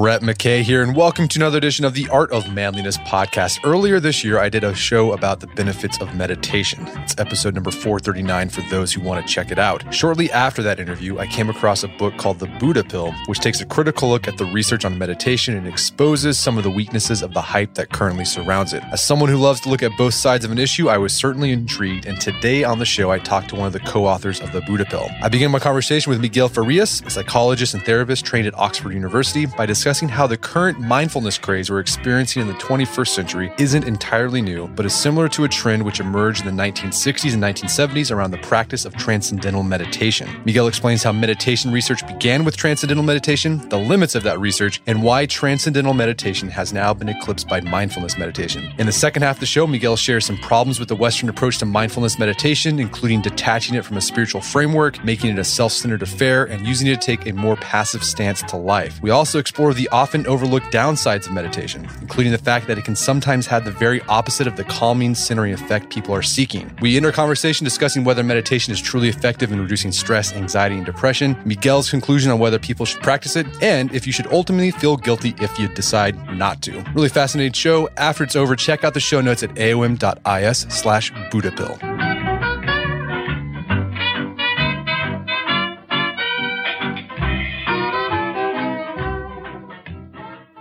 Brett 0.00 0.22
McKay 0.22 0.62
here, 0.62 0.82
and 0.82 0.96
welcome 0.96 1.28
to 1.28 1.38
another 1.38 1.58
edition 1.58 1.84
of 1.84 1.92
the 1.92 2.08
Art 2.08 2.32
of 2.32 2.50
Manliness 2.54 2.96
podcast. 2.96 3.58
Earlier 3.62 4.00
this 4.00 4.24
year, 4.24 4.38
I 4.38 4.48
did 4.48 4.64
a 4.64 4.74
show 4.74 5.12
about 5.12 5.40
the 5.40 5.46
benefits 5.48 6.00
of 6.00 6.14
meditation. 6.14 6.86
It's 7.02 7.14
episode 7.18 7.54
number 7.54 7.70
439 7.70 8.48
for 8.48 8.62
those 8.70 8.94
who 8.94 9.02
want 9.02 9.20
to 9.20 9.30
check 9.30 9.50
it 9.50 9.58
out. 9.58 9.92
Shortly 9.92 10.32
after 10.32 10.62
that 10.62 10.80
interview, 10.80 11.18
I 11.18 11.26
came 11.26 11.50
across 11.50 11.82
a 11.82 11.88
book 11.88 12.16
called 12.16 12.38
The 12.38 12.46
Buddha 12.46 12.82
Pill, 12.82 13.12
which 13.26 13.40
takes 13.40 13.60
a 13.60 13.66
critical 13.66 14.08
look 14.08 14.26
at 14.26 14.38
the 14.38 14.46
research 14.46 14.86
on 14.86 14.96
meditation 14.96 15.54
and 15.54 15.66
exposes 15.66 16.38
some 16.38 16.56
of 16.56 16.64
the 16.64 16.70
weaknesses 16.70 17.20
of 17.20 17.34
the 17.34 17.42
hype 17.42 17.74
that 17.74 17.90
currently 17.90 18.24
surrounds 18.24 18.72
it. 18.72 18.82
As 18.92 19.02
someone 19.02 19.28
who 19.28 19.36
loves 19.36 19.60
to 19.60 19.68
look 19.68 19.82
at 19.82 19.92
both 19.98 20.14
sides 20.14 20.46
of 20.46 20.50
an 20.50 20.58
issue, 20.58 20.88
I 20.88 20.96
was 20.96 21.12
certainly 21.12 21.52
intrigued, 21.52 22.06
and 22.06 22.18
today 22.18 22.64
on 22.64 22.78
the 22.78 22.86
show, 22.86 23.10
I 23.10 23.18
talked 23.18 23.50
to 23.50 23.54
one 23.54 23.66
of 23.66 23.74
the 23.74 23.80
co 23.80 24.06
authors 24.06 24.40
of 24.40 24.50
The 24.52 24.62
Buddha 24.62 24.86
Pill. 24.86 25.10
I 25.20 25.28
began 25.28 25.50
my 25.50 25.58
conversation 25.58 26.08
with 26.08 26.22
Miguel 26.22 26.48
Farias, 26.48 27.02
a 27.02 27.10
psychologist 27.10 27.74
and 27.74 27.84
therapist 27.84 28.24
trained 28.24 28.46
at 28.46 28.58
Oxford 28.58 28.94
University, 28.94 29.44
by 29.44 29.66
discussing 29.66 29.89
how 29.90 30.28
the 30.28 30.36
current 30.36 30.78
mindfulness 30.78 31.36
craze 31.36 31.68
we're 31.68 31.80
experiencing 31.80 32.42
in 32.42 32.46
the 32.46 32.54
21st 32.54 33.08
century 33.08 33.52
isn't 33.58 33.82
entirely 33.82 34.40
new, 34.40 34.68
but 34.68 34.86
is 34.86 34.94
similar 34.94 35.28
to 35.30 35.42
a 35.42 35.48
trend 35.48 35.82
which 35.82 35.98
emerged 35.98 36.46
in 36.46 36.56
the 36.56 36.62
1960s 36.62 37.34
and 37.34 37.42
1970s 37.42 38.12
around 38.14 38.30
the 38.30 38.38
practice 38.38 38.84
of 38.84 38.94
transcendental 38.96 39.64
meditation. 39.64 40.28
Miguel 40.44 40.68
explains 40.68 41.02
how 41.02 41.10
meditation 41.10 41.72
research 41.72 42.06
began 42.06 42.44
with 42.44 42.56
transcendental 42.56 43.02
meditation, 43.02 43.68
the 43.68 43.78
limits 43.78 44.14
of 44.14 44.22
that 44.22 44.38
research, 44.38 44.80
and 44.86 45.02
why 45.02 45.26
transcendental 45.26 45.92
meditation 45.92 46.48
has 46.48 46.72
now 46.72 46.94
been 46.94 47.08
eclipsed 47.08 47.48
by 47.48 47.60
mindfulness 47.60 48.16
meditation. 48.16 48.72
In 48.78 48.86
the 48.86 48.92
second 48.92 49.22
half 49.22 49.36
of 49.36 49.40
the 49.40 49.46
show, 49.46 49.66
Miguel 49.66 49.96
shares 49.96 50.24
some 50.24 50.38
problems 50.38 50.78
with 50.78 50.88
the 50.88 50.94
Western 50.94 51.28
approach 51.28 51.58
to 51.58 51.66
mindfulness 51.66 52.16
meditation, 52.16 52.78
including 52.78 53.22
detaching 53.22 53.74
it 53.74 53.84
from 53.84 53.96
a 53.96 54.00
spiritual 54.00 54.40
framework, 54.40 55.02
making 55.04 55.30
it 55.30 55.38
a 55.40 55.44
self 55.44 55.72
centered 55.72 56.02
affair, 56.02 56.44
and 56.44 56.64
using 56.64 56.86
it 56.86 57.00
to 57.00 57.04
take 57.04 57.26
a 57.26 57.32
more 57.32 57.56
passive 57.56 58.04
stance 58.04 58.40
to 58.42 58.56
life. 58.56 59.00
We 59.02 59.10
also 59.10 59.40
explore 59.40 59.74
the 59.74 59.79
often 59.88 60.26
overlooked 60.26 60.66
downsides 60.72 61.26
of 61.26 61.32
meditation, 61.32 61.88
including 62.00 62.32
the 62.32 62.38
fact 62.38 62.66
that 62.66 62.78
it 62.78 62.84
can 62.84 62.96
sometimes 62.96 63.46
have 63.46 63.64
the 63.64 63.70
very 63.70 64.00
opposite 64.02 64.46
of 64.46 64.56
the 64.56 64.64
calming, 64.64 65.14
centering 65.14 65.52
effect 65.52 65.90
people 65.90 66.14
are 66.14 66.22
seeking. 66.22 66.70
We 66.80 66.96
end 66.96 67.06
our 67.06 67.12
conversation 67.12 67.64
discussing 67.64 68.04
whether 68.04 68.22
meditation 68.22 68.72
is 68.72 68.80
truly 68.80 69.08
effective 69.08 69.52
in 69.52 69.60
reducing 69.60 69.92
stress, 69.92 70.32
anxiety, 70.32 70.76
and 70.76 70.86
depression, 70.86 71.36
Miguel's 71.44 71.90
conclusion 71.90 72.30
on 72.30 72.38
whether 72.38 72.58
people 72.58 72.86
should 72.86 73.02
practice 73.02 73.36
it, 73.36 73.46
and 73.62 73.92
if 73.94 74.06
you 74.06 74.12
should 74.12 74.26
ultimately 74.28 74.70
feel 74.70 74.96
guilty 74.96 75.34
if 75.40 75.58
you 75.58 75.68
decide 75.68 76.16
not 76.36 76.62
to. 76.62 76.84
Really 76.94 77.08
fascinating 77.08 77.52
show. 77.52 77.88
After 77.96 78.24
it's 78.24 78.36
over, 78.36 78.56
check 78.56 78.84
out 78.84 78.94
the 78.94 79.00
show 79.00 79.20
notes 79.20 79.42
at 79.42 79.50
aom.is 79.50 80.58
slash 80.68 81.12
buddhapill. 81.12 81.89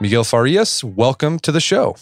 Miguel 0.02 0.24
Farias, 0.24 0.82
welcome 0.82 1.40
to 1.40 1.52
the 1.52 1.60
show. 1.60 1.98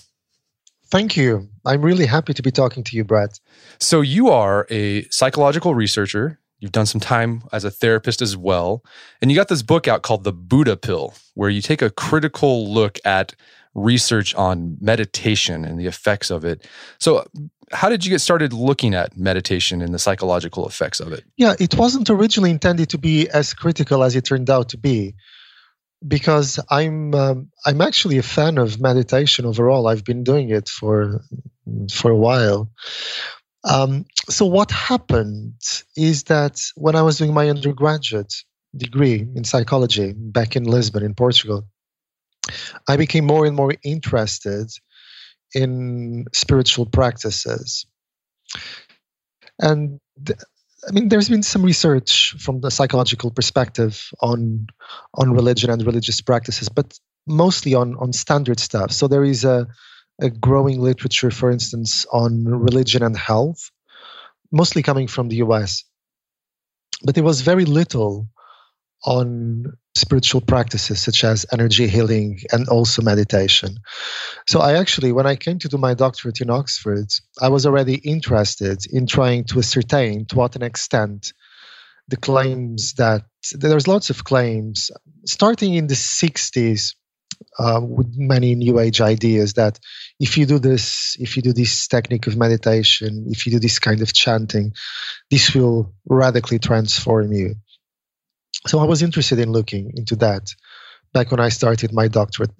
Thank 0.91 1.17
you. 1.17 1.49
I'm 1.65 1.81
really 1.81 2.05
happy 2.05 2.31
to 2.35 2.43
be 2.43 2.51
talking 2.51 2.83
to 2.83 2.95
you, 2.95 3.03
Brad. 3.03 3.31
So, 3.79 4.01
you 4.01 4.29
are 4.29 4.67
a 4.69 5.03
psychological 5.09 5.73
researcher. 5.73 6.39
You've 6.59 6.71
done 6.71 6.85
some 6.85 7.01
time 7.01 7.43
as 7.51 7.63
a 7.63 7.71
therapist 7.71 8.21
as 8.21 8.37
well. 8.37 8.83
And 9.19 9.31
you 9.31 9.35
got 9.35 9.47
this 9.47 9.63
book 9.63 9.87
out 9.87 10.03
called 10.03 10.23
The 10.25 10.31
Buddha 10.31 10.77
Pill, 10.77 11.15
where 11.33 11.49
you 11.49 11.59
take 11.59 11.81
a 11.81 11.89
critical 11.89 12.71
look 12.71 12.99
at 13.03 13.33
research 13.73 14.33
on 14.35 14.77
meditation 14.79 15.65
and 15.65 15.79
the 15.79 15.87
effects 15.87 16.29
of 16.29 16.45
it. 16.45 16.67
So, 16.99 17.25
how 17.71 17.89
did 17.89 18.05
you 18.05 18.11
get 18.11 18.19
started 18.19 18.53
looking 18.53 18.93
at 18.93 19.17
meditation 19.17 19.81
and 19.81 19.91
the 19.91 19.99
psychological 19.99 20.67
effects 20.67 20.99
of 20.99 21.11
it? 21.11 21.23
Yeah, 21.35 21.55
it 21.59 21.75
wasn't 21.75 22.11
originally 22.11 22.51
intended 22.51 22.89
to 22.89 22.99
be 22.99 23.27
as 23.29 23.55
critical 23.55 24.03
as 24.03 24.15
it 24.15 24.25
turned 24.25 24.51
out 24.51 24.69
to 24.69 24.77
be 24.77 25.15
because 26.05 26.59
I'm 26.69 27.13
um, 27.15 27.51
I'm 27.65 27.81
actually 27.81 28.17
a 28.17 28.23
fan 28.23 28.57
of 28.57 28.79
meditation 28.79 29.45
overall. 29.45 29.87
I've 29.87 30.03
been 30.03 30.23
doing 30.23 30.49
it 30.49 30.69
for 30.69 31.21
for 31.91 32.11
a 32.11 32.17
while. 32.17 32.69
Um, 33.63 34.05
so 34.29 34.45
what 34.45 34.71
happened 34.71 35.55
is 35.95 36.23
that 36.23 36.61
when 36.75 36.95
I 36.95 37.01
was 37.01 37.17
doing 37.17 37.33
my 37.33 37.49
undergraduate 37.49 38.33
degree 38.75 39.27
in 39.35 39.43
psychology 39.43 40.13
back 40.15 40.55
in 40.55 40.63
Lisbon 40.63 41.03
in 41.03 41.15
Portugal, 41.15 41.67
I 42.87 42.97
became 42.97 43.25
more 43.25 43.45
and 43.45 43.55
more 43.55 43.73
interested 43.83 44.69
in 45.53 46.25
spiritual 46.33 46.85
practices. 46.85 47.85
And 49.59 49.99
I 50.87 50.91
mean, 50.91 51.09
there's 51.09 51.29
been 51.29 51.43
some 51.43 51.63
research 51.63 52.35
from 52.39 52.61
the 52.61 52.69
psychological 52.69 53.31
perspective 53.31 54.09
on 54.21 54.67
on 55.13 55.31
religion 55.31 55.69
and 55.69 55.83
religious 55.85 56.21
practices, 56.21 56.69
but 56.69 56.97
mostly 57.25 57.73
on 57.73 57.95
on 57.97 58.13
standard 58.13 58.59
stuff. 58.59 58.91
So 58.91 59.07
there 59.07 59.23
is 59.23 59.43
a 59.43 59.67
a 60.19 60.29
growing 60.29 60.79
literature, 60.79 61.31
for 61.31 61.51
instance, 61.51 62.05
on 62.11 62.45
religion 62.45 63.03
and 63.03 63.15
health, 63.15 63.71
mostly 64.51 64.81
coming 64.83 65.07
from 65.07 65.29
the 65.29 65.37
US. 65.37 65.83
But 67.03 67.15
there 67.15 67.23
was 67.23 67.41
very 67.41 67.65
little 67.65 68.27
on 69.05 69.77
spiritual 69.95 70.41
practices 70.41 71.01
such 71.01 71.23
as 71.23 71.45
energy 71.51 71.87
healing 71.87 72.39
and 72.51 72.67
also 72.67 73.01
meditation. 73.01 73.77
So 74.47 74.59
I 74.59 74.77
actually, 74.77 75.11
when 75.11 75.25
I 75.25 75.35
came 75.35 75.59
to 75.59 75.67
do 75.67 75.77
my 75.77 75.93
doctorate 75.93 76.41
in 76.41 76.49
Oxford, 76.49 77.07
I 77.41 77.49
was 77.49 77.65
already 77.65 77.95
interested 77.95 78.85
in 78.91 79.07
trying 79.07 79.45
to 79.45 79.59
ascertain 79.59 80.25
to 80.27 80.35
what 80.35 80.55
an 80.55 80.63
extent 80.63 81.33
the 82.07 82.17
claims 82.17 82.93
that 82.93 83.23
there's 83.53 83.87
lots 83.87 84.09
of 84.09 84.23
claims 84.23 84.91
starting 85.25 85.73
in 85.73 85.87
the 85.87 85.93
60s 85.93 86.95
uh, 87.59 87.81
with 87.83 88.07
many 88.15 88.55
new 88.55 88.79
age 88.79 89.01
ideas 89.01 89.53
that 89.53 89.79
if 90.19 90.37
you 90.37 90.45
do 90.45 90.59
this, 90.59 91.17
if 91.19 91.35
you 91.35 91.43
do 91.43 91.53
this 91.53 91.87
technique 91.87 92.27
of 92.27 92.37
meditation, 92.37 93.25
if 93.29 93.45
you 93.45 93.51
do 93.51 93.59
this 93.59 93.79
kind 93.79 94.01
of 94.01 94.13
chanting, 94.13 94.73
this 95.29 95.53
will 95.53 95.93
radically 96.07 96.59
transform 96.59 97.31
you. 97.31 97.55
So 98.67 98.79
I 98.79 98.85
was 98.85 99.01
interested 99.01 99.39
in 99.39 99.51
looking 99.51 99.93
into 99.95 100.15
that 100.17 100.53
back 101.13 101.31
when 101.31 101.39
I 101.39 101.49
started 101.49 101.93
my 101.93 102.07
doctorate. 102.07 102.51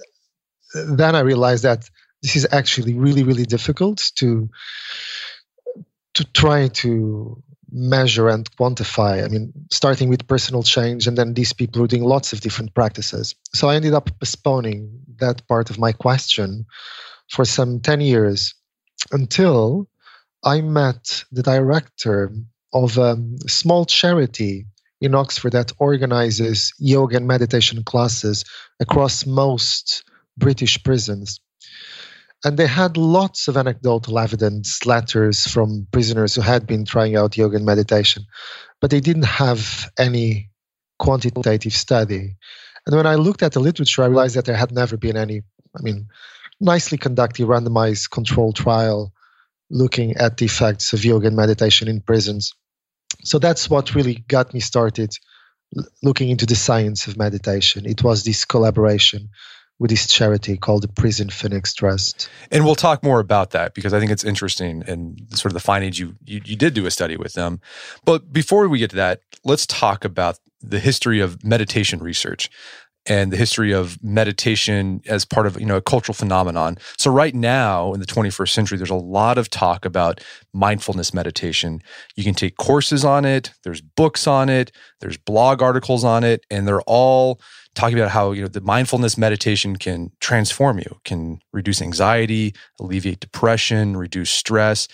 Then 0.73 1.15
I 1.15 1.19
realized 1.21 1.63
that 1.63 1.89
this 2.21 2.35
is 2.35 2.47
actually 2.51 2.93
really, 2.93 3.23
really 3.23 3.45
difficult 3.45 4.11
to 4.15 4.49
to 6.15 6.23
try 6.33 6.67
to 6.67 7.43
measure 7.71 8.27
and 8.27 8.49
quantify. 8.57 9.23
I 9.23 9.27
mean, 9.27 9.53
starting 9.71 10.09
with 10.09 10.27
personal 10.27 10.63
change, 10.63 11.05
and 11.05 11.17
then 11.17 11.33
these 11.33 11.53
people 11.53 11.83
are 11.83 11.87
doing 11.87 12.03
lots 12.03 12.33
of 12.33 12.41
different 12.41 12.73
practices. 12.73 13.35
So 13.53 13.69
I 13.69 13.75
ended 13.75 13.93
up 13.93 14.09
postponing 14.19 15.01
that 15.19 15.47
part 15.47 15.69
of 15.69 15.77
my 15.77 15.91
question 15.91 16.65
for 17.29 17.45
some 17.45 17.81
10 17.81 18.01
years 18.01 18.55
until 19.11 19.87
I 20.43 20.61
met 20.61 21.23
the 21.31 21.43
director 21.43 22.31
of 22.73 22.97
a 22.97 23.17
small 23.47 23.85
charity 23.85 24.65
in 25.01 25.15
Oxford 25.15 25.53
that 25.53 25.71
organizes 25.77 26.73
yoga 26.79 27.17
and 27.17 27.27
meditation 27.27 27.83
classes 27.83 28.43
across 28.79 29.25
most 29.25 30.03
British 30.37 30.83
prisons. 30.83 31.39
And 32.43 32.57
they 32.57 32.67
had 32.67 32.97
lots 32.97 33.47
of 33.47 33.57
anecdotal 33.57 34.19
evidence, 34.19 34.85
letters 34.85 35.47
from 35.47 35.87
prisoners 35.91 36.35
who 36.35 36.41
had 36.41 36.67
been 36.67 36.85
trying 36.85 37.15
out 37.15 37.37
yoga 37.37 37.57
and 37.57 37.65
meditation, 37.65 38.25
but 38.79 38.91
they 38.91 38.99
didn't 38.99 39.25
have 39.25 39.89
any 39.97 40.49
quantitative 40.99 41.73
study. 41.73 42.35
And 42.85 42.95
when 42.95 43.07
I 43.07 43.15
looked 43.15 43.43
at 43.43 43.53
the 43.53 43.59
literature, 43.59 44.03
I 44.03 44.07
realized 44.07 44.35
that 44.35 44.45
there 44.45 44.55
had 44.55 44.71
never 44.71 44.97
been 44.97 45.17
any, 45.17 45.41
I 45.77 45.81
mean, 45.81 46.07
nicely 46.59 46.97
conducted 46.97 47.47
randomized 47.47 48.11
control 48.11 48.53
trial 48.53 49.13
looking 49.69 50.15
at 50.17 50.37
the 50.37 50.45
effects 50.45 50.93
of 50.93 51.03
yoga 51.03 51.27
and 51.27 51.35
meditation 51.35 51.87
in 51.87 52.01
prisons. 52.01 52.53
So 53.23 53.39
that's 53.39 53.69
what 53.69 53.95
really 53.95 54.23
got 54.27 54.53
me 54.53 54.59
started 54.59 55.17
looking 56.01 56.29
into 56.29 56.45
the 56.45 56.55
science 56.55 57.07
of 57.07 57.17
meditation. 57.17 57.85
It 57.85 58.03
was 58.03 58.23
this 58.23 58.45
collaboration 58.45 59.29
with 59.79 59.91
this 59.91 60.07
charity 60.07 60.57
called 60.57 60.81
the 60.81 60.87
Prison 60.87 61.29
Phoenix 61.29 61.73
Trust. 61.73 62.29
And 62.51 62.65
we'll 62.65 62.75
talk 62.75 63.03
more 63.03 63.19
about 63.19 63.51
that 63.51 63.75
because 63.75 63.93
I 63.93 63.99
think 63.99 64.11
it's 64.11 64.23
interesting 64.23 64.83
and 64.87 65.19
sort 65.31 65.51
of 65.51 65.53
the 65.53 65.59
findings 65.59 65.99
you, 65.99 66.15
you, 66.25 66.41
you 66.43 66.55
did 66.55 66.73
do 66.73 66.85
a 66.85 66.91
study 66.91 67.15
with 67.15 67.33
them. 67.33 67.61
But 68.03 68.33
before 68.33 68.67
we 68.67 68.79
get 68.79 68.89
to 68.91 68.95
that, 68.95 69.21
let's 69.43 69.67
talk 69.67 70.03
about 70.03 70.39
the 70.61 70.79
history 70.79 71.19
of 71.19 71.43
meditation 71.43 71.99
research 71.99 72.49
and 73.07 73.31
the 73.31 73.37
history 73.37 73.71
of 73.71 74.01
meditation 74.03 75.01
as 75.07 75.25
part 75.25 75.47
of 75.47 75.59
you 75.59 75.65
know 75.65 75.77
a 75.77 75.81
cultural 75.81 76.13
phenomenon. 76.13 76.77
So 76.97 77.11
right 77.11 77.33
now 77.33 77.93
in 77.93 77.99
the 77.99 78.05
21st 78.05 78.49
century 78.49 78.77
there's 78.77 78.89
a 78.89 78.95
lot 78.95 79.37
of 79.37 79.49
talk 79.49 79.85
about 79.85 80.21
mindfulness 80.53 81.13
meditation. 81.13 81.81
You 82.15 82.23
can 82.23 82.33
take 82.33 82.57
courses 82.57 83.05
on 83.05 83.25
it, 83.25 83.51
there's 83.63 83.81
books 83.81 84.27
on 84.27 84.49
it, 84.49 84.71
there's 84.99 85.17
blog 85.17 85.61
articles 85.61 86.03
on 86.03 86.23
it 86.23 86.45
and 86.49 86.67
they're 86.67 86.81
all 86.81 87.39
talking 87.77 87.97
about 87.97 88.09
how 88.09 88.31
you 88.31 88.41
know 88.41 88.47
the 88.47 88.59
mindfulness 88.61 89.17
meditation 89.17 89.75
can 89.75 90.11
transform 90.19 90.79
you 90.79 90.99
can 91.05 91.39
reduce 91.53 91.79
anxiety 91.81 92.53
alleviate 92.79 93.19
depression 93.19 93.95
reduce 93.95 94.31
stress. 94.31 94.87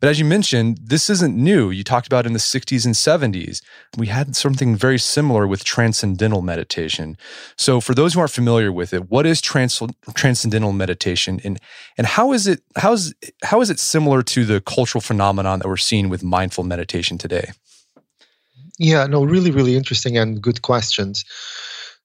But 0.00 0.10
as 0.10 0.18
you 0.18 0.24
mentioned 0.24 0.78
this 0.82 1.08
isn't 1.08 1.34
new. 1.34 1.70
You 1.70 1.82
talked 1.82 2.06
about 2.06 2.26
in 2.26 2.34
the 2.34 2.38
60s 2.38 2.84
and 2.84 2.94
70s 2.94 3.62
we 3.96 4.08
had 4.08 4.36
something 4.36 4.76
very 4.76 4.98
similar 4.98 5.46
with 5.46 5.64
transcendental 5.64 6.42
meditation. 6.42 7.16
So 7.56 7.80
for 7.80 7.94
those 7.94 8.12
who 8.12 8.20
aren't 8.20 8.32
familiar 8.32 8.70
with 8.70 8.92
it 8.92 9.10
what 9.10 9.24
is 9.24 9.40
trans- 9.40 9.80
transcendental 10.14 10.72
meditation 10.72 11.40
and 11.42 11.58
and 11.96 12.06
how 12.06 12.32
is 12.32 12.46
it 12.46 12.60
how 12.76 12.92
is 12.92 13.14
how 13.42 13.62
is 13.62 13.70
it 13.70 13.78
similar 13.78 14.22
to 14.34 14.44
the 14.44 14.60
cultural 14.60 15.00
phenomenon 15.00 15.60
that 15.60 15.68
we're 15.68 15.78
seeing 15.78 16.10
with 16.10 16.22
mindful 16.22 16.64
meditation 16.64 17.16
today? 17.16 17.52
Yeah 18.78 19.06
no 19.06 19.24
really 19.24 19.50
really 19.50 19.74
interesting 19.74 20.18
and 20.18 20.42
good 20.42 20.60
questions 20.60 21.24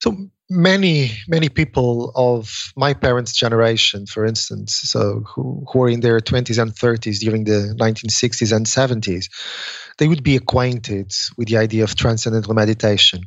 so 0.01 0.17
many, 0.49 1.11
many 1.27 1.47
people 1.47 2.11
of 2.15 2.73
my 2.75 2.93
parents' 2.93 3.33
generation, 3.33 4.07
for 4.07 4.25
instance, 4.25 4.73
so 4.73 5.23
who, 5.27 5.63
who 5.71 5.79
were 5.79 5.89
in 5.89 5.99
their 5.99 6.19
20s 6.19 6.59
and 6.59 6.71
30s 6.71 7.19
during 7.19 7.43
the 7.43 7.75
1960s 7.79 8.55
and 8.55 8.65
70s, 8.65 9.29
they 9.99 10.07
would 10.07 10.23
be 10.23 10.35
acquainted 10.35 11.13
with 11.37 11.47
the 11.47 11.57
idea 11.57 11.83
of 11.83 11.95
transcendental 11.95 12.55
meditation. 12.55 13.21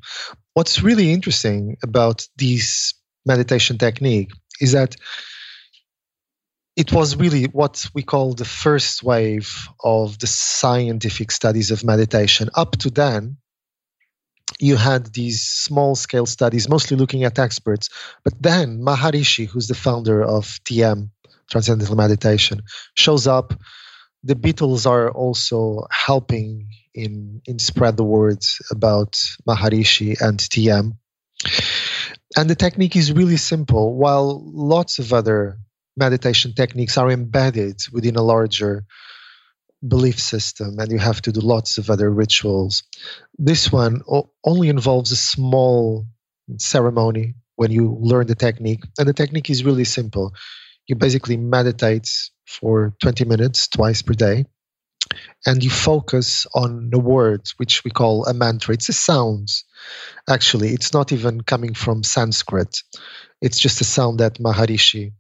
What's 0.55 0.83
really 0.83 1.13
interesting 1.13 1.77
about 1.83 2.27
this 2.37 2.93
meditation 3.25 3.79
technique 3.79 4.33
is 4.61 4.73
that 4.73 4.97
it 6.77 6.93
was 6.93 7.15
really 7.15 7.45
what 7.45 7.87
we 7.95 8.03
call 8.03 8.35
the 8.35 8.45
first 8.45 9.05
wave 9.05 9.69
of 9.83 10.19
the 10.19 10.27
scientific 10.27 11.31
studies 11.31 11.71
of 11.71 11.85
meditation. 11.85 12.51
Up 12.55 12.73
to 12.79 12.91
then, 12.91 13.37
you 14.61 14.77
had 14.77 15.13
these 15.13 15.43
small 15.43 15.95
scale 15.95 16.27
studies, 16.27 16.69
mostly 16.69 16.97
looking 16.97 17.25
at 17.25 17.39
experts. 17.39 17.89
But 18.23 18.35
then 18.41 18.81
Maharishi, 18.81 19.47
who's 19.47 19.69
the 19.69 19.75
founder 19.75 20.23
of 20.23 20.45
TM, 20.65 21.11
Transcendental 21.51 21.97
Meditation, 21.97 22.63
shows 22.95 23.27
up. 23.27 23.55
The 24.23 24.35
Beatles 24.35 24.87
are 24.87 25.11
also 25.11 25.87
helping 25.91 26.69
in, 26.95 27.43
in 27.45 27.59
spread 27.59 27.97
the 27.97 28.05
words 28.05 28.63
about 28.71 29.13
Maharishi 29.47 30.19
and 30.21 30.39
TM. 30.39 30.97
And 32.37 32.51
the 32.51 32.55
technique 32.55 32.97
is 32.97 33.13
really 33.13 33.37
simple. 33.37 33.97
While 33.97 34.43
lots 34.45 34.99
of 34.99 35.13
other 35.13 35.59
meditation 35.97 36.55
techniques 36.55 36.97
are 36.99 37.11
embedded 37.11 37.81
within 37.93 38.17
a 38.17 38.23
larger 38.23 38.85
belief 39.87 40.19
system 40.19 40.79
and 40.79 40.91
you 40.91 40.99
have 40.99 41.21
to 41.23 41.33
do 41.33 41.41
lots 41.41 41.79
of 41.79 41.91
other 41.91 42.11
rituals. 42.11 42.83
This 43.39 43.71
one 43.71 44.03
only 44.45 44.69
involves 44.69 45.13
a 45.13 45.17
small 45.17 46.07
ceremony 46.59 47.35
when 47.57 47.71
you 47.71 47.97
learn 48.01 48.27
the 48.27 48.35
technique. 48.35 48.85
And 48.99 49.09
the 49.09 49.13
technique 49.13 49.51
is 49.51 49.65
really 49.65 49.85
simple. 49.85 50.35
You 50.87 50.97
basically 50.97 51.37
meditate 51.37 52.09
for 52.47 52.95
20 53.01 53.25
minutes 53.25 53.69
twice 53.69 54.03
per 54.03 54.15
day 54.15 54.45
and 55.47 55.63
you 55.63 55.71
focus 55.71 56.47
on 56.55 56.91
the 56.91 56.99
words 56.99 57.55
which 57.59 57.85
we 57.85 57.91
call 57.91 58.25
a 58.27 58.35
mantra 58.35 58.75
it's 58.75 58.89
a 58.89 58.93
sound 58.93 59.49
actually 60.29 60.71
it's 60.71 60.93
not 60.93 61.13
even 61.13 61.43
coming 61.43 61.75
from 61.75 62.03
sanskrit 62.03 62.79
it's 63.41 63.59
just 63.59 63.81
a 63.81 63.85
sound 63.85 64.21
that 64.21 64.39
maharishi 64.39 65.13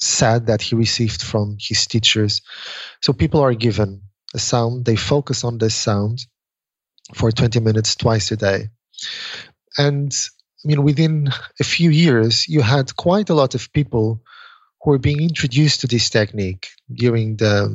said 0.00 0.46
that 0.46 0.62
he 0.62 0.74
received 0.74 1.22
from 1.22 1.56
his 1.60 1.86
teachers. 1.86 2.42
So 3.00 3.12
people 3.12 3.40
are 3.40 3.54
given 3.54 4.02
a 4.34 4.38
sound, 4.38 4.84
they 4.84 4.96
focus 4.96 5.44
on 5.44 5.58
this 5.58 5.74
sound 5.74 6.20
for 7.14 7.32
20 7.32 7.60
minutes 7.60 7.96
twice 7.96 8.30
a 8.30 8.36
day. 8.36 8.68
And 9.76 10.12
I 10.64 10.68
mean, 10.68 10.82
within 10.82 11.28
a 11.60 11.64
few 11.64 11.90
years, 11.90 12.48
you 12.48 12.60
had 12.60 12.96
quite 12.96 13.30
a 13.30 13.34
lot 13.34 13.54
of 13.54 13.72
people 13.72 14.22
who 14.82 14.90
were 14.90 14.98
being 14.98 15.20
introduced 15.20 15.80
to 15.80 15.86
this 15.86 16.10
technique 16.10 16.68
during 16.92 17.36
the, 17.36 17.68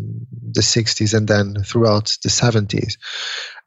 the 0.52 0.62
60s 0.62 1.14
and 1.16 1.28
then 1.28 1.64
throughout 1.64 2.18
the 2.24 2.30
70s. 2.30 2.98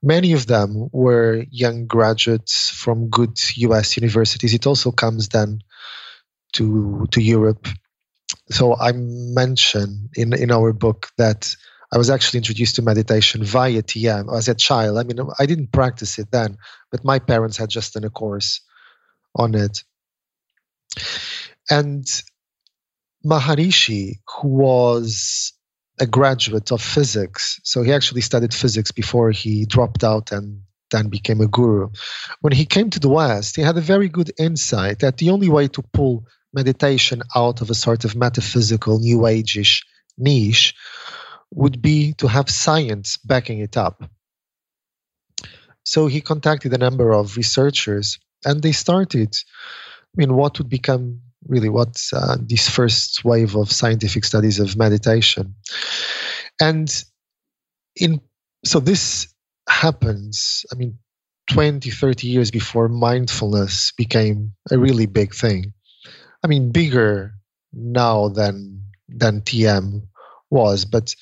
Many 0.03 0.33
of 0.33 0.47
them 0.47 0.89
were 0.93 1.45
young 1.51 1.87
graduates 1.87 2.71
from 2.71 3.09
good 3.09 3.39
US 3.57 3.97
universities. 3.97 4.55
It 4.55 4.67
also 4.67 4.93
comes 4.93 5.29
then 5.29 5.61
to, 6.55 7.07
to 7.11 7.21
Europe 7.21 7.67
so 8.51 8.77
I 8.77 8.93
mention 8.93 10.11
in 10.15 10.33
in 10.33 10.51
our 10.51 10.73
book 10.73 11.09
that 11.19 11.55
I 11.93 11.99
was 11.99 12.11
actually 12.11 12.39
introduced 12.39 12.77
to 12.77 12.83
meditation 12.83 13.45
via 13.45 13.83
TM 13.83 14.37
as 14.37 14.49
a 14.49 14.55
child. 14.55 14.99
I 14.99 15.05
mean, 15.05 15.19
I 15.39 15.47
didn't 15.47 15.73
practice 15.73 16.19
it 16.19 16.31
then, 16.31 16.59
but 16.91 17.05
my 17.05 17.19
parents 17.19 17.57
had 17.57 17.71
just 17.71 17.95
done 17.95 18.05
a 18.05 18.11
course 18.11 18.61
on 19.35 19.55
it. 19.55 19.85
And 21.71 22.07
Maharishi, 23.25 24.21
who 24.29 24.49
was 24.49 25.53
a 25.99 26.07
graduate 26.07 26.73
of 26.73 26.83
physics, 26.83 27.61
so 27.63 27.83
he 27.83 27.93
actually 27.93 28.21
studied 28.21 28.53
physics 28.53 28.93
before 28.93 29.31
he 29.31 29.65
dropped 29.65 30.05
out 30.05 30.33
and 30.33 30.63
then 30.91 31.09
became 31.09 31.41
a 31.41 31.47
guru. 31.47 31.91
When 32.41 32.53
he 32.53 32.65
came 32.65 32.91
to 32.91 33.01
the 33.01 33.09
West, 33.09 33.57
he 33.57 33.63
had 33.63 33.77
a 33.77 33.81
very 33.81 34.09
good 34.09 34.31
insight 34.39 35.01
that 35.01 35.19
the 35.19 35.31
only 35.31 35.49
way 35.49 35.69
to 35.69 35.83
pull 35.83 36.27
meditation 36.57 37.23
out 37.37 37.61
of 37.61 37.71
a 37.71 37.75
sort 37.75 38.05
of 38.07 38.17
metaphysical 38.17 38.99
new 38.99 39.19
ageish 39.19 39.85
niche 40.17 40.75
would 41.53 41.81
be 41.81 42.15
to 42.15 42.27
have 42.27 42.51
science 42.51 43.19
backing 43.19 43.61
it 43.61 43.77
up. 43.77 44.03
So 45.85 46.09
he 46.09 46.21
contacted 46.21 46.73
a 46.73 46.79
number 46.79 47.13
of 47.13 47.37
researchers 47.37 48.19
and 48.45 48.63
they 48.63 48.73
started 48.73 49.37
I 50.13 50.15
mean 50.17 50.35
what 50.35 50.59
would 50.59 50.69
become 50.69 51.21
really 51.47 51.69
what 51.69 51.95
uh, 52.13 52.37
this 52.41 52.69
first 52.69 53.25
wave 53.25 53.55
of 53.55 53.71
scientific 53.71 54.25
studies 54.25 54.59
of 54.59 54.77
meditation. 54.77 55.55
And 56.61 56.89
in 57.95 58.21
so 58.65 58.81
this 58.81 59.29
happens 59.69 60.65
I 60.73 60.75
mean 60.77 60.99
20 61.51 61.91
30 61.91 62.27
years 62.27 62.51
before 62.51 62.89
mindfulness 62.89 63.93
became 63.97 64.55
a 64.71 64.79
really 64.79 65.07
big 65.07 65.35
thing 65.35 65.75
I 66.47 66.49
mean, 66.49 66.71
bigger 66.71 67.35
now 67.73 68.29
than 68.29 68.85
than 69.09 69.41
TM 69.41 70.07
was, 70.49 70.85
but 70.85 71.13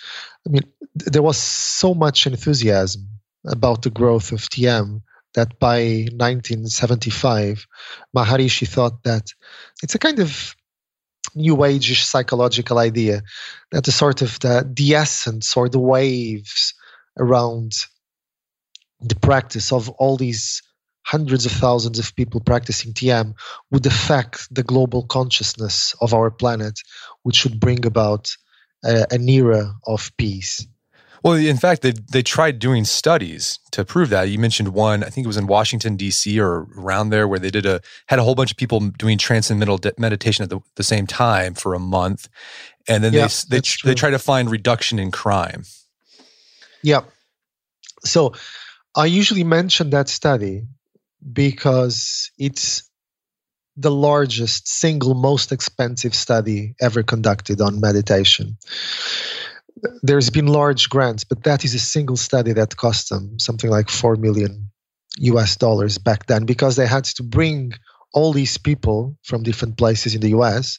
I 0.46 0.50
mean, 0.50 0.64
there 0.94 1.22
was 1.22 1.38
so 1.38 1.94
much 1.94 2.26
enthusiasm 2.26 3.08
about 3.46 3.80
the 3.80 3.88
growth 3.88 4.32
of 4.32 4.40
TM 4.40 5.00
that 5.32 5.58
by 5.58 6.08
1975, 6.12 7.66
Maharishi 8.14 8.68
thought 8.68 9.02
that 9.04 9.32
it's 9.82 9.94
a 9.94 9.98
kind 9.98 10.18
of 10.18 10.54
new 11.34 11.64
age 11.64 12.04
psychological 12.04 12.78
idea 12.78 13.22
that 13.70 13.84
the 13.84 13.92
sort 13.92 14.20
of 14.20 14.38
the, 14.40 14.70
the 14.76 14.94
essence 14.94 15.56
or 15.56 15.70
the 15.70 15.80
waves 15.80 16.74
around 17.18 17.72
the 19.00 19.16
practice 19.16 19.72
of 19.72 19.88
all 19.88 20.18
these 20.18 20.60
hundreds 21.04 21.46
of 21.46 21.52
thousands 21.52 21.98
of 21.98 22.16
people 22.16 22.40
practicing 22.40 22.92
TM 22.92 23.34
would 23.70 23.86
affect 23.86 24.52
the 24.52 24.62
global 24.62 25.04
consciousness 25.04 25.94
of 26.00 26.14
our 26.14 26.30
planet, 26.30 26.80
which 27.22 27.44
would 27.44 27.60
bring 27.60 27.86
about 27.86 28.34
a, 28.84 29.06
an 29.12 29.28
era 29.28 29.74
of 29.86 30.10
peace. 30.16 30.66
Well, 31.22 31.34
in 31.34 31.56
fact, 31.56 31.80
they 31.80 31.92
they 31.92 32.22
tried 32.22 32.58
doing 32.58 32.84
studies 32.84 33.58
to 33.70 33.82
prove 33.82 34.10
that. 34.10 34.24
You 34.24 34.38
mentioned 34.38 34.68
one, 34.74 35.02
I 35.02 35.08
think 35.08 35.24
it 35.24 35.28
was 35.28 35.38
in 35.38 35.46
Washington 35.46 35.96
D.C. 35.96 36.38
or 36.38 36.66
around 36.76 37.08
there, 37.08 37.26
where 37.26 37.38
they 37.38 37.50
did 37.50 37.64
a 37.64 37.80
had 38.08 38.18
a 38.18 38.22
whole 38.22 38.34
bunch 38.34 38.50
of 38.50 38.58
people 38.58 38.80
doing 38.80 39.16
transcendental 39.16 39.80
meditation 39.96 40.42
at 40.42 40.50
the, 40.50 40.60
the 40.74 40.82
same 40.82 41.06
time 41.06 41.54
for 41.54 41.72
a 41.72 41.78
month, 41.78 42.28
and 42.86 43.02
then 43.02 43.12
they 43.12 43.26
they 43.48 43.62
they 43.84 43.94
try 43.94 44.10
to 44.10 44.18
find 44.18 44.50
reduction 44.50 44.98
in 44.98 45.10
crime. 45.10 45.64
Yeah. 46.82 47.04
So 48.04 48.34
I 48.94 49.06
usually 49.06 49.44
mention 49.44 49.90
that 49.90 50.10
study 50.10 50.66
because 51.32 52.30
it's 52.38 52.88
the 53.76 53.90
largest 53.90 54.68
single 54.68 55.14
most 55.14 55.50
expensive 55.50 56.14
study 56.14 56.74
ever 56.80 57.02
conducted 57.02 57.60
on 57.60 57.80
meditation 57.80 58.56
there's 60.02 60.30
been 60.30 60.46
large 60.46 60.88
grants, 60.88 61.24
but 61.24 61.42
that 61.44 61.64
is 61.64 61.74
a 61.74 61.78
single 61.78 62.16
study 62.16 62.52
that 62.52 62.76
cost 62.76 63.10
them 63.10 63.38
something 63.38 63.70
like 63.70 63.90
4 63.90 64.16
million 64.16 64.70
US 65.18 65.56
dollars 65.56 65.98
back 65.98 66.26
then 66.26 66.44
because 66.44 66.76
they 66.76 66.86
had 66.86 67.04
to 67.04 67.22
bring 67.22 67.72
all 68.12 68.32
these 68.32 68.58
people 68.58 69.16
from 69.22 69.42
different 69.42 69.76
places 69.76 70.14
in 70.14 70.20
the 70.20 70.30
US, 70.30 70.78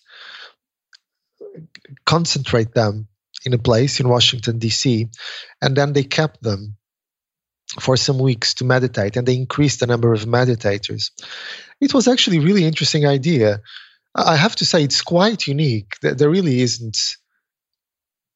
concentrate 2.06 2.74
them 2.74 3.08
in 3.46 3.54
a 3.54 3.58
place 3.58 4.00
in 4.00 4.10
Washington, 4.10 4.58
D.C., 4.58 5.10
and 5.62 5.76
then 5.76 5.94
they 5.94 6.04
kept 6.04 6.42
them 6.42 6.78
for 7.80 7.98
some 7.98 8.20
weeks 8.20 8.54
to 8.56 8.66
meditate 8.66 9.18
and 9.18 9.28
they 9.28 9.36
increased 9.36 9.80
the 9.80 9.88
number 9.88 10.14
of 10.14 10.26
meditators. 10.26 11.12
It 11.82 11.94
was 11.94 12.08
actually 12.08 12.38
a 12.38 12.42
really 12.42 12.66
interesting 12.66 13.06
idea. 13.06 13.62
I 14.14 14.36
have 14.36 14.56
to 14.58 14.66
say, 14.66 14.84
it's 14.84 15.02
quite 15.02 15.48
unique. 15.48 15.98
There 16.02 16.30
really 16.30 16.62
isn't 16.62 16.98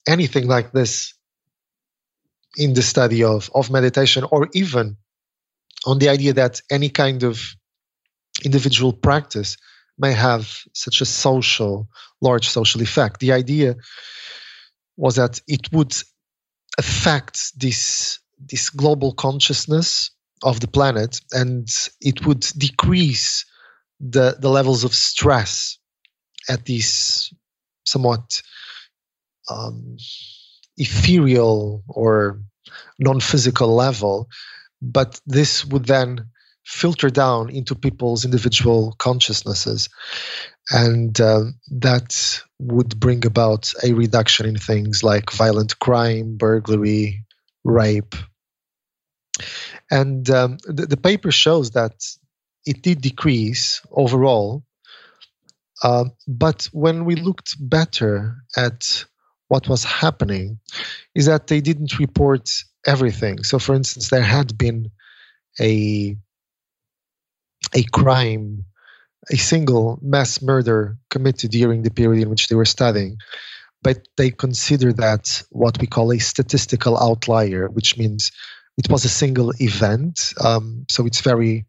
anything 0.07 0.47
like 0.47 0.71
this 0.71 1.13
in 2.57 2.73
the 2.73 2.81
study 2.81 3.23
of, 3.23 3.49
of 3.53 3.71
meditation 3.71 4.25
or 4.29 4.49
even 4.53 4.97
on 5.85 5.99
the 5.99 6.09
idea 6.09 6.33
that 6.33 6.61
any 6.69 6.89
kind 6.89 7.23
of 7.23 7.55
individual 8.43 8.91
practice 8.93 9.57
may 9.97 10.13
have 10.13 10.63
such 10.73 11.01
a 11.01 11.05
social, 11.05 11.87
large 12.21 12.49
social 12.49 12.81
effect. 12.81 13.19
The 13.19 13.33
idea 13.33 13.75
was 14.97 15.15
that 15.15 15.41
it 15.47 15.71
would 15.71 15.95
affect 16.77 17.59
this, 17.59 18.19
this 18.39 18.69
global 18.69 19.13
consciousness 19.13 20.11
of 20.43 20.59
the 20.59 20.67
planet 20.67 21.19
and 21.31 21.67
it 22.01 22.25
would 22.25 22.41
decrease 22.57 23.45
the, 23.99 24.37
the 24.39 24.49
levels 24.49 24.83
of 24.83 24.93
stress 24.93 25.77
at 26.47 26.65
these 26.65 27.33
somewhat 27.85 28.41
um, 29.49 29.97
ethereal 30.77 31.83
or 31.89 32.41
non-physical 32.99 33.75
level 33.75 34.29
but 34.81 35.19
this 35.25 35.65
would 35.65 35.85
then 35.85 36.29
filter 36.69 37.09
down 37.09 37.49
into 37.49 37.73
people's 37.73 38.25
individual 38.25 38.93
consciousnesses. 38.99 39.89
And 40.69 41.19
uh, 41.19 41.45
that 41.71 42.41
would 42.59 42.99
bring 42.99 43.25
about 43.25 43.73
a 43.83 43.93
reduction 43.93 44.45
in 44.45 44.57
things 44.57 45.03
like 45.03 45.31
violent 45.31 45.79
crime 45.79 46.37
burglary 46.37 47.25
rape. 47.69 48.15
And 49.91 50.29
um, 50.29 50.57
the, 50.65 50.85
the, 50.85 50.97
paper 50.97 51.31
shows 51.31 51.71
that 51.71 52.03
it 52.65 52.81
did 52.81 53.01
decrease 53.01 53.81
overall 53.91 54.63
uh, 55.81 56.05
but 56.27 56.69
when 56.71 57.05
we 57.05 57.15
looked 57.15 57.55
better 57.59 58.35
at 58.57 59.05
what 59.47 59.67
was 59.67 59.83
happening 59.83 60.59
is 61.15 61.25
that 61.25 61.47
they 61.47 61.61
didn't 61.61 61.97
report 61.99 62.49
everything. 62.85 63.43
So, 63.43 63.59
for 63.59 63.73
instance, 63.73 64.09
there 64.09 64.21
had 64.21 64.57
been 64.57 64.91
a 65.59 66.17
a 67.75 67.83
crime, 67.83 68.65
a 69.31 69.37
single 69.37 69.99
mass 70.01 70.41
murder 70.41 70.97
committed 71.09 71.51
during 71.51 71.83
the 71.83 71.91
period 71.91 72.23
in 72.23 72.29
which 72.29 72.47
they 72.47 72.55
were 72.55 72.65
studying, 72.65 73.17
but 73.81 74.07
they 74.17 74.31
consider 74.31 74.93
that 74.93 75.43
what 75.49 75.79
we 75.79 75.87
call 75.87 76.11
a 76.11 76.19
statistical 76.19 76.97
outlier, 76.97 77.67
which 77.69 77.97
means 77.97 78.31
it 78.77 78.89
was 78.89 79.05
a 79.05 79.09
single 79.09 79.53
event. 79.59 80.33
Um, 80.43 80.85
so 80.89 81.05
it's 81.05 81.21
very, 81.21 81.65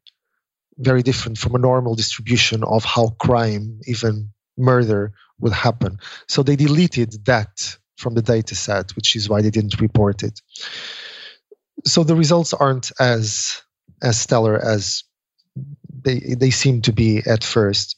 very 0.77 1.03
different 1.03 1.39
from 1.39 1.55
a 1.55 1.59
normal 1.59 1.95
distribution 1.95 2.65
of 2.65 2.85
how 2.85 3.11
crime, 3.21 3.81
even 3.87 4.31
murder, 4.57 5.13
would 5.41 5.53
happen. 5.53 5.99
So 6.29 6.43
they 6.43 6.57
deleted 6.57 7.25
that 7.27 7.77
from 7.97 8.15
the 8.15 8.23
data 8.23 8.55
set, 8.55 8.97
which 8.97 9.17
is 9.17 9.29
why 9.29 9.43
they 9.43 9.51
didn't 9.51 9.81
report 9.81 10.23
it. 10.23 10.41
So 11.85 12.05
the 12.05 12.17
results 12.17 12.53
aren't 12.53 12.93
as 12.99 13.63
as 14.03 14.19
stellar 14.19 14.59
as 14.59 15.05
they 16.03 16.35
they 16.39 16.51
seem 16.51 16.83
to 16.83 16.93
be 16.93 17.23
at 17.27 17.45
first. 17.45 17.97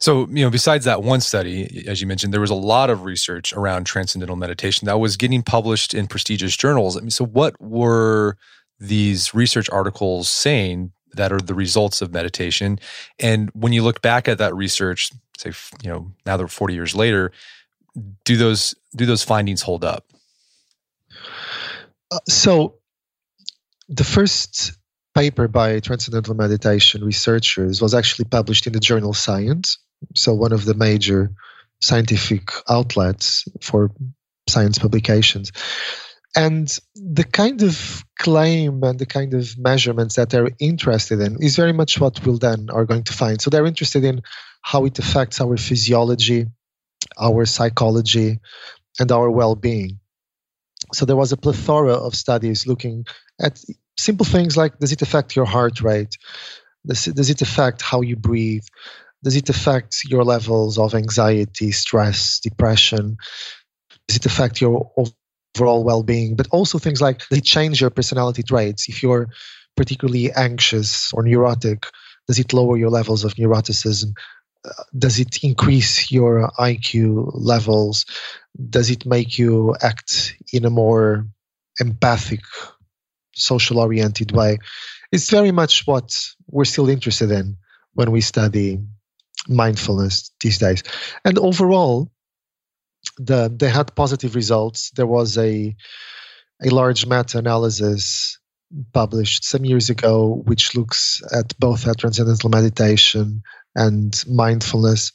So, 0.00 0.26
you 0.28 0.42
know, 0.42 0.50
besides 0.50 0.86
that 0.86 1.02
one 1.02 1.20
study, 1.20 1.84
as 1.86 2.00
you 2.00 2.06
mentioned, 2.06 2.32
there 2.32 2.40
was 2.40 2.50
a 2.50 2.54
lot 2.54 2.88
of 2.88 3.04
research 3.04 3.52
around 3.52 3.84
transcendental 3.84 4.36
meditation 4.36 4.86
that 4.86 4.98
was 4.98 5.18
getting 5.18 5.42
published 5.42 5.92
in 5.92 6.06
prestigious 6.06 6.56
journals. 6.56 6.96
I 6.96 7.00
mean, 7.00 7.10
so 7.10 7.26
what 7.26 7.60
were 7.60 8.38
these 8.78 9.34
research 9.34 9.68
articles 9.68 10.28
saying 10.30 10.92
that 11.12 11.32
are 11.32 11.40
the 11.40 11.54
results 11.54 12.00
of 12.00 12.12
meditation? 12.12 12.78
And 13.18 13.50
when 13.50 13.74
you 13.74 13.82
look 13.82 14.00
back 14.00 14.26
at 14.26 14.38
that 14.38 14.54
research, 14.54 15.12
say, 15.36 15.52
you 15.82 15.90
know, 15.90 16.10
now 16.24 16.38
they're 16.38 16.48
40 16.48 16.72
years 16.72 16.94
later, 16.94 17.30
do 18.24 18.36
those 18.36 18.74
do 18.96 19.04
those 19.04 19.22
findings 19.22 19.60
hold 19.60 19.84
up? 19.84 20.06
Uh, 22.10 22.18
so, 22.28 22.76
the 23.88 24.04
first 24.04 24.72
paper 25.14 25.48
by 25.48 25.80
Transcendental 25.80 26.34
Meditation 26.34 27.04
researchers 27.04 27.82
was 27.82 27.94
actually 27.94 28.24
published 28.26 28.66
in 28.66 28.72
the 28.72 28.80
journal 28.80 29.12
Science, 29.12 29.78
so 30.14 30.34
one 30.34 30.52
of 30.52 30.64
the 30.64 30.74
major 30.74 31.32
scientific 31.80 32.50
outlets 32.68 33.46
for 33.60 33.90
science 34.48 34.78
publications. 34.78 35.52
And 36.36 36.78
the 36.94 37.24
kind 37.24 37.62
of 37.62 38.04
claim 38.18 38.84
and 38.84 38.98
the 38.98 39.06
kind 39.06 39.34
of 39.34 39.58
measurements 39.58 40.14
that 40.14 40.30
they're 40.30 40.50
interested 40.60 41.20
in 41.20 41.42
is 41.42 41.56
very 41.56 41.72
much 41.72 41.98
what 41.98 42.24
we'll 42.24 42.38
then 42.38 42.68
are 42.70 42.84
going 42.84 43.04
to 43.04 43.12
find. 43.12 43.40
So 43.40 43.50
they're 43.50 43.66
interested 43.66 44.04
in 44.04 44.22
how 44.62 44.84
it 44.84 44.98
affects 44.98 45.40
our 45.40 45.56
physiology, 45.56 46.46
our 47.18 47.46
psychology, 47.46 48.38
and 49.00 49.10
our 49.10 49.30
well 49.30 49.56
being. 49.56 49.98
So 50.92 51.04
there 51.04 51.16
was 51.16 51.32
a 51.32 51.36
plethora 51.36 51.94
of 51.94 52.14
studies 52.14 52.66
looking 52.66 53.06
at 53.40 53.60
simple 53.96 54.26
things 54.26 54.56
like 54.56 54.78
does 54.78 54.92
it 54.92 55.02
affect 55.02 55.34
your 55.34 55.46
heart 55.46 55.80
rate? 55.80 56.16
Does 56.86 57.08
it, 57.08 57.16
does 57.16 57.30
it 57.30 57.42
affect 57.42 57.82
how 57.82 58.02
you 58.02 58.16
breathe? 58.16 58.64
Does 59.22 59.36
it 59.36 59.50
affect 59.50 60.04
your 60.04 60.24
levels 60.24 60.78
of 60.78 60.94
anxiety, 60.94 61.72
stress, 61.72 62.40
depression? 62.40 63.18
Does 64.08 64.16
it 64.16 64.26
affect 64.26 64.60
your 64.60 64.92
overall 64.96 65.84
well 65.84 66.02
being? 66.02 66.36
But 66.36 66.48
also 66.50 66.78
things 66.78 67.00
like 67.00 67.28
they 67.28 67.40
change 67.40 67.80
your 67.80 67.90
personality 67.90 68.42
traits. 68.42 68.88
If 68.88 69.02
you're 69.02 69.28
particularly 69.76 70.32
anxious 70.32 71.12
or 71.12 71.22
neurotic, 71.22 71.86
does 72.26 72.38
it 72.38 72.52
lower 72.52 72.76
your 72.76 72.90
levels 72.90 73.24
of 73.24 73.34
neuroticism? 73.34 74.12
Uh, 74.64 74.70
does 74.96 75.18
it 75.18 75.42
increase 75.42 76.10
your 76.10 76.50
IQ 76.58 77.30
levels? 77.34 78.06
Does 78.68 78.90
it 78.90 79.06
make 79.06 79.38
you 79.38 79.74
act 79.80 80.36
in 80.52 80.64
a 80.64 80.70
more 80.70 81.26
empathic, 81.78 82.40
social 83.34 83.78
oriented 83.78 84.32
way? 84.32 84.58
It's 85.12 85.30
very 85.30 85.50
much 85.50 85.86
what 85.86 86.26
we're 86.46 86.64
still 86.64 86.88
interested 86.88 87.30
in 87.30 87.56
when 87.94 88.10
we 88.10 88.20
study 88.20 88.80
mindfulness 89.48 90.30
these 90.42 90.58
days. 90.58 90.82
And 91.24 91.38
overall, 91.38 92.10
the, 93.18 93.52
they 93.54 93.68
had 93.68 93.94
positive 93.94 94.34
results. 94.34 94.90
There 94.90 95.06
was 95.06 95.38
a 95.38 95.76
a 96.62 96.68
large 96.68 97.06
meta-analysis 97.06 98.38
published 98.92 99.44
some 99.44 99.64
years 99.64 99.90
ago, 99.90 100.42
which 100.44 100.76
looks 100.76 101.22
at 101.32 101.58
both 101.58 101.88
at 101.88 101.98
transcendental 101.98 102.50
meditation 102.50 103.42
and 103.74 104.22
mindfulness. 104.28 105.12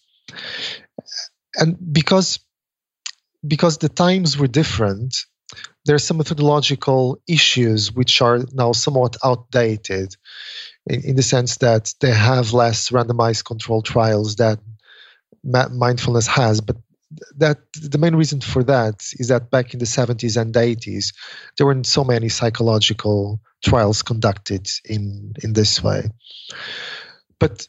And 1.55 1.77
because 1.93 2.39
because 3.47 3.77
the 3.77 3.89
times 3.89 4.37
were 4.37 4.47
different, 4.47 5.15
there 5.85 5.95
are 5.95 5.99
some 5.99 6.17
methodological 6.17 7.21
issues 7.27 7.91
which 7.93 8.21
are 8.21 8.39
now 8.51 8.71
somewhat 8.71 9.17
outdated 9.23 10.15
in, 10.87 11.01
in 11.01 11.15
the 11.15 11.23
sense 11.23 11.57
that 11.57 11.93
they 11.99 12.11
have 12.11 12.53
less 12.53 12.89
randomized 12.89 13.45
controlled 13.45 13.85
trials 13.85 14.37
that 14.37 14.59
mindfulness 15.43 16.27
has. 16.27 16.61
But 16.61 16.77
that 17.37 17.59
the 17.73 17.97
main 17.97 18.15
reason 18.15 18.41
for 18.41 18.63
that 18.63 19.05
is 19.19 19.27
that 19.27 19.51
back 19.51 19.73
in 19.73 19.79
the 19.79 19.85
70s 19.85 20.39
and 20.39 20.53
80s, 20.53 21.13
there 21.57 21.67
weren't 21.67 21.85
so 21.85 22.03
many 22.03 22.29
psychological 22.29 23.39
trials 23.63 24.01
conducted 24.01 24.69
in 24.83 25.33
in 25.43 25.53
this 25.53 25.83
way. 25.83 26.09
But 27.39 27.67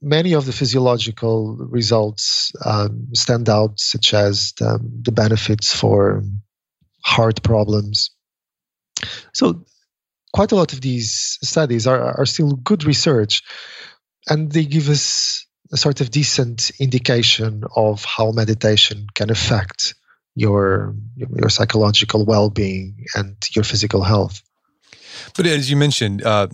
many 0.00 0.34
of 0.34 0.46
the 0.46 0.52
physiological 0.52 1.56
results 1.56 2.52
um, 2.64 3.08
stand 3.14 3.48
out, 3.48 3.80
such 3.80 4.14
as 4.14 4.52
the, 4.58 4.78
the 5.02 5.12
benefits 5.12 5.72
for 5.72 6.22
heart 7.02 7.42
problems. 7.42 8.10
So, 9.32 9.64
quite 10.32 10.52
a 10.52 10.56
lot 10.56 10.72
of 10.72 10.80
these 10.80 11.38
studies 11.42 11.86
are, 11.86 12.20
are 12.20 12.26
still 12.26 12.52
good 12.52 12.84
research, 12.84 13.42
and 14.28 14.50
they 14.52 14.64
give 14.64 14.88
us 14.88 15.46
a 15.72 15.76
sort 15.76 16.00
of 16.00 16.10
decent 16.10 16.70
indication 16.78 17.62
of 17.76 18.04
how 18.04 18.30
meditation 18.32 19.06
can 19.14 19.30
affect 19.30 19.94
your 20.34 20.94
your 21.16 21.48
psychological 21.48 22.24
well-being 22.24 23.04
and 23.14 23.36
your 23.54 23.64
physical 23.64 24.02
health. 24.02 24.42
But 25.36 25.46
as 25.46 25.70
you 25.70 25.76
mentioned 25.76 26.22
uh, 26.22 26.48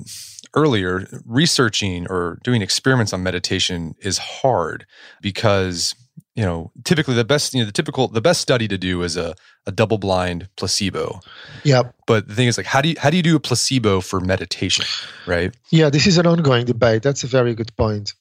earlier, 0.54 1.06
researching 1.26 2.06
or 2.08 2.38
doing 2.42 2.62
experiments 2.62 3.12
on 3.12 3.22
meditation 3.22 3.94
is 4.00 4.18
hard 4.18 4.86
because 5.20 5.94
you 6.34 6.44
know 6.44 6.72
typically 6.84 7.14
the 7.14 7.24
best 7.24 7.54
you 7.54 7.60
know 7.60 7.66
the 7.66 7.72
typical 7.72 8.08
the 8.08 8.20
best 8.20 8.40
study 8.40 8.66
to 8.68 8.76
do 8.76 9.02
is 9.02 9.16
a, 9.16 9.34
a 9.66 9.72
double 9.72 9.98
blind 9.98 10.48
placebo. 10.56 11.20
Yep. 11.64 11.94
But 12.06 12.28
the 12.28 12.34
thing 12.34 12.48
is 12.48 12.56
like 12.56 12.66
how 12.66 12.80
do 12.80 12.90
you 12.90 12.96
how 12.98 13.10
do 13.10 13.16
you 13.16 13.22
do 13.22 13.36
a 13.36 13.40
placebo 13.40 14.00
for 14.00 14.20
meditation 14.20 14.84
right? 15.26 15.54
Yeah 15.70 15.90
this 15.90 16.06
is 16.06 16.18
an 16.18 16.26
ongoing 16.26 16.66
debate. 16.66 17.02
That's 17.02 17.24
a 17.24 17.28
very 17.28 17.54
good 17.54 17.74
point. 17.76 18.14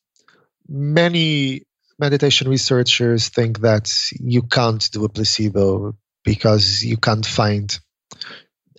Many 0.67 1.63
meditation 1.99 2.49
researchers 2.49 3.29
think 3.29 3.59
that 3.59 3.91
you 4.19 4.43
can't 4.43 4.89
do 4.91 5.05
a 5.05 5.09
placebo 5.09 5.95
because 6.23 6.83
you 6.83 6.97
can't 6.97 7.25
find 7.25 7.77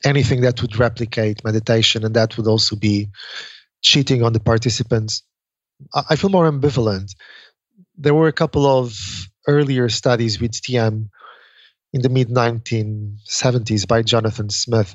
anything 0.04 0.42
that 0.42 0.60
would 0.62 0.76
replicate 0.76 1.44
meditation 1.44 2.04
and 2.04 2.14
that 2.14 2.36
would 2.36 2.46
also 2.46 2.76
be 2.76 3.08
cheating 3.82 4.22
on 4.22 4.32
the 4.32 4.40
participants. 4.40 5.22
I 6.08 6.16
feel 6.16 6.30
more 6.30 6.50
ambivalent 6.50 7.14
there 7.96 8.14
were 8.14 8.28
a 8.28 8.32
couple 8.32 8.66
of 8.66 8.96
earlier 9.46 9.88
studies 9.88 10.40
with 10.40 10.52
tm 10.52 11.08
in 11.92 12.02
the 12.02 12.08
mid 12.08 12.28
1970s 12.28 13.86
by 13.86 14.02
jonathan 14.02 14.50
smith 14.50 14.94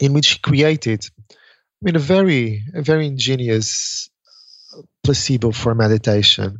in 0.00 0.12
which 0.12 0.28
he 0.30 0.38
created 0.38 1.04
i 1.30 1.34
mean 1.82 1.96
a 1.96 2.00
very 2.00 2.62
a 2.74 2.82
very 2.82 3.06
ingenious 3.06 4.10
placebo 5.04 5.52
for 5.52 5.74
meditation, 5.74 6.58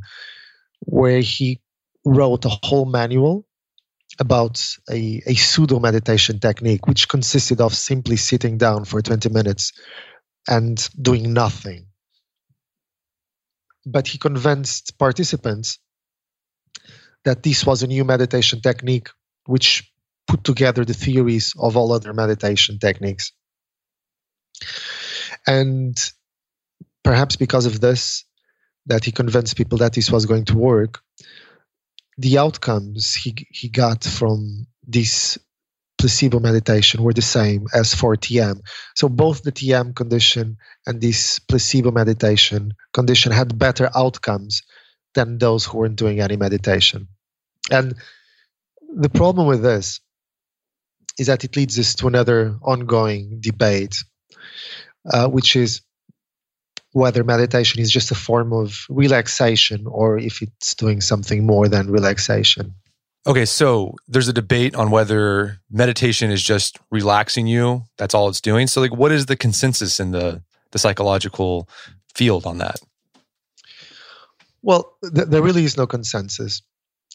where 0.80 1.20
he 1.20 1.60
wrote 2.04 2.44
a 2.44 2.58
whole 2.62 2.84
manual 2.84 3.46
about 4.20 4.62
a, 4.90 5.22
a 5.26 5.34
pseudo 5.34 5.80
meditation 5.80 6.38
technique, 6.38 6.86
which 6.86 7.08
consisted 7.08 7.60
of 7.60 7.74
simply 7.74 8.16
sitting 8.16 8.58
down 8.58 8.84
for 8.84 9.02
20 9.02 9.28
minutes 9.30 9.72
and 10.48 10.88
doing 11.00 11.32
nothing. 11.32 11.86
But 13.86 14.08
he 14.08 14.18
convinced 14.18 14.98
participants 14.98 15.78
that 17.24 17.42
this 17.42 17.66
was 17.66 17.82
a 17.82 17.86
new 17.86 18.04
meditation 18.04 18.60
technique 18.60 19.08
which 19.46 19.90
put 20.26 20.44
together 20.44 20.84
the 20.84 20.94
theories 20.94 21.52
of 21.58 21.76
all 21.76 21.92
other 21.92 22.12
meditation 22.12 22.78
techniques. 22.78 23.32
And 25.46 25.96
perhaps 27.02 27.36
because 27.36 27.66
of 27.66 27.80
this, 27.80 28.24
that 28.86 29.04
he 29.04 29.12
convinced 29.12 29.56
people 29.56 29.78
that 29.78 29.94
this 29.94 30.10
was 30.10 30.26
going 30.26 30.44
to 30.46 30.56
work, 30.56 31.00
the 32.16 32.38
outcomes 32.38 33.14
he, 33.14 33.34
he 33.50 33.68
got 33.68 34.04
from 34.04 34.66
this 34.86 35.38
placebo 36.04 36.38
meditation 36.38 37.02
were 37.02 37.14
the 37.14 37.22
same 37.22 37.66
as 37.72 37.94
for 37.94 38.14
TM. 38.14 38.60
So 38.94 39.08
both 39.08 39.42
the 39.42 39.52
TM 39.52 39.96
condition 39.96 40.58
and 40.86 41.00
this 41.00 41.38
placebo 41.38 41.92
meditation 41.92 42.74
condition 42.92 43.32
had 43.32 43.58
better 43.58 43.88
outcomes 43.96 44.60
than 45.14 45.38
those 45.38 45.64
who 45.64 45.78
weren't 45.78 45.96
doing 45.96 46.20
any 46.20 46.36
meditation. 46.36 47.08
And 47.70 47.94
the 48.94 49.08
problem 49.08 49.46
with 49.46 49.62
this 49.62 50.00
is 51.18 51.28
that 51.28 51.42
it 51.42 51.56
leads 51.56 51.78
us 51.78 51.94
to 51.94 52.06
another 52.06 52.58
ongoing 52.60 53.40
debate, 53.40 53.96
uh, 55.10 55.28
which 55.28 55.56
is 55.56 55.80
whether 56.92 57.24
meditation 57.24 57.80
is 57.80 57.90
just 57.90 58.10
a 58.10 58.14
form 58.14 58.52
of 58.52 58.84
relaxation 58.90 59.86
or 59.86 60.18
if 60.18 60.42
it's 60.42 60.74
doing 60.74 61.00
something 61.00 61.46
more 61.46 61.66
than 61.66 61.90
relaxation. 61.90 62.74
Okay, 63.26 63.46
so 63.46 63.94
there's 64.06 64.28
a 64.28 64.34
debate 64.34 64.74
on 64.74 64.90
whether 64.90 65.58
meditation 65.70 66.30
is 66.30 66.42
just 66.42 66.78
relaxing 66.90 67.46
you. 67.46 67.84
That's 67.96 68.14
all 68.14 68.28
it's 68.28 68.40
doing. 68.40 68.66
So, 68.66 68.82
like, 68.82 68.94
what 68.94 69.12
is 69.12 69.26
the 69.26 69.36
consensus 69.36 69.98
in 69.98 70.10
the 70.10 70.42
the 70.72 70.78
psychological 70.78 71.68
field 72.14 72.44
on 72.44 72.58
that? 72.58 72.80
Well, 74.62 74.96
th- 75.02 75.28
there 75.28 75.42
really 75.42 75.64
is 75.64 75.76
no 75.76 75.86
consensus. 75.86 76.62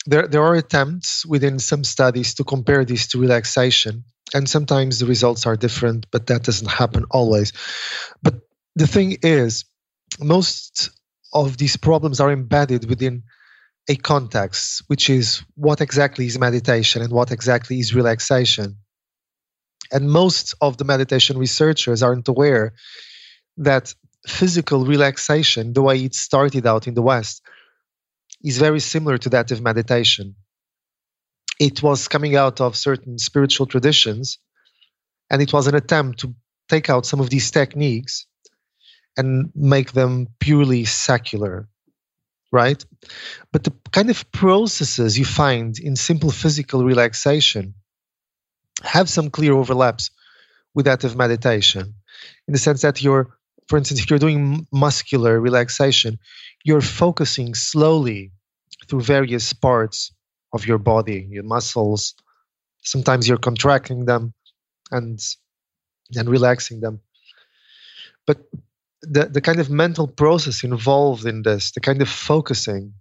There, 0.05 0.27
there 0.27 0.43
are 0.43 0.55
attempts 0.55 1.25
within 1.25 1.59
some 1.59 1.83
studies 1.83 2.35
to 2.35 2.43
compare 2.43 2.85
this 2.85 3.07
to 3.07 3.19
relaxation, 3.19 4.05
and 4.33 4.49
sometimes 4.49 4.99
the 4.99 5.05
results 5.05 5.45
are 5.45 5.57
different, 5.57 6.07
but 6.09 6.27
that 6.27 6.43
doesn't 6.43 6.69
happen 6.69 7.05
always. 7.11 7.53
But 8.23 8.35
the 8.75 8.87
thing 8.87 9.17
is, 9.21 9.65
most 10.19 10.89
of 11.33 11.57
these 11.57 11.77
problems 11.77 12.19
are 12.19 12.31
embedded 12.31 12.89
within 12.89 13.23
a 13.89 13.95
context, 13.95 14.83
which 14.85 15.09
is 15.09 15.43
what 15.55 15.81
exactly 15.81 16.27
is 16.27 16.37
meditation 16.37 17.01
and 17.01 17.11
what 17.11 17.31
exactly 17.31 17.79
is 17.79 17.95
relaxation. 17.95 18.77
And 19.91 20.07
most 20.07 20.53
of 20.61 20.77
the 20.77 20.85
meditation 20.85 21.39
researchers 21.39 22.03
aren't 22.03 22.27
aware 22.27 22.73
that 23.57 23.95
physical 24.27 24.85
relaxation, 24.85 25.73
the 25.73 25.81
way 25.81 26.03
it 26.03 26.13
started 26.13 26.67
out 26.67 26.87
in 26.87 26.93
the 26.93 27.01
West, 27.01 27.41
is 28.43 28.59
very 28.59 28.79
similar 28.79 29.17
to 29.17 29.29
that 29.29 29.51
of 29.51 29.61
meditation. 29.63 30.35
It 31.59 31.81
was 31.81 32.07
coming 32.07 32.35
out 32.35 32.61
of 32.61 32.77
certain 32.77 33.17
spiritual 33.17 33.65
traditions, 33.65 34.37
and 35.31 35.41
it 35.41 35.51
was 35.51 35.65
an 35.65 35.73
attempt 35.73 36.19
to 36.19 36.35
take 36.69 36.91
out 36.91 37.07
some 37.07 37.19
of 37.19 37.31
these 37.31 37.49
techniques 37.49 38.27
and 39.17 39.49
make 39.55 39.93
them 39.93 40.27
purely 40.39 40.85
secular 40.85 41.67
right? 42.51 42.83
But 43.51 43.63
the 43.63 43.73
kind 43.91 44.09
of 44.09 44.31
processes 44.31 45.17
you 45.17 45.25
find 45.25 45.77
in 45.79 45.95
simple 45.95 46.31
physical 46.31 46.83
relaxation 46.83 47.75
have 48.83 49.09
some 49.09 49.29
clear 49.29 49.53
overlaps 49.53 50.11
with 50.73 50.85
that 50.85 51.03
of 51.03 51.15
meditation. 51.15 51.95
In 52.47 52.53
the 52.53 52.59
sense 52.59 52.81
that 52.81 53.01
you're 53.01 53.35
for 53.67 53.77
instance 53.77 53.99
if 53.99 54.09
you're 54.09 54.19
doing 54.19 54.65
muscular 54.71 55.39
relaxation 55.39 56.17
you're 56.63 56.81
focusing 56.81 57.53
slowly 57.53 58.31
through 58.87 59.01
various 59.01 59.53
parts 59.53 60.11
of 60.53 60.65
your 60.65 60.79
body 60.79 61.27
your 61.29 61.43
muscles. 61.43 62.15
Sometimes 62.81 63.27
you're 63.27 63.37
contracting 63.37 64.05
them 64.05 64.33
and 64.91 65.19
then 66.09 66.27
relaxing 66.27 66.79
them. 66.79 67.01
But 68.25 68.39
the, 69.01 69.25
the 69.25 69.41
kind 69.41 69.59
of 69.59 69.69
mental 69.69 70.07
process 70.07 70.63
involved 70.63 71.25
in 71.25 71.41
this, 71.43 71.71
the 71.71 71.79
kind 71.79 72.01
of 72.01 72.09
focusing, 72.09 72.93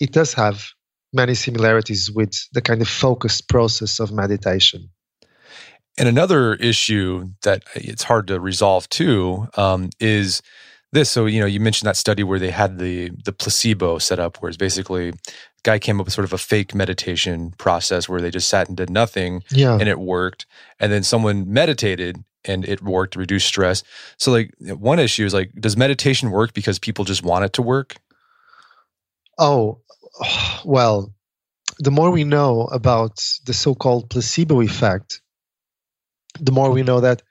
it 0.00 0.12
does 0.12 0.34
have 0.34 0.66
many 1.12 1.34
similarities 1.34 2.10
with 2.10 2.34
the 2.52 2.60
kind 2.60 2.82
of 2.82 2.88
focused 2.88 3.48
process 3.48 4.00
of 4.00 4.12
meditation. 4.12 4.90
And 5.98 6.08
another 6.08 6.54
issue 6.54 7.30
that 7.42 7.64
it's 7.74 8.02
hard 8.02 8.26
to 8.28 8.38
resolve 8.38 8.88
too 8.90 9.48
um, 9.56 9.88
is 9.98 10.42
this. 10.92 11.08
So 11.10 11.24
you 11.24 11.40
know, 11.40 11.46
you 11.46 11.58
mentioned 11.58 11.88
that 11.88 11.96
study 11.96 12.22
where 12.22 12.38
they 12.38 12.50
had 12.50 12.78
the 12.78 13.10
the 13.24 13.32
placebo 13.32 13.98
set 13.98 14.18
up, 14.18 14.36
where 14.42 14.50
it's 14.50 14.58
basically 14.58 15.14
guy 15.66 15.80
came 15.80 16.00
up 16.00 16.06
with 16.06 16.14
sort 16.14 16.24
of 16.24 16.32
a 16.32 16.38
fake 16.38 16.74
meditation 16.76 17.50
process 17.58 18.08
where 18.08 18.20
they 18.20 18.30
just 18.30 18.48
sat 18.48 18.68
and 18.68 18.76
did 18.76 18.88
nothing, 18.88 19.42
yeah. 19.50 19.74
and 19.74 19.88
it 19.88 19.98
worked. 19.98 20.46
And 20.78 20.92
then 20.92 21.02
someone 21.02 21.52
meditated 21.52 22.24
and 22.44 22.64
it 22.64 22.80
worked 22.80 23.14
to 23.14 23.18
reduce 23.18 23.44
stress. 23.44 23.82
So 24.16 24.30
like 24.30 24.54
one 24.60 25.00
issue 25.00 25.24
is 25.24 25.34
like, 25.34 25.50
does 25.58 25.76
meditation 25.76 26.30
work 26.30 26.54
because 26.54 26.78
people 26.78 27.04
just 27.04 27.24
want 27.24 27.44
it 27.44 27.52
to 27.54 27.62
work? 27.62 27.96
Oh, 29.38 29.80
well, 30.64 31.12
the 31.80 31.90
more 31.90 32.12
we 32.12 32.22
know 32.22 32.62
about 32.62 33.18
the 33.44 33.52
so-called 33.52 34.08
placebo 34.08 34.60
effect, 34.60 35.20
the 36.40 36.52
more 36.52 36.70
we 36.70 36.84
know 36.84 37.00
that 37.00 37.22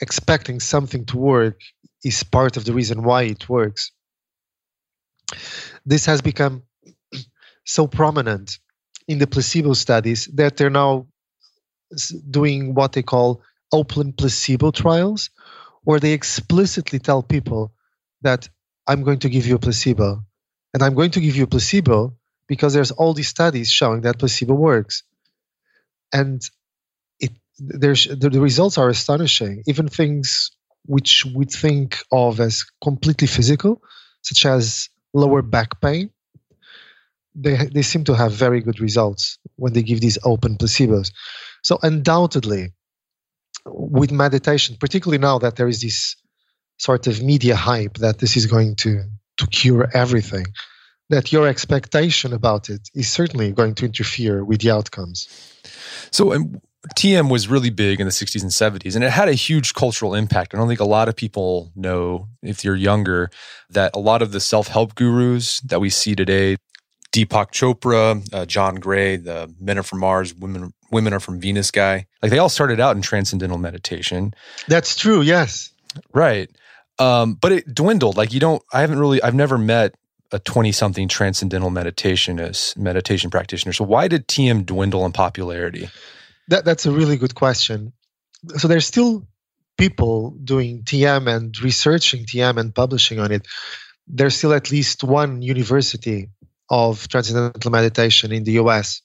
expecting 0.00 0.60
something 0.60 1.06
to 1.06 1.16
work 1.16 1.58
is 2.04 2.22
part 2.22 2.58
of 2.58 2.66
the 2.66 2.74
reason 2.74 3.02
why 3.02 3.22
it 3.22 3.48
works. 3.48 3.92
This 5.86 6.04
has 6.04 6.20
become 6.20 6.64
so 7.64 7.86
prominent 7.86 8.58
in 9.08 9.18
the 9.18 9.26
placebo 9.26 9.72
studies 9.74 10.26
that 10.34 10.56
they're 10.56 10.70
now 10.70 11.06
doing 12.30 12.74
what 12.74 12.92
they 12.92 13.02
call 13.02 13.42
open 13.72 14.12
placebo 14.12 14.70
trials 14.70 15.30
where 15.84 16.00
they 16.00 16.12
explicitly 16.12 16.98
tell 16.98 17.22
people 17.22 17.72
that 18.22 18.48
I'm 18.86 19.02
going 19.02 19.20
to 19.20 19.28
give 19.28 19.46
you 19.46 19.56
a 19.56 19.58
placebo. 19.58 20.24
And 20.74 20.82
I'm 20.82 20.94
going 20.94 21.10
to 21.12 21.20
give 21.20 21.36
you 21.36 21.44
a 21.44 21.48
placebo 21.48 22.16
because 22.46 22.72
there's 22.72 22.90
all 22.90 23.14
these 23.14 23.28
studies 23.28 23.70
showing 23.70 24.02
that 24.02 24.18
placebo 24.18 24.54
works. 24.54 25.02
And 26.12 26.42
it 27.20 27.32
there's 27.58 28.06
the, 28.06 28.30
the 28.30 28.40
results 28.40 28.78
are 28.78 28.88
astonishing. 28.88 29.62
Even 29.66 29.88
things 29.88 30.50
which 30.86 31.24
we 31.24 31.44
think 31.44 31.98
of 32.10 32.40
as 32.40 32.64
completely 32.82 33.26
physical, 33.26 33.82
such 34.22 34.46
as 34.46 34.88
lower 35.14 35.42
back 35.42 35.80
pain, 35.80 36.10
they 37.34 37.56
they 37.66 37.82
seem 37.82 38.04
to 38.04 38.14
have 38.14 38.32
very 38.32 38.60
good 38.60 38.80
results 38.80 39.38
when 39.56 39.72
they 39.72 39.82
give 39.82 40.00
these 40.00 40.18
open 40.24 40.56
placebos. 40.56 41.12
So, 41.62 41.78
undoubtedly, 41.82 42.72
with 43.66 44.10
meditation, 44.10 44.76
particularly 44.78 45.18
now 45.18 45.38
that 45.38 45.56
there 45.56 45.68
is 45.68 45.80
this 45.80 46.16
sort 46.78 47.06
of 47.06 47.22
media 47.22 47.54
hype 47.54 47.98
that 47.98 48.18
this 48.18 48.36
is 48.36 48.46
going 48.46 48.74
to, 48.74 49.04
to 49.36 49.46
cure 49.46 49.88
everything, 49.94 50.46
that 51.10 51.32
your 51.32 51.46
expectation 51.46 52.32
about 52.32 52.68
it 52.68 52.88
is 52.94 53.08
certainly 53.08 53.52
going 53.52 53.74
to 53.76 53.86
interfere 53.86 54.44
with 54.44 54.60
the 54.60 54.70
outcomes. 54.70 55.28
So, 56.10 56.34
um, 56.34 56.60
TM 56.96 57.30
was 57.30 57.46
really 57.46 57.70
big 57.70 58.00
in 58.00 58.06
the 58.06 58.12
60s 58.12 58.42
and 58.42 58.50
70s, 58.50 58.96
and 58.96 59.04
it 59.04 59.10
had 59.10 59.28
a 59.28 59.34
huge 59.34 59.72
cultural 59.72 60.16
impact. 60.16 60.52
And 60.52 60.58
I 60.58 60.62
don't 60.62 60.68
think 60.68 60.80
a 60.80 60.84
lot 60.84 61.08
of 61.08 61.14
people 61.14 61.70
know, 61.76 62.26
if 62.42 62.64
you're 62.64 62.74
younger, 62.74 63.30
that 63.70 63.94
a 63.94 64.00
lot 64.00 64.20
of 64.20 64.32
the 64.32 64.40
self 64.40 64.66
help 64.66 64.96
gurus 64.96 65.60
that 65.60 65.80
we 65.80 65.90
see 65.90 66.16
today, 66.16 66.56
Deepak 67.12 67.52
Chopra, 67.52 68.26
uh, 68.32 68.46
John 68.46 68.76
Gray, 68.76 69.16
the 69.16 69.52
Men 69.60 69.78
are 69.78 69.82
from 69.82 70.00
Mars, 70.00 70.34
Women 70.34 70.72
Women 70.90 71.12
are 71.12 71.20
from 71.20 71.40
Venus 71.40 71.70
guy, 71.70 72.06
like 72.22 72.30
they 72.30 72.38
all 72.38 72.48
started 72.48 72.80
out 72.80 72.96
in 72.96 73.02
transcendental 73.02 73.58
meditation. 73.58 74.34
That's 74.68 74.96
true. 74.96 75.22
Yes. 75.22 75.70
Right. 76.12 76.50
Um, 76.98 77.34
but 77.34 77.52
it 77.52 77.74
dwindled. 77.74 78.16
Like 78.16 78.32
you 78.32 78.40
don't. 78.40 78.62
I 78.72 78.80
haven't 78.80 78.98
really. 78.98 79.22
I've 79.22 79.34
never 79.34 79.58
met 79.58 79.94
a 80.32 80.38
20 80.38 80.72
something 80.72 81.08
transcendental 81.08 81.70
meditationist 81.70 82.76
meditation 82.76 83.30
practitioner. 83.30 83.72
So 83.72 83.84
why 83.84 84.08
did 84.08 84.26
TM 84.26 84.64
dwindle 84.64 85.04
in 85.04 85.12
popularity? 85.12 85.90
That, 86.48 86.64
that's 86.64 86.86
a 86.86 86.90
really 86.90 87.18
good 87.18 87.34
question. 87.34 87.92
So 88.56 88.66
there's 88.66 88.86
still 88.86 89.26
people 89.76 90.30
doing 90.42 90.82
TM 90.84 91.28
and 91.28 91.60
researching 91.62 92.24
TM 92.24 92.58
and 92.58 92.74
publishing 92.74 93.20
on 93.20 93.30
it. 93.30 93.46
There's 94.08 94.34
still 94.34 94.54
at 94.54 94.70
least 94.70 95.04
one 95.04 95.42
university 95.42 96.30
of 96.72 97.06
transcendental 97.06 97.70
meditation 97.70 98.32
in 98.32 98.44
the 98.44 98.52
US. 98.52 99.02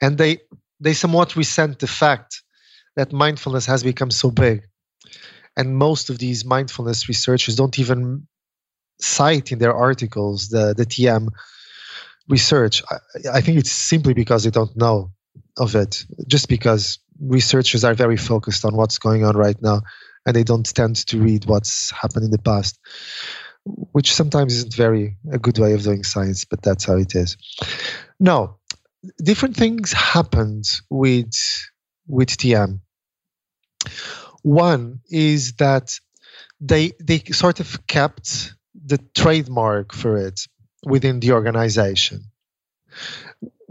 And 0.00 0.16
they 0.16 0.38
they 0.80 0.94
somewhat 0.94 1.36
resent 1.36 1.78
the 1.78 1.86
fact 1.86 2.42
that 2.96 3.12
mindfulness 3.12 3.66
has 3.66 3.82
become 3.82 4.10
so 4.10 4.30
big. 4.30 4.62
And 5.56 5.76
most 5.76 6.10
of 6.10 6.18
these 6.18 6.44
mindfulness 6.44 7.08
researchers 7.08 7.56
don't 7.56 7.78
even 7.78 8.26
cite 9.00 9.52
in 9.52 9.58
their 9.58 9.74
articles 9.74 10.48
the, 10.48 10.74
the 10.74 10.86
TM 10.86 11.28
research. 12.28 12.82
I, 12.90 13.38
I 13.38 13.40
think 13.42 13.58
it's 13.58 13.70
simply 13.70 14.14
because 14.14 14.44
they 14.44 14.50
don't 14.50 14.76
know 14.76 15.12
of 15.58 15.74
it, 15.76 16.04
just 16.26 16.48
because 16.48 16.98
researchers 17.20 17.84
are 17.84 17.94
very 17.94 18.16
focused 18.16 18.64
on 18.64 18.74
what's 18.74 18.98
going 18.98 19.24
on 19.24 19.36
right 19.36 19.60
now 19.60 19.82
and 20.26 20.34
they 20.34 20.42
don't 20.42 20.74
tend 20.74 20.96
to 20.96 21.20
read 21.20 21.44
what's 21.44 21.90
happened 21.90 22.24
in 22.24 22.30
the 22.30 22.38
past, 22.38 22.78
which 23.64 24.14
sometimes 24.14 24.54
isn't 24.54 24.74
very 24.74 25.16
a 25.32 25.38
good 25.38 25.58
way 25.58 25.72
of 25.72 25.82
doing 25.82 26.04
science, 26.04 26.44
but 26.44 26.62
that's 26.62 26.84
how 26.84 26.96
it 26.96 27.14
is. 27.14 27.36
Now, 28.20 28.58
different 29.22 29.56
things 29.56 29.92
happened 29.92 30.64
with 30.90 31.34
with 32.06 32.28
TM. 32.28 32.80
One 34.42 35.00
is 35.10 35.54
that 35.54 35.98
they 36.60 36.92
they 37.00 37.18
sort 37.18 37.60
of 37.60 37.86
kept 37.86 38.54
the 38.74 38.98
trademark 39.14 39.94
for 39.94 40.18
it 40.18 40.46
within 40.84 41.20
the 41.20 41.32
organization. 41.32 42.24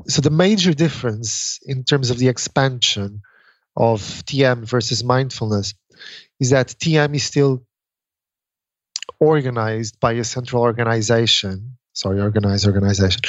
So 0.08 0.22
the 0.22 0.32
major 0.32 0.74
difference 0.74 1.60
in 1.64 1.84
terms 1.84 2.10
of 2.10 2.18
the 2.18 2.28
expansion 2.28 3.22
of 3.76 4.02
TM 4.02 4.66
versus 4.66 5.04
mindfulness 5.04 5.76
is 6.40 6.50
that 6.50 6.68
TM 6.68 7.16
is 7.16 7.24
still 7.24 7.64
organized 9.20 10.00
by 10.00 10.14
a 10.14 10.24
central 10.24 10.62
organization. 10.62 11.78
Sorry, 11.94 12.20
organized 12.20 12.66
organization. 12.66 13.22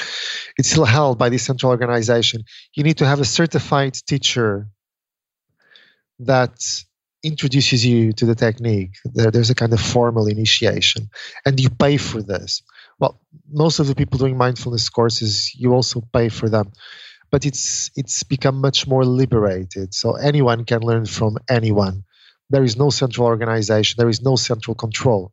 It's 0.57 0.71
still 0.71 0.87
held 0.87 1.19
by 1.19 1.29
the 1.29 1.39
central 1.39 1.71
organization. 1.71 2.45
You 2.75 2.83
need 2.83 2.99
to 2.99 3.07
have 3.07 3.21
a 3.21 3.25
certified 3.25 3.95
teacher 4.07 4.69
that 6.21 6.55
introduces 7.23 7.85
you 7.85 8.13
to 8.13 8.27
the 8.27 8.35
technique. 8.35 8.97
There, 9.05 9.31
there's 9.31 9.51
a 9.51 9.55
kind 9.55 9.73
of 9.73 9.81
formal 9.81 10.27
initiation, 10.27 11.11
and 11.45 11.59
you 11.59 11.71
pay 11.71 11.97
for 11.97 12.23
this. 12.23 12.63
Well, 12.99 13.21
most 13.51 13.81
of 13.81 13.87
the 13.87 13.95
people 13.95 14.19
doing 14.19 14.37
mindfulness 14.37 14.89
courses, 14.89 15.53
you 15.55 15.75
also 15.75 16.03
pay 16.13 16.29
for 16.29 16.49
them, 16.49 16.73
but 17.31 17.45
it's 17.45 17.91
it's 17.97 18.23
become 18.23 18.61
much 18.61 18.87
more 18.87 19.05
liberated. 19.05 19.95
So 19.95 20.15
anyone 20.15 20.65
can 20.65 20.81
learn 20.83 21.07
from 21.07 21.39
anyone. 21.49 22.05
There 22.51 22.63
is 22.63 22.77
no 22.77 22.91
central 22.91 23.27
organization. 23.27 23.97
There 23.99 24.09
is 24.09 24.23
no 24.23 24.37
central 24.37 24.75
control. 24.75 25.33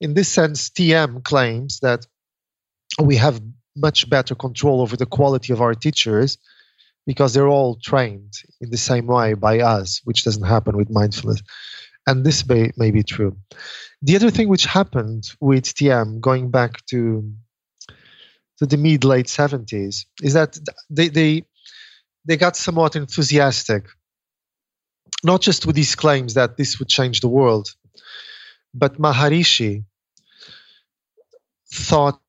In 0.00 0.14
this 0.14 0.28
sense, 0.28 0.70
TM 0.70 1.22
claims 1.24 1.80
that 1.80 2.06
we 3.00 3.16
have 3.16 3.40
much 3.76 4.08
better 4.08 4.34
control 4.34 4.80
over 4.80 4.96
the 4.96 5.06
quality 5.06 5.52
of 5.52 5.60
our 5.60 5.74
teachers 5.74 6.38
because 7.06 7.34
they're 7.34 7.48
all 7.48 7.76
trained 7.76 8.34
in 8.60 8.70
the 8.70 8.76
same 8.76 9.06
way 9.06 9.34
by 9.34 9.60
us, 9.60 10.00
which 10.04 10.24
doesn't 10.24 10.44
happen 10.46 10.76
with 10.76 10.90
mindfulness. 10.90 11.42
And 12.06 12.24
this 12.24 12.46
may, 12.48 12.70
may 12.76 12.90
be 12.90 13.02
true. 13.02 13.36
The 14.02 14.16
other 14.16 14.30
thing 14.30 14.48
which 14.48 14.64
happened 14.64 15.24
with 15.40 15.64
TM, 15.64 16.20
going 16.20 16.50
back 16.50 16.84
to 16.86 17.32
to 18.58 18.66
the 18.66 18.76
mid 18.76 19.04
late 19.04 19.26
70s, 19.26 20.04
is 20.22 20.34
that 20.34 20.58
they, 20.90 21.08
they 21.08 21.44
they 22.26 22.36
got 22.36 22.56
somewhat 22.56 22.96
enthusiastic, 22.96 23.86
not 25.24 25.40
just 25.40 25.66
with 25.66 25.76
these 25.76 25.94
claims 25.94 26.34
that 26.34 26.56
this 26.56 26.78
would 26.78 26.88
change 26.88 27.20
the 27.20 27.28
world, 27.28 27.74
but 28.74 28.98
Maharishi 28.98 29.84
thought 31.72 32.20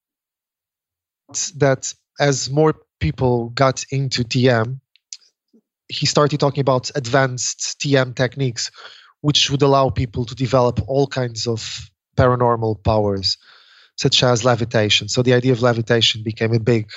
that 1.57 1.93
as 2.19 2.49
more 2.49 2.75
people 2.99 3.49
got 3.49 3.85
into 3.91 4.23
TM, 4.23 4.79
he 5.87 6.05
started 6.05 6.39
talking 6.39 6.61
about 6.61 6.91
advanced 6.95 7.79
TM 7.81 8.15
techniques, 8.15 8.71
which 9.21 9.49
would 9.49 9.61
allow 9.61 9.89
people 9.89 10.25
to 10.25 10.35
develop 10.35 10.79
all 10.87 11.07
kinds 11.07 11.47
of 11.47 11.89
paranormal 12.15 12.83
powers, 12.83 13.37
such 13.97 14.23
as 14.23 14.45
levitation. 14.45 15.09
So 15.09 15.21
the 15.21 15.33
idea 15.33 15.51
of 15.51 15.61
levitation 15.61 16.23
became 16.23 16.53
a 16.53 16.59
big, 16.59 16.89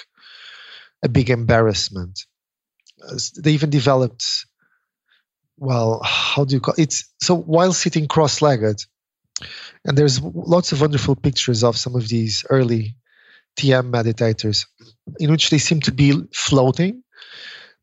a 1.03 1.09
big 1.09 1.31
embarrassment. 1.31 2.25
They 3.37 3.53
even 3.53 3.71
developed, 3.71 4.47
well, 5.57 6.01
how 6.03 6.45
do 6.45 6.55
you 6.55 6.61
call 6.61 6.75
it? 6.79 6.95
So 7.21 7.35
while 7.35 7.73
sitting 7.73 8.09
cross-legged, 8.09 8.85
and 9.85 9.97
there's 9.97 10.21
lots 10.23 10.73
of 10.73 10.81
wonderful 10.81 11.17
pictures 11.17 11.65
of 11.65 11.77
some 11.77 11.95
of 11.97 12.09
these 12.09 12.45
early 12.51 12.97
TM 13.59 13.91
meditators 13.91 14.67
in 15.19 15.31
which 15.31 15.51
they 15.51 15.59
seem 15.59 15.81
to 15.81 15.93
be 15.93 16.15
floating, 16.33 17.03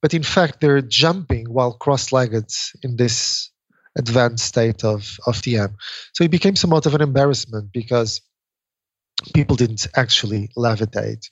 but 0.01 0.13
in 0.13 0.23
fact 0.23 0.59
they're 0.59 0.81
jumping 0.81 1.45
while 1.47 1.73
cross-legged 1.73 2.51
in 2.83 2.95
this 2.95 3.51
advanced 3.97 4.45
state 4.45 4.83
of, 4.83 5.17
of 5.27 5.35
TM. 5.35 5.73
So 6.13 6.23
it 6.23 6.31
became 6.31 6.55
somewhat 6.55 6.85
of 6.85 6.95
an 6.95 7.01
embarrassment 7.01 7.71
because 7.71 8.21
people 9.33 9.55
didn't 9.55 9.87
actually 9.95 10.49
levitate. 10.57 11.29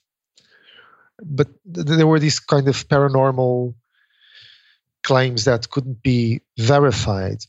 But 1.23 1.47
th- 1.73 1.87
there 1.87 2.07
were 2.07 2.19
these 2.19 2.39
kind 2.39 2.67
of 2.67 2.87
paranormal 2.87 3.75
claims 5.03 5.45
that 5.45 5.69
couldn't 5.69 6.03
be 6.03 6.41
verified. 6.57 7.39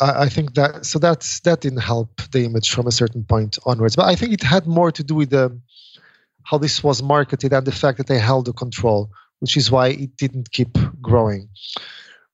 I, 0.00 0.28
think 0.28 0.54
that 0.54 0.86
so 0.86 0.98
that's 0.98 1.40
that 1.40 1.60
didn't 1.60 1.80
help 1.80 2.22
the 2.32 2.44
image 2.44 2.70
from 2.70 2.86
a 2.86 2.92
certain 2.92 3.24
point 3.24 3.58
onwards. 3.64 3.96
But 3.96 4.06
I 4.06 4.14
think 4.14 4.32
it 4.32 4.42
had 4.42 4.66
more 4.66 4.92
to 4.92 5.02
do 5.02 5.14
with 5.14 5.30
the 5.30 5.58
how 6.42 6.58
this 6.58 6.82
was 6.82 7.02
marketed 7.02 7.52
and 7.52 7.66
the 7.66 7.72
fact 7.72 7.98
that 7.98 8.06
they 8.06 8.18
held 8.18 8.46
the 8.46 8.52
control, 8.52 9.10
which 9.40 9.56
is 9.56 9.70
why 9.70 9.88
it 9.88 10.16
didn't 10.16 10.52
keep 10.52 10.78
growing. 11.00 11.48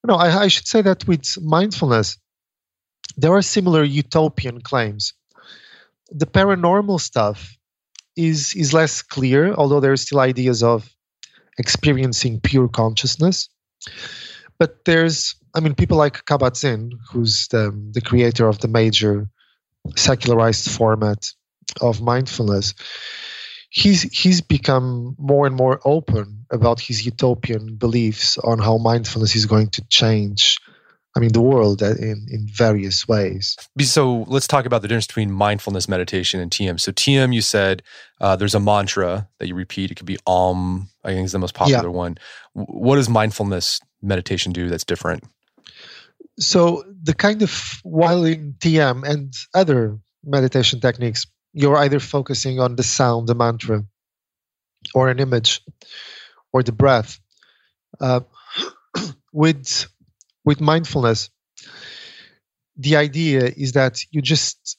No, 0.06 0.14
I, 0.14 0.42
I 0.42 0.48
should 0.48 0.66
say 0.66 0.82
that 0.82 1.06
with 1.06 1.40
mindfulness, 1.40 2.18
there 3.16 3.32
are 3.32 3.42
similar 3.42 3.84
utopian 3.84 4.60
claims. 4.60 5.14
The 6.10 6.26
paranormal 6.26 7.00
stuff 7.00 7.56
is 8.16 8.54
is 8.54 8.72
less 8.72 9.02
clear, 9.02 9.54
although 9.54 9.80
there 9.80 9.92
are 9.92 9.96
still 9.96 10.20
ideas 10.20 10.62
of 10.62 10.88
experiencing 11.58 12.40
pure 12.40 12.68
consciousness. 12.68 13.48
But 14.58 14.84
there's, 14.84 15.34
I 15.54 15.60
mean, 15.60 15.74
people 15.74 15.98
like 15.98 16.24
Kabat-Zinn, 16.24 16.92
who's 17.10 17.48
the, 17.48 17.70
the 17.92 18.00
creator 18.00 18.48
of 18.48 18.58
the 18.60 18.68
major 18.68 19.28
secularized 19.96 20.70
format 20.70 21.30
of 21.80 22.00
mindfulness 22.00 22.74
he's 23.72 24.02
he's 24.02 24.42
become 24.42 25.16
more 25.18 25.46
and 25.46 25.56
more 25.56 25.80
open 25.84 26.44
about 26.50 26.78
his 26.78 27.04
utopian 27.06 27.74
beliefs 27.76 28.36
on 28.38 28.58
how 28.58 28.76
mindfulness 28.76 29.34
is 29.34 29.46
going 29.46 29.68
to 29.68 29.82
change 29.88 30.58
I 31.14 31.20
mean, 31.20 31.32
the 31.32 31.42
world 31.42 31.82
in, 31.82 32.26
in 32.30 32.46
various 32.50 33.06
ways. 33.06 33.58
So 33.80 34.24
let's 34.28 34.46
talk 34.46 34.64
about 34.64 34.80
the 34.80 34.88
difference 34.88 35.06
between 35.06 35.30
mindfulness 35.30 35.86
meditation 35.86 36.40
and 36.40 36.50
TM. 36.50 36.80
So 36.80 36.90
TM, 36.90 37.34
you 37.34 37.42
said 37.42 37.82
uh, 38.18 38.34
there's 38.36 38.54
a 38.54 38.60
mantra 38.60 39.28
that 39.38 39.46
you 39.46 39.54
repeat. 39.54 39.90
It 39.90 39.96
could 39.96 40.06
be 40.06 40.16
Om. 40.26 40.88
I 41.04 41.12
think 41.12 41.26
is 41.26 41.32
the 41.32 41.38
most 41.38 41.52
popular 41.52 41.90
yeah. 41.90 41.96
one. 41.96 42.16
What 42.54 42.96
does 42.96 43.10
mindfulness 43.10 43.78
meditation 44.00 44.52
do 44.52 44.70
that's 44.70 44.84
different? 44.84 45.24
So 46.42 46.84
the 47.02 47.14
kind 47.14 47.42
of 47.42 47.80
while 47.82 48.24
in 48.24 48.54
TM 48.58 49.08
and 49.08 49.32
other 49.54 49.98
meditation 50.24 50.80
techniques, 50.80 51.26
you're 51.52 51.76
either 51.76 52.00
focusing 52.00 52.60
on 52.60 52.76
the 52.76 52.82
sound, 52.82 53.28
the 53.28 53.34
mantra, 53.34 53.84
or 54.94 55.08
an 55.08 55.20
image, 55.20 55.62
or 56.52 56.62
the 56.62 56.72
breath. 56.72 57.18
Uh, 58.00 58.20
with 59.32 59.86
with 60.44 60.60
mindfulness, 60.60 61.30
the 62.76 62.96
idea 62.96 63.44
is 63.44 63.72
that 63.72 64.00
you 64.10 64.22
just 64.22 64.78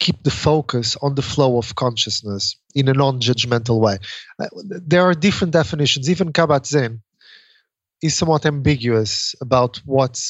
keep 0.00 0.22
the 0.22 0.30
focus 0.30 0.96
on 1.00 1.14
the 1.14 1.22
flow 1.22 1.58
of 1.58 1.74
consciousness 1.74 2.56
in 2.74 2.88
a 2.88 2.92
non-judgmental 2.92 3.80
way. 3.80 3.98
Uh, 4.38 4.46
there 4.64 5.02
are 5.02 5.14
different 5.14 5.52
definitions. 5.52 6.10
Even 6.10 6.32
Kabat-Zinn 6.32 7.00
is 8.02 8.16
somewhat 8.16 8.44
ambiguous 8.44 9.34
about 9.40 9.80
what 9.84 10.20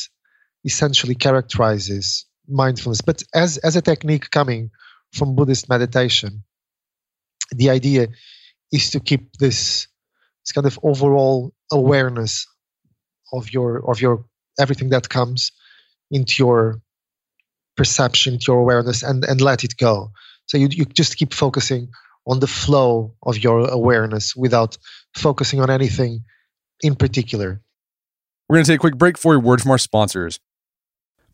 essentially 0.64 1.14
characterizes 1.14 2.26
mindfulness. 2.48 3.00
But 3.00 3.22
as 3.34 3.58
as 3.58 3.76
a 3.76 3.82
technique 3.82 4.30
coming 4.30 4.70
from 5.12 5.36
Buddhist 5.36 5.68
meditation, 5.68 6.44
the 7.50 7.70
idea 7.70 8.08
is 8.72 8.90
to 8.90 9.00
keep 9.00 9.36
this, 9.38 9.86
this 10.44 10.52
kind 10.52 10.66
of 10.66 10.78
overall 10.82 11.52
awareness 11.70 12.46
of 13.32 13.52
your 13.52 13.88
of 13.90 14.00
your 14.00 14.24
everything 14.58 14.90
that 14.90 15.08
comes 15.08 15.52
into 16.10 16.42
your 16.42 16.80
perception, 17.76 18.34
into 18.34 18.52
your 18.52 18.60
awareness, 18.60 19.02
and 19.02 19.24
and 19.24 19.40
let 19.40 19.64
it 19.64 19.76
go. 19.76 20.10
So 20.46 20.58
you 20.58 20.68
you 20.70 20.84
just 20.84 21.16
keep 21.16 21.32
focusing 21.32 21.88
on 22.26 22.40
the 22.40 22.46
flow 22.46 23.14
of 23.22 23.42
your 23.42 23.68
awareness 23.68 24.34
without 24.34 24.78
focusing 25.14 25.60
on 25.60 25.70
anything 25.70 26.24
in 26.82 26.94
particular. 26.94 27.60
We're 28.48 28.56
going 28.56 28.64
to 28.64 28.72
take 28.72 28.78
a 28.78 28.80
quick 28.80 28.96
break 28.96 29.18
for 29.18 29.34
a 29.34 29.38
word 29.38 29.62
from 29.62 29.70
our 29.70 29.78
sponsors. 29.78 30.38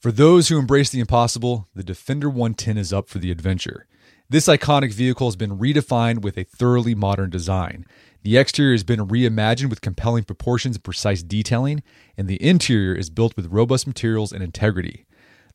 For 0.00 0.10
those 0.10 0.48
who 0.48 0.58
embrace 0.58 0.88
the 0.88 1.00
impossible, 1.00 1.68
the 1.74 1.84
Defender 1.84 2.30
110 2.30 2.78
is 2.78 2.90
up 2.90 3.10
for 3.10 3.18
the 3.18 3.30
adventure. 3.30 3.86
This 4.30 4.46
iconic 4.46 4.94
vehicle 4.94 5.26
has 5.26 5.36
been 5.36 5.58
redefined 5.58 6.22
with 6.22 6.38
a 6.38 6.44
thoroughly 6.44 6.94
modern 6.94 7.28
design. 7.28 7.84
The 8.22 8.38
exterior 8.38 8.72
has 8.72 8.82
been 8.82 9.08
reimagined 9.08 9.68
with 9.68 9.82
compelling 9.82 10.24
proportions 10.24 10.76
and 10.76 10.82
precise 10.82 11.22
detailing, 11.22 11.82
and 12.16 12.28
the 12.28 12.42
interior 12.42 12.94
is 12.94 13.10
built 13.10 13.36
with 13.36 13.52
robust 13.52 13.86
materials 13.86 14.32
and 14.32 14.42
integrity. 14.42 15.04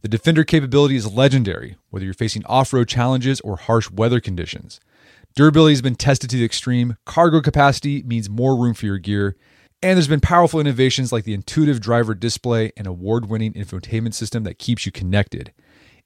The 0.02 0.10
Defender 0.10 0.44
capability 0.44 0.96
is 0.96 1.12
legendary, 1.12 1.78
whether 1.90 2.06
you're 2.06 2.14
facing 2.14 2.46
off 2.46 2.72
road 2.72 2.88
challenges 2.88 3.42
or 3.42 3.58
harsh 3.58 3.90
weather 3.90 4.20
conditions. 4.20 4.80
Durability 5.34 5.74
has 5.74 5.82
been 5.82 5.96
tested 5.96 6.30
to 6.30 6.38
the 6.38 6.46
extreme, 6.46 6.98
cargo 7.04 7.42
capacity 7.42 8.04
means 8.04 8.30
more 8.30 8.56
room 8.56 8.76
for 8.76 8.86
your 8.86 9.00
gear, 9.00 9.36
and 9.86 9.96
there's 9.96 10.08
been 10.08 10.20
powerful 10.20 10.60
innovations 10.60 11.12
like 11.12 11.26
the 11.26 11.36
intuitive 11.36 11.80
driver 11.80 12.16
display 12.16 12.72
and 12.76 12.88
award 12.88 13.30
winning 13.30 13.54
infotainment 13.54 14.16
system 14.16 14.44
that 14.44 14.58
keeps 14.58 14.84
you 14.88 14.92
connected. 14.92 15.54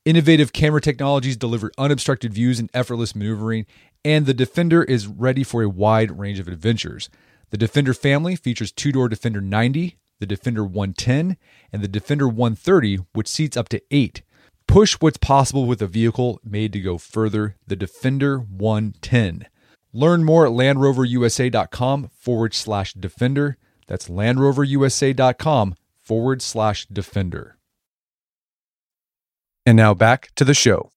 Innovative 0.03 0.51
camera 0.51 0.81
technologies 0.81 1.37
deliver 1.37 1.71
unobstructed 1.77 2.33
views 2.33 2.59
and 2.59 2.69
effortless 2.73 3.15
maneuvering, 3.15 3.65
and 4.03 4.25
the 4.25 4.33
Defender 4.33 4.83
is 4.83 5.07
ready 5.07 5.45
for 5.45 5.63
a 5.63 5.69
wide 5.69 6.19
range 6.19 6.39
of 6.39 6.49
adventures. 6.49 7.09
The 7.51 7.57
Defender 7.57 7.93
family 7.93 8.35
features 8.35 8.73
two 8.73 8.91
door 8.91 9.07
Defender 9.07 9.39
90, 9.39 9.97
the 10.19 10.25
Defender 10.25 10.65
110, 10.65 11.37
and 11.71 11.81
the 11.81 11.87
Defender 11.87 12.27
130, 12.27 12.97
which 13.13 13.29
seats 13.29 13.55
up 13.55 13.69
to 13.69 13.81
eight. 13.91 14.23
Push 14.67 14.95
what's 14.95 15.17
possible 15.17 15.65
with 15.65 15.81
a 15.81 15.87
vehicle 15.87 16.41
made 16.43 16.73
to 16.73 16.81
go 16.81 16.97
further, 16.97 17.55
the 17.65 17.77
Defender 17.77 18.39
110. 18.39 19.47
Learn 19.93 20.25
more 20.25 20.45
at 20.45 20.51
LandRoverUSA.com 20.51 22.09
forward 22.13 22.53
slash 22.53 22.93
Defender. 22.93 23.57
That's 23.89 24.07
LandRoverUSA.com 24.07 25.75
forward 26.03 26.41
slash 26.43 26.85
Defender. 26.85 27.57
And 29.65 29.75
now 29.75 29.93
back 29.93 30.29
to 30.35 30.45
the 30.45 30.53
show. 30.53 30.91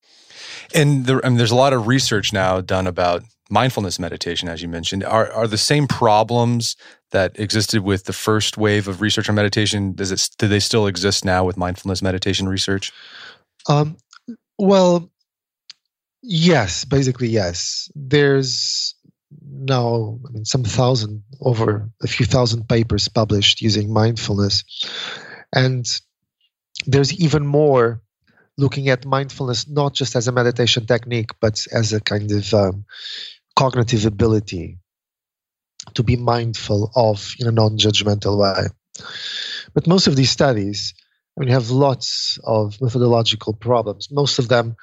And 0.75 1.09
mean, 1.11 1.37
there's 1.37 1.51
a 1.51 1.57
lot 1.57 1.73
of 1.73 1.87
research 1.87 2.33
now 2.33 2.61
done 2.61 2.87
about 2.87 3.25
mindfulness 3.51 3.99
meditation, 3.99 4.49
as 4.49 4.63
you 4.63 4.69
mentioned. 4.69 5.05
Are 5.05 5.31
are 5.33 5.47
the 5.47 5.59
same 5.59 5.87
problems 5.87 6.77
that 7.11 7.39
existed 7.41 7.83
with 7.83 8.05
the 8.05 8.13
first 8.13 8.57
wave 8.57 8.89
of 8.89 9.01
research 9.01 9.29
on 9.29 9.35
meditation? 9.35 9.95
Does 9.95 10.13
it 10.13 10.29
do 10.39 10.47
they 10.47 10.61
still 10.61 10.87
exist 10.87 11.25
now 11.25 11.45
with 11.45 11.57
mindfulness 11.57 12.03
meditation 12.03 12.49
research? 12.49 12.93
Um, 13.69 13.97
well, 14.59 15.11
yes, 16.23 16.85
basically 16.85 17.29
yes. 17.29 17.91
There's 17.95 18.95
now 19.41 20.19
I 20.27 20.33
mean 20.33 20.45
some 20.45 20.65
thousand 20.65 21.23
over 21.41 21.91
a 22.03 22.07
few 22.07 22.27
thousand 22.27 22.69
papers 22.69 23.09
published 23.09 23.63
using 23.63 23.93
mindfulness, 23.93 24.65
and 25.55 25.87
there's 26.87 27.13
even 27.13 27.47
more 27.47 28.03
looking 28.59 28.89
at 28.89 29.07
mindfulness 29.07 29.69
not 29.69 29.95
just 29.95 30.17
as 30.17 30.29
a 30.29 30.33
meditation 30.33 30.87
technique, 30.87 31.31
but 31.41 31.67
as 31.73 31.93
a 31.93 32.01
kind 32.01 32.31
of 32.33 32.55
um, 32.55 32.85
cognitive 33.57 34.07
ability 34.07 34.79
to 35.95 36.03
be 36.03 36.17
mindful 36.17 36.91
of 36.95 37.35
in 37.39 37.47
a 37.47 37.53
non 37.53 37.77
judgmental 37.79 38.39
way. 38.39 38.67
But 39.75 39.87
most 39.87 40.07
of 40.07 40.17
these 40.17 40.31
studies, 40.31 40.95
I 41.37 41.41
mean, 41.41 41.51
have 41.51 41.71
lots 41.71 42.39
of 42.45 42.81
methodological 42.81 43.55
problems. 43.55 44.11
Most 44.11 44.39
of 44.39 44.49
them 44.49 44.77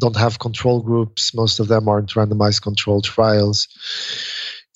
don't 0.00 0.16
have 0.16 0.38
control 0.38 0.80
groups, 0.80 1.34
most 1.34 1.60
of 1.60 1.68
them 1.68 1.88
aren't 1.88 2.10
randomized 2.10 2.62
controlled 2.62 3.04
trials. 3.04 3.68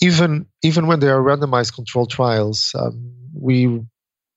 Even, 0.01 0.47
even 0.63 0.87
when 0.87 1.01
they 1.01 1.09
are 1.09 1.23
randomized 1.23 1.75
controlled 1.75 2.11
trials, 2.11 2.73
um, 2.77 3.15
we 3.35 3.81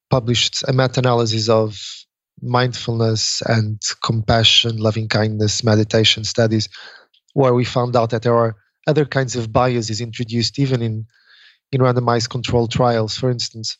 published 0.10 0.63
a 0.67 0.74
meta 0.74 1.00
analysis 1.00 1.50
of 1.50 1.80
mindfulness 2.41 3.41
and 3.41 3.82
compassion, 4.04 4.78
loving 4.78 5.08
kindness, 5.08 5.63
meditation 5.63 6.24
studies, 6.24 6.69
where 7.34 7.54
we 7.54 7.65
found 7.65 7.95
out 7.95 8.12
that 8.12 8.21
there 8.21 8.36
are 8.36 8.56
other 8.88 9.06
kinds 9.06 9.36
of 9.36 9.52
biases 9.52 10.02
introduced 10.02 10.60
even 10.60 10.82
in, 10.82 11.06
in 11.71 11.82
randomized 11.82 12.30
controlled 12.30 12.71
trials. 12.71 13.17
For 13.17 13.32
instance, 13.32 13.78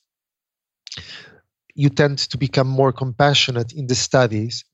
you 1.76 1.90
tend 1.90 2.18
to 2.18 2.38
become 2.38 2.68
more 2.68 2.92
compassionate 2.92 3.74
in 3.74 3.86
the 3.86 3.96
studies 3.96 4.66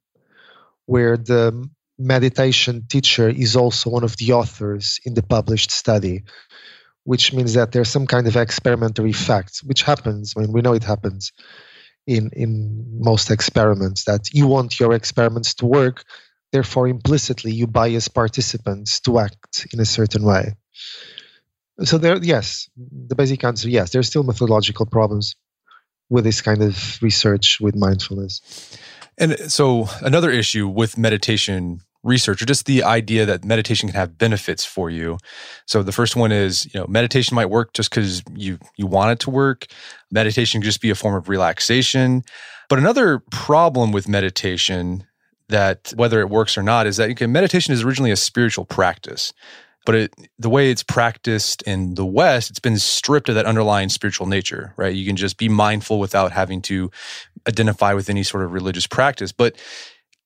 where 0.86 1.18
the 1.18 1.70
meditation 1.98 2.86
teacher 2.90 3.30
is 3.30 3.56
also 3.56 3.90
one 3.90 4.04
of 4.04 4.18
the 4.18 4.34
authors 4.34 5.00
in 5.06 5.14
the 5.14 5.24
published 5.24 5.72
study, 5.72 6.24
which 7.04 7.34
means 7.34 7.54
that 7.54 7.72
there's 7.72 7.90
some 7.90 8.08
kind 8.08 8.28
of 8.28 8.36
experimental 8.36 9.06
effect, 9.06 9.60
which 9.66 9.84
happens. 9.84 10.34
I 10.36 10.42
mean, 10.42 10.52
we 10.52 10.62
know 10.62 10.74
it 10.74 10.84
happens 10.84 11.32
in 12.08 12.30
in 12.34 13.00
most 13.00 13.32
experiments 13.32 14.06
that 14.06 14.34
you 14.34 14.48
want 14.48 14.80
your 14.80 14.94
experiments 14.94 15.54
to 15.56 15.66
work 15.66 16.04
therefore 16.52 16.88
implicitly 16.88 17.52
you 17.52 17.68
bias 17.68 18.08
participants 18.08 19.00
to 19.02 19.20
act 19.20 19.68
in 19.72 19.80
a 19.80 19.86
certain 19.86 20.24
way 20.24 20.56
so 21.84 21.98
there 21.98 22.18
yes 22.18 22.70
the 22.76 23.16
basic 23.16 23.44
answer 23.44 23.70
yes 23.70 23.92
there's 23.92 24.08
still 24.08 24.24
methodological 24.24 24.86
problems 24.86 25.36
with 26.10 26.24
this 26.24 26.42
kind 26.42 26.62
of 26.62 26.98
research 27.02 27.62
with 27.62 27.76
mindfulness 27.76 28.42
and 29.18 29.52
so 29.52 29.88
another 30.02 30.30
issue 30.30 30.68
with 30.68 30.98
meditation 30.98 31.82
research 32.04 32.42
or 32.42 32.46
just 32.46 32.66
the 32.66 32.84
idea 32.84 33.26
that 33.26 33.46
meditation 33.46 33.88
can 33.88 33.96
have 33.96 34.18
benefits 34.18 34.66
for 34.66 34.90
you. 34.90 35.18
So 35.68 35.84
the 35.84 35.92
first 35.92 36.16
one 36.16 36.32
is, 36.32 36.66
you 36.74 36.80
know, 36.80 36.88
meditation 36.88 37.36
might 37.36 37.50
work 37.50 37.74
just 37.74 37.90
because 37.90 38.24
you 38.34 38.58
you 38.76 38.88
want 38.88 39.12
it 39.12 39.20
to 39.22 39.30
work. 39.30 39.68
Meditation 40.10 40.62
can 40.62 40.66
just 40.66 40.82
be 40.82 40.90
a 40.90 40.96
form 40.96 41.16
of 41.16 41.30
relaxation. 41.30 42.24
But 42.70 42.80
another 42.80 43.20
problem 43.32 43.92
with 43.92 44.08
meditation 44.08 45.06
that 45.50 45.94
whether 45.96 46.22
it 46.22 46.30
works 46.30 46.58
or 46.58 46.64
not 46.64 46.88
is 46.88 46.98
that 46.98 47.12
okay, 47.12 47.28
meditation 47.28 47.74
is 47.74 47.84
originally 47.84 48.12
a 48.12 48.16
spiritual 48.16 48.66
practice. 48.66 49.34
But 49.86 49.96
it, 49.96 50.14
the 50.38 50.50
way 50.50 50.70
it's 50.70 50.84
practiced 50.84 51.64
in 51.64 51.96
the 51.96 52.06
West, 52.06 52.50
it's 52.52 52.60
been 52.60 52.78
stripped 52.78 53.30
of 53.30 53.36
that 53.36 53.48
underlying 53.48 53.90
spiritual 53.90 54.28
nature, 54.28 54.74
right? 54.78 54.94
You 54.94 55.06
can 55.06 55.16
just 55.16 55.38
be 55.38 55.50
mindful 55.50 56.00
without 56.00 56.32
having 56.32 56.62
to 56.64 56.92
identify 57.48 57.94
with 57.94 58.10
any 58.10 58.24
sort 58.24 58.44
of 58.44 58.54
religious 58.54 58.86
practice. 58.86 59.32
But 59.32 59.56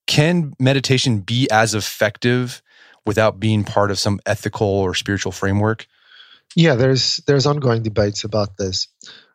can 0.07 0.53
meditation 0.59 1.19
be 1.19 1.49
as 1.51 1.73
effective 1.73 2.61
without 3.05 3.39
being 3.39 3.63
part 3.63 3.91
of 3.91 3.99
some 3.99 4.19
ethical 4.25 4.67
or 4.67 4.93
spiritual 4.93 5.31
framework? 5.31 5.87
Yeah, 6.55 6.75
there's 6.75 7.17
there's 7.27 7.45
ongoing 7.45 7.83
debates 7.83 8.23
about 8.23 8.57
this. 8.57 8.87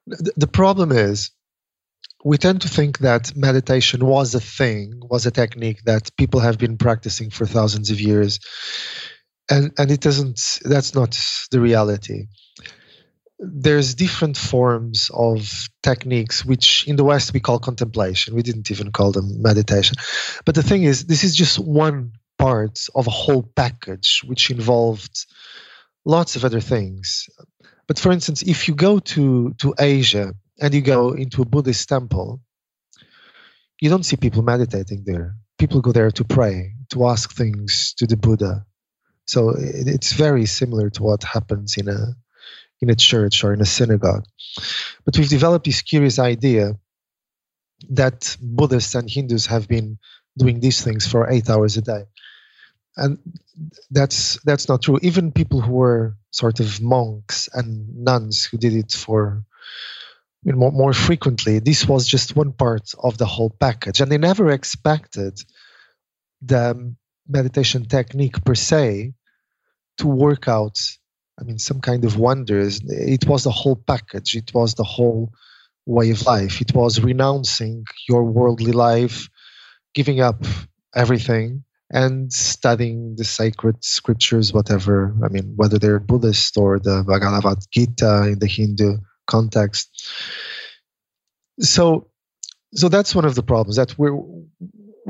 The, 0.07 0.33
the 0.37 0.47
problem 0.47 0.93
is 0.93 1.31
we 2.25 2.39
tend 2.39 2.63
to 2.63 2.69
think 2.69 2.99
that 2.99 3.35
meditation 3.35 4.05
was 4.05 4.35
a 4.35 4.41
thing, 4.41 5.01
was 5.03 5.27
a 5.27 5.31
technique 5.31 5.83
that 5.85 6.15
people 6.17 6.41
have 6.41 6.59
been 6.59 6.77
practicing 6.77 7.31
for 7.31 7.47
thousands 7.47 7.91
of 7.91 8.01
years. 8.01 8.41
And 9.51 9.73
and 9.79 9.91
it 9.91 10.01
doesn't 10.01 10.61
that's 10.65 10.95
not 10.95 11.19
the 11.51 11.61
reality. 11.61 12.29
There's 13.39 13.95
different 13.95 14.37
forms 14.37 15.11
of 15.13 15.69
techniques 15.83 16.45
which 16.45 16.87
in 16.87 16.97
the 16.97 17.05
west 17.05 17.33
we 17.35 17.41
call 17.41 17.59
contemplation. 17.59 18.35
We 18.35 18.43
didn't 18.43 18.71
even 18.71 18.93
call 18.93 19.13
them 19.13 19.43
meditation. 19.43 19.97
But 20.45 20.55
the 20.55 20.63
thing 20.63 20.85
is 20.85 21.07
this 21.07 21.25
is 21.25 21.35
just 21.37 21.59
one 21.59 22.13
part 22.39 22.81
of 22.95 23.07
a 23.07 23.11
whole 23.11 23.43
package 23.43 24.23
which 24.27 24.51
involved 24.51 25.27
lots 26.05 26.37
of 26.37 26.45
other 26.45 26.61
things. 26.61 27.29
But 27.89 27.99
for 27.99 28.13
instance 28.13 28.43
if 28.43 28.69
you 28.69 28.75
go 28.75 29.01
to 29.01 29.55
to 29.59 29.75
asia 29.79 30.35
and 30.61 30.75
you 30.75 30.83
go 30.83 31.13
into 31.13 31.43
a 31.43 31.47
buddhist 31.47 31.89
temple 31.89 32.41
you 33.81 33.91
don't 33.91 34.05
see 34.05 34.17
people 34.17 34.43
meditating 34.43 35.05
there. 35.07 35.37
People 35.59 35.81
go 35.81 35.93
there 35.93 36.11
to 36.13 36.25
pray 36.25 36.75
to 36.91 37.07
ask 37.07 37.33
things 37.35 37.95
to 37.99 38.07
the 38.07 38.17
buddha 38.17 38.67
so 39.31 39.55
it's 39.57 40.13
very 40.13 40.45
similar 40.45 40.91
to 40.91 41.05
what 41.05 41.23
happens 41.23 41.77
in 41.77 41.89
a 41.89 42.17
in 42.81 42.91
a 42.91 42.97
church 42.97 43.45
or 43.45 43.53
in 43.53 43.61
a 43.61 43.65
synagogue. 43.79 44.25
But 45.05 45.17
we've 45.17 45.29
developed 45.29 45.67
this 45.67 45.83
curious 45.83 46.19
idea 46.19 46.77
that 47.91 48.37
Buddhists 48.41 48.97
and 48.97 49.09
Hindus 49.09 49.47
have 49.47 49.69
been 49.69 49.99
doing 50.37 50.59
these 50.59 50.83
things 50.83 51.07
for 51.07 51.31
eight 51.31 51.49
hours 51.49 51.77
a 51.77 51.83
day. 51.83 52.05
And 52.97 53.19
that's 53.89 54.41
that's 54.43 54.69
not 54.69 54.83
true. 54.83 54.99
Even 55.01 55.31
people 55.31 55.61
who 55.61 55.75
were 55.75 56.17
sort 56.33 56.59
of 56.59 56.81
monks 56.81 57.49
and 57.55 58.03
nuns 58.03 58.45
who 58.45 58.59
did 58.59 58.75
it 58.75 58.91
for 58.91 59.45
I 60.43 60.43
mean, 60.43 60.59
more, 60.59 60.73
more 60.73 60.93
frequently, 60.93 61.61
this 61.61 61.87
was 61.87 62.05
just 62.05 62.35
one 62.35 62.53
part 62.53 62.95
of 62.99 63.17
the 63.17 63.27
whole 63.27 63.51
package. 63.51 64.01
And 64.01 64.11
they 64.11 64.19
never 64.19 64.51
expected 64.51 65.39
the 66.43 66.97
meditation 67.29 67.85
technique 67.85 68.45
per 68.45 68.57
se 68.57 69.15
to 70.01 70.07
work 70.09 70.49
out, 70.49 70.79
I 71.39 71.45
mean, 71.45 71.59
some 71.59 71.81
kind 71.81 72.05
of 72.05 72.19
wonders. 72.19 72.81
It 72.85 73.27
was 73.27 73.45
the 73.45 73.51
whole 73.51 73.77
package, 73.77 74.37
it 74.37 74.53
was 74.53 74.75
the 74.75 74.85
whole 74.85 75.33
way 75.87 76.11
of 76.11 76.27
life. 76.27 76.61
It 76.61 76.75
was 76.75 77.01
renouncing 77.01 77.85
your 78.09 78.25
worldly 78.25 78.73
life, 78.73 79.29
giving 79.95 80.21
up 80.21 80.45
everything, 80.95 81.65
and 81.91 82.33
studying 82.33 83.17
the 83.17 83.25
sacred 83.25 83.83
scriptures, 83.85 84.53
whatever, 84.53 85.15
I 85.25 85.29
mean, 85.29 85.55
whether 85.57 85.79
they're 85.79 85.99
Buddhist 85.99 86.57
or 86.57 86.79
the 86.79 87.03
Bhagavad 87.07 87.59
Gita 87.73 88.29
in 88.29 88.39
the 88.39 88.47
Hindu 88.47 88.99
context. 89.27 90.09
So, 91.59 92.09
so 92.75 92.89
that's 92.89 93.15
one 93.15 93.25
of 93.25 93.35
the 93.35 93.43
problems 93.43 93.77
that 93.77 93.99
we're 93.99 94.17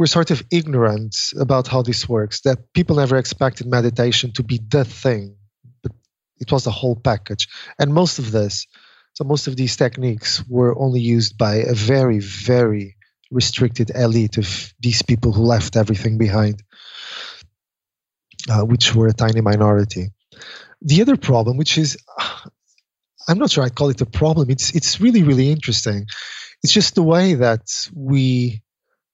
we're 0.00 0.06
sort 0.06 0.30
of 0.30 0.42
ignorant 0.50 1.14
about 1.38 1.66
how 1.66 1.82
this 1.82 2.08
works. 2.08 2.40
That 2.40 2.72
people 2.72 2.96
never 2.96 3.18
expected 3.18 3.66
meditation 3.66 4.32
to 4.32 4.42
be 4.42 4.58
the 4.66 4.82
thing, 4.82 5.36
but 5.82 5.92
it 6.38 6.50
was 6.50 6.64
the 6.64 6.70
whole 6.70 6.96
package. 6.96 7.48
And 7.78 7.92
most 7.92 8.18
of 8.18 8.32
this, 8.32 8.66
so 9.12 9.24
most 9.24 9.46
of 9.46 9.56
these 9.56 9.76
techniques 9.76 10.42
were 10.48 10.74
only 10.78 11.00
used 11.00 11.36
by 11.36 11.56
a 11.56 11.74
very, 11.74 12.18
very 12.18 12.96
restricted 13.30 13.90
elite 13.94 14.38
of 14.38 14.72
these 14.80 15.02
people 15.02 15.32
who 15.32 15.42
left 15.42 15.76
everything 15.76 16.16
behind, 16.16 16.62
uh, 18.48 18.62
which 18.62 18.94
were 18.94 19.08
a 19.08 19.12
tiny 19.12 19.42
minority. 19.42 20.08
The 20.80 21.02
other 21.02 21.18
problem, 21.18 21.58
which 21.58 21.76
is, 21.76 21.98
I'm 23.28 23.36
not 23.36 23.50
sure 23.50 23.64
I'd 23.64 23.74
call 23.74 23.90
it 23.90 24.00
a 24.00 24.06
problem. 24.06 24.48
It's 24.48 24.74
it's 24.74 24.98
really 24.98 25.24
really 25.24 25.50
interesting. 25.52 26.06
It's 26.62 26.72
just 26.72 26.94
the 26.94 27.02
way 27.02 27.34
that 27.34 27.66
we 27.94 28.62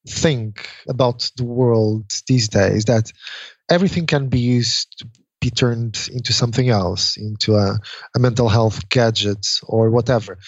think 0.09 0.69
about 0.89 1.31
the 1.37 1.45
world 1.45 2.11
these 2.27 2.49
days 2.49 2.87
that 2.87 3.13
everything 3.71 4.07
can 4.07 4.29
be 4.29 4.41
used 4.41 4.99
to 4.99 5.09
be 5.41 5.51
turned 5.51 6.09
into 6.13 6.33
something 6.33 6.69
else, 6.69 7.17
into 7.17 7.57
a, 7.57 7.79
a 8.15 8.19
mental 8.19 8.49
health 8.49 8.89
gadget 8.89 9.61
or 9.63 9.91
whatever. 9.91 10.39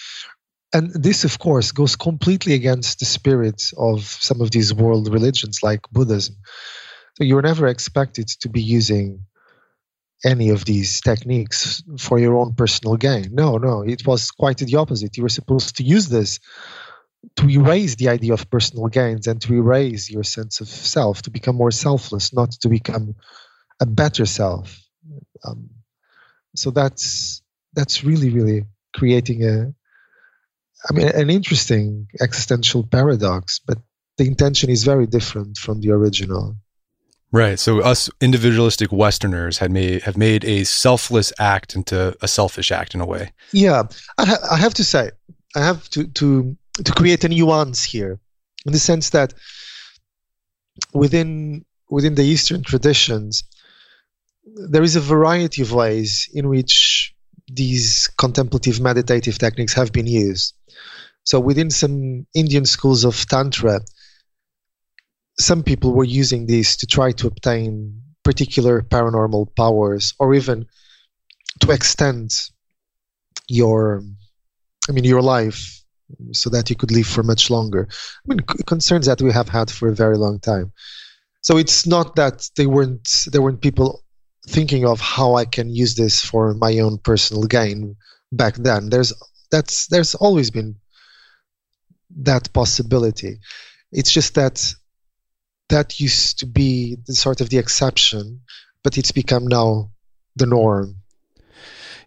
And 0.73 0.91
this, 0.93 1.23
of 1.23 1.39
course, 1.39 1.71
goes 1.71 1.95
completely 1.95 2.53
against 2.53 2.99
the 2.99 3.05
spirit 3.05 3.71
of 3.77 4.03
some 4.03 4.41
of 4.41 4.51
these 4.51 4.73
world 4.73 5.11
religions 5.11 5.59
like 5.63 5.81
Buddhism. 5.91 6.35
So 7.15 7.23
you're 7.23 7.41
never 7.41 7.67
expected 7.67 8.27
to 8.41 8.49
be 8.49 8.61
using 8.61 9.25
any 10.23 10.49
of 10.49 10.65
these 10.65 11.01
techniques 11.01 11.81
for 11.97 12.19
your 12.19 12.35
own 12.35 12.53
personal 12.53 12.97
gain. 12.97 13.29
No, 13.31 13.57
no, 13.57 13.81
it 13.81 14.05
was 14.05 14.31
quite 14.31 14.57
the 14.57 14.75
opposite. 14.75 15.17
You 15.17 15.23
were 15.23 15.29
supposed 15.29 15.77
to 15.77 15.83
use 15.83 16.09
this 16.09 16.39
to 17.35 17.49
erase 17.49 17.95
the 17.95 18.09
idea 18.09 18.33
of 18.33 18.49
personal 18.49 18.87
gains 18.87 19.27
and 19.27 19.41
to 19.41 19.53
erase 19.53 20.09
your 20.09 20.23
sense 20.23 20.61
of 20.61 20.67
self, 20.67 21.21
to 21.23 21.31
become 21.31 21.55
more 21.55 21.71
selfless, 21.71 22.33
not 22.33 22.51
to 22.51 22.69
become 22.69 23.15
a 23.79 23.85
better 23.85 24.25
self. 24.25 24.79
Um, 25.45 25.69
so 26.55 26.71
that's 26.71 27.41
that's 27.73 28.03
really, 28.03 28.29
really 28.29 28.65
creating 28.95 29.43
a, 29.43 29.73
I 30.89 30.93
mean, 30.93 31.07
an 31.09 31.29
interesting 31.29 32.07
existential 32.19 32.85
paradox. 32.85 33.59
But 33.59 33.77
the 34.17 34.25
intention 34.25 34.69
is 34.69 34.83
very 34.83 35.07
different 35.07 35.57
from 35.57 35.81
the 35.81 35.91
original. 35.91 36.55
Right. 37.31 37.59
So 37.59 37.81
us 37.81 38.09
individualistic 38.19 38.91
Westerners 38.91 39.59
had 39.59 39.71
made 39.71 40.01
have 40.03 40.17
made 40.17 40.43
a 40.45 40.63
selfless 40.63 41.31
act 41.39 41.75
into 41.75 42.17
a 42.21 42.27
selfish 42.27 42.71
act 42.71 42.95
in 42.95 43.01
a 43.01 43.05
way. 43.05 43.31
Yeah, 43.53 43.83
I, 44.17 44.25
ha- 44.25 44.47
I 44.51 44.57
have 44.57 44.73
to 44.75 44.83
say, 44.83 45.11
I 45.55 45.59
have 45.59 45.87
to 45.91 46.07
to 46.07 46.57
to 46.83 46.91
create 46.93 47.23
a 47.23 47.29
nuance 47.29 47.83
here, 47.83 48.19
in 48.65 48.73
the 48.73 48.79
sense 48.79 49.09
that 49.11 49.33
within 50.93 51.65
within 51.89 52.15
the 52.15 52.23
Eastern 52.23 52.63
traditions, 52.63 53.43
there 54.45 54.83
is 54.83 54.95
a 54.95 55.01
variety 55.01 55.61
of 55.61 55.73
ways 55.73 56.29
in 56.33 56.49
which 56.49 57.13
these 57.47 58.07
contemplative 58.17 58.79
meditative 58.79 59.37
techniques 59.37 59.73
have 59.73 59.91
been 59.91 60.07
used. 60.07 60.53
So 61.23 61.39
within 61.39 61.69
some 61.69 62.27
Indian 62.33 62.65
schools 62.65 63.03
of 63.03 63.25
Tantra, 63.27 63.81
some 65.39 65.63
people 65.63 65.93
were 65.93 66.03
using 66.03 66.45
these 66.45 66.77
to 66.77 66.85
try 66.85 67.11
to 67.13 67.27
obtain 67.27 68.01
particular 68.23 68.81
paranormal 68.81 69.55
powers 69.55 70.13
or 70.19 70.35
even 70.35 70.67
to 71.61 71.71
extend 71.71 72.31
your 73.47 74.03
I 74.87 74.91
mean 74.91 75.03
your 75.03 75.21
life 75.21 75.78
so 76.31 76.49
that 76.49 76.69
you 76.69 76.75
could 76.75 76.91
live 76.91 77.07
for 77.07 77.23
much 77.23 77.49
longer. 77.49 77.87
I 77.91 78.27
mean 78.27 78.39
concerns 78.39 79.05
that 79.05 79.21
we 79.21 79.31
have 79.31 79.49
had 79.49 79.69
for 79.71 79.89
a 79.89 79.95
very 79.95 80.17
long 80.17 80.39
time. 80.39 80.71
So 81.41 81.57
it's 81.57 81.85
not 81.87 82.15
that 82.15 82.49
they 82.55 82.67
weren't 82.67 83.27
there 83.31 83.41
weren't 83.41 83.61
people 83.61 84.03
thinking 84.47 84.85
of 84.85 84.99
how 84.99 85.35
I 85.35 85.45
can 85.45 85.69
use 85.69 85.95
this 85.95 86.21
for 86.21 86.53
my 86.53 86.79
own 86.79 86.97
personal 86.97 87.43
gain 87.43 87.95
back 88.31 88.55
then. 88.55 88.89
There's 88.89 89.13
that's 89.51 89.87
there's 89.87 90.15
always 90.15 90.51
been 90.51 90.75
that 92.17 92.51
possibility. 92.53 93.39
It's 93.91 94.11
just 94.11 94.35
that 94.35 94.73
that 95.69 95.99
used 95.99 96.39
to 96.39 96.45
be 96.45 96.97
the 97.05 97.13
sort 97.13 97.41
of 97.41 97.49
the 97.49 97.57
exception, 97.57 98.41
but 98.83 98.97
it's 98.97 99.11
become 99.11 99.47
now 99.47 99.91
the 100.35 100.45
norm. 100.45 100.97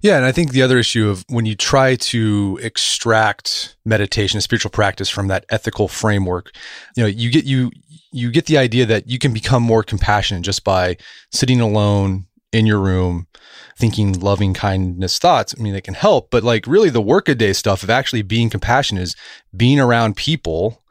Yeah, 0.02 0.16
and 0.16 0.26
I 0.26 0.32
think 0.32 0.50
the 0.50 0.62
other 0.62 0.78
issue 0.78 1.08
of 1.08 1.24
when 1.28 1.46
you 1.46 1.54
try 1.54 1.94
to 1.94 2.58
extract 2.60 3.76
meditation, 3.84 4.40
spiritual 4.40 4.70
practice 4.70 5.08
from 5.08 5.28
that 5.28 5.44
ethical 5.48 5.88
framework, 5.88 6.50
you 6.96 7.02
know, 7.02 7.08
you 7.08 7.30
get 7.30 7.44
you 7.44 7.70
you 8.10 8.30
get 8.30 8.46
the 8.46 8.58
idea 8.58 8.84
that 8.84 9.08
you 9.08 9.18
can 9.18 9.32
become 9.32 9.62
more 9.62 9.82
compassionate 9.82 10.42
just 10.42 10.64
by 10.64 10.96
sitting 11.30 11.60
alone 11.60 12.26
in 12.52 12.66
your 12.66 12.78
room 12.78 13.26
thinking 13.78 14.18
loving 14.20 14.52
kindness 14.52 15.18
thoughts. 15.18 15.54
I 15.58 15.62
mean, 15.62 15.72
they 15.72 15.80
can 15.80 15.94
help, 15.94 16.30
but 16.30 16.42
like 16.42 16.66
really 16.66 16.90
the 16.90 17.00
workaday 17.00 17.54
stuff 17.54 17.82
of 17.82 17.88
actually 17.88 18.22
being 18.22 18.50
compassionate 18.50 19.04
is 19.04 19.16
being 19.56 19.80
around 19.80 20.16
people 20.16 20.82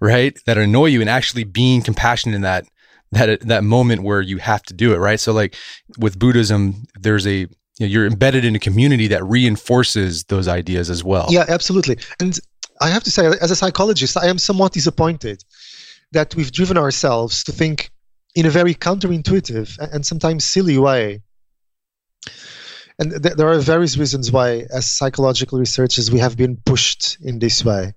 right? 0.00 0.38
That 0.46 0.58
annoy 0.58 0.86
you 0.86 1.00
and 1.00 1.10
actually 1.10 1.44
being 1.44 1.82
compassionate 1.82 2.34
in 2.34 2.42
that 2.42 2.66
that 3.12 3.40
that 3.42 3.64
moment 3.64 4.02
where 4.02 4.20
you 4.20 4.38
have 4.38 4.62
to 4.64 4.74
do 4.74 4.92
it, 4.92 4.98
right? 4.98 5.20
So 5.20 5.32
like 5.32 5.54
with 5.98 6.18
Buddhism, 6.18 6.84
there's 6.94 7.26
a 7.26 7.46
you 7.78 7.86
know, 7.86 7.90
you're 7.90 8.06
embedded 8.06 8.44
in 8.44 8.54
a 8.54 8.58
community 8.58 9.08
that 9.08 9.24
reinforces 9.24 10.24
those 10.24 10.48
ideas 10.48 10.90
as 10.90 11.02
well. 11.02 11.26
Yeah, 11.30 11.44
absolutely. 11.48 11.98
And 12.20 12.38
I 12.80 12.88
have 12.90 13.04
to 13.04 13.10
say, 13.10 13.26
as 13.26 13.50
a 13.50 13.56
psychologist, 13.56 14.16
I 14.16 14.26
am 14.26 14.38
somewhat 14.38 14.72
disappointed 14.72 15.42
that 16.12 16.34
we've 16.34 16.52
driven 16.52 16.78
ourselves 16.78 17.44
to 17.44 17.52
think 17.52 17.90
in 18.34 18.46
a 18.46 18.50
very 18.50 18.74
counterintuitive 18.74 19.78
and 19.92 20.04
sometimes 20.04 20.44
silly 20.44 20.78
way. 20.78 21.22
And 22.98 23.22
th- 23.22 23.34
there 23.34 23.48
are 23.48 23.58
various 23.58 23.96
reasons 23.96 24.30
why, 24.30 24.66
as 24.72 24.88
psychological 24.88 25.58
researchers, 25.58 26.10
we 26.10 26.20
have 26.20 26.36
been 26.36 26.56
pushed 26.64 27.18
in 27.20 27.40
this 27.40 27.64
way 27.64 27.94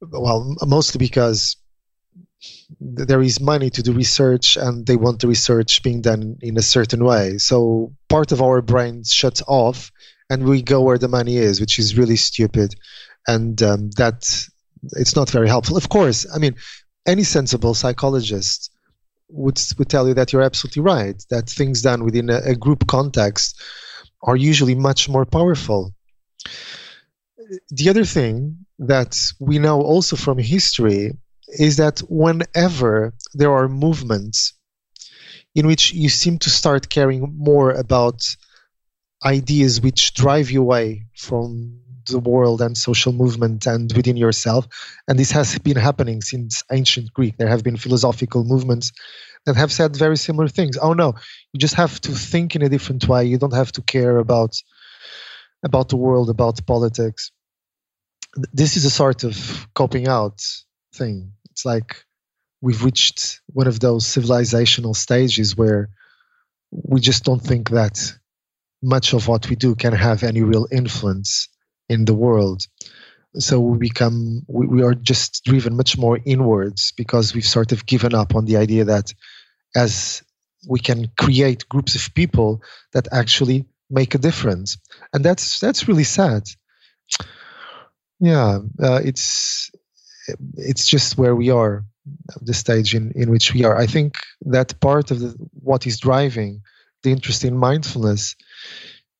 well, 0.00 0.56
mostly 0.66 0.98
because 0.98 1.56
there 2.78 3.22
is 3.22 3.40
money 3.40 3.70
to 3.70 3.82
do 3.82 3.92
research 3.92 4.56
and 4.56 4.86
they 4.86 4.96
want 4.96 5.20
the 5.20 5.28
research 5.28 5.82
being 5.82 6.00
done 6.00 6.36
in 6.40 6.56
a 6.56 6.62
certain 6.62 7.04
way. 7.04 7.38
So 7.38 7.92
part 8.08 8.32
of 8.32 8.42
our 8.42 8.62
brain 8.62 9.02
shuts 9.04 9.42
off 9.48 9.90
and 10.28 10.44
we 10.44 10.62
go 10.62 10.82
where 10.82 10.98
the 10.98 11.08
money 11.08 11.36
is, 11.36 11.60
which 11.60 11.78
is 11.78 11.96
really 11.96 12.16
stupid. 12.16 12.74
And 13.26 13.60
um, 13.62 13.90
that 13.96 14.48
it's 14.92 15.16
not 15.16 15.30
very 15.30 15.48
helpful. 15.48 15.76
Of 15.76 15.88
course, 15.88 16.26
I 16.32 16.38
mean, 16.38 16.56
any 17.06 17.24
sensible 17.24 17.74
psychologist 17.74 18.70
would, 19.28 19.60
would 19.78 19.88
tell 19.88 20.06
you 20.08 20.14
that 20.14 20.32
you're 20.32 20.42
absolutely 20.42 20.82
right, 20.82 21.22
that 21.30 21.48
things 21.48 21.82
done 21.82 22.04
within 22.04 22.30
a, 22.30 22.38
a 22.38 22.54
group 22.54 22.86
context 22.86 23.60
are 24.22 24.36
usually 24.36 24.74
much 24.74 25.08
more 25.08 25.24
powerful. 25.24 25.92
The 27.70 27.88
other 27.88 28.04
thing 28.04 28.66
that 28.78 29.32
we 29.40 29.58
know 29.58 29.82
also 29.82 30.16
from 30.16 30.38
history 30.38 31.12
is 31.58 31.76
that 31.76 32.00
whenever 32.08 33.14
there 33.34 33.52
are 33.52 33.68
movements 33.68 34.54
in 35.54 35.66
which 35.66 35.92
you 35.92 36.08
seem 36.08 36.38
to 36.38 36.50
start 36.50 36.88
caring 36.88 37.34
more 37.36 37.72
about 37.72 38.22
ideas 39.24 39.80
which 39.80 40.14
drive 40.14 40.50
you 40.50 40.62
away 40.62 41.06
from 41.16 41.80
the 42.06 42.18
world 42.18 42.60
and 42.60 42.76
social 42.76 43.12
movement 43.12 43.66
and 43.66 43.92
within 43.94 44.16
yourself. 44.16 44.66
And 45.06 45.18
this 45.18 45.30
has 45.32 45.58
been 45.58 45.76
happening 45.76 46.22
since 46.22 46.62
ancient 46.72 47.12
Greek. 47.12 47.36
There 47.36 47.48
have 47.48 47.62
been 47.62 47.76
philosophical 47.76 48.44
movements 48.44 48.92
that 49.46 49.56
have 49.56 49.72
said 49.72 49.96
very 49.96 50.16
similar 50.16 50.48
things. 50.48 50.76
Oh 50.76 50.92
no, 50.92 51.14
you 51.52 51.58
just 51.58 51.74
have 51.74 52.00
to 52.02 52.12
think 52.12 52.56
in 52.56 52.62
a 52.62 52.68
different 52.68 53.06
way. 53.08 53.24
You 53.24 53.38
don't 53.38 53.54
have 53.54 53.72
to 53.72 53.82
care 53.82 54.18
about 54.18 54.56
about 55.62 55.90
the 55.90 55.96
world, 55.96 56.30
about 56.30 56.64
politics. 56.66 57.32
This 58.52 58.76
is 58.76 58.84
a 58.84 58.90
sort 58.90 59.24
of 59.24 59.68
coping 59.74 60.08
out 60.08 60.40
thing. 60.94 61.32
It's 61.60 61.66
like 61.66 62.06
we've 62.62 62.82
reached 62.82 63.42
one 63.48 63.66
of 63.66 63.80
those 63.80 64.06
civilizational 64.06 64.96
stages 64.96 65.54
where 65.58 65.90
we 66.70 67.00
just 67.00 67.22
don't 67.24 67.42
think 67.42 67.68
that 67.68 68.14
much 68.82 69.12
of 69.12 69.28
what 69.28 69.50
we 69.50 69.56
do 69.56 69.74
can 69.74 69.92
have 69.92 70.22
any 70.22 70.40
real 70.40 70.66
influence 70.72 71.48
in 71.86 72.06
the 72.06 72.14
world. 72.14 72.66
So 73.34 73.60
we 73.60 73.76
become, 73.76 74.42
we, 74.48 74.68
we 74.68 74.82
are 74.82 74.94
just 74.94 75.44
driven 75.44 75.76
much 75.76 75.98
more 75.98 76.18
inwards 76.24 76.94
because 76.96 77.34
we've 77.34 77.44
sort 77.44 77.72
of 77.72 77.84
given 77.84 78.14
up 78.14 78.34
on 78.34 78.46
the 78.46 78.56
idea 78.56 78.84
that 78.84 79.12
as 79.76 80.22
we 80.66 80.80
can 80.80 81.10
create 81.18 81.68
groups 81.68 81.94
of 81.94 82.14
people 82.14 82.62
that 82.94 83.06
actually 83.12 83.66
make 83.90 84.14
a 84.14 84.18
difference. 84.18 84.78
And 85.12 85.22
that's, 85.22 85.60
that's 85.60 85.88
really 85.88 86.04
sad. 86.04 86.44
Yeah, 88.18 88.60
uh, 88.82 89.00
it's, 89.04 89.70
it's 90.56 90.86
just 90.86 91.18
where 91.18 91.34
we 91.34 91.50
are 91.50 91.84
the 92.40 92.54
stage 92.54 92.94
in, 92.94 93.12
in 93.14 93.30
which 93.30 93.52
we 93.54 93.64
are. 93.64 93.76
I 93.76 93.86
think 93.86 94.14
that 94.42 94.78
part 94.80 95.10
of 95.10 95.20
the, 95.20 95.36
what 95.52 95.86
is 95.86 95.98
driving 95.98 96.62
the 97.02 97.10
interest 97.10 97.44
in 97.44 97.56
mindfulness 97.56 98.36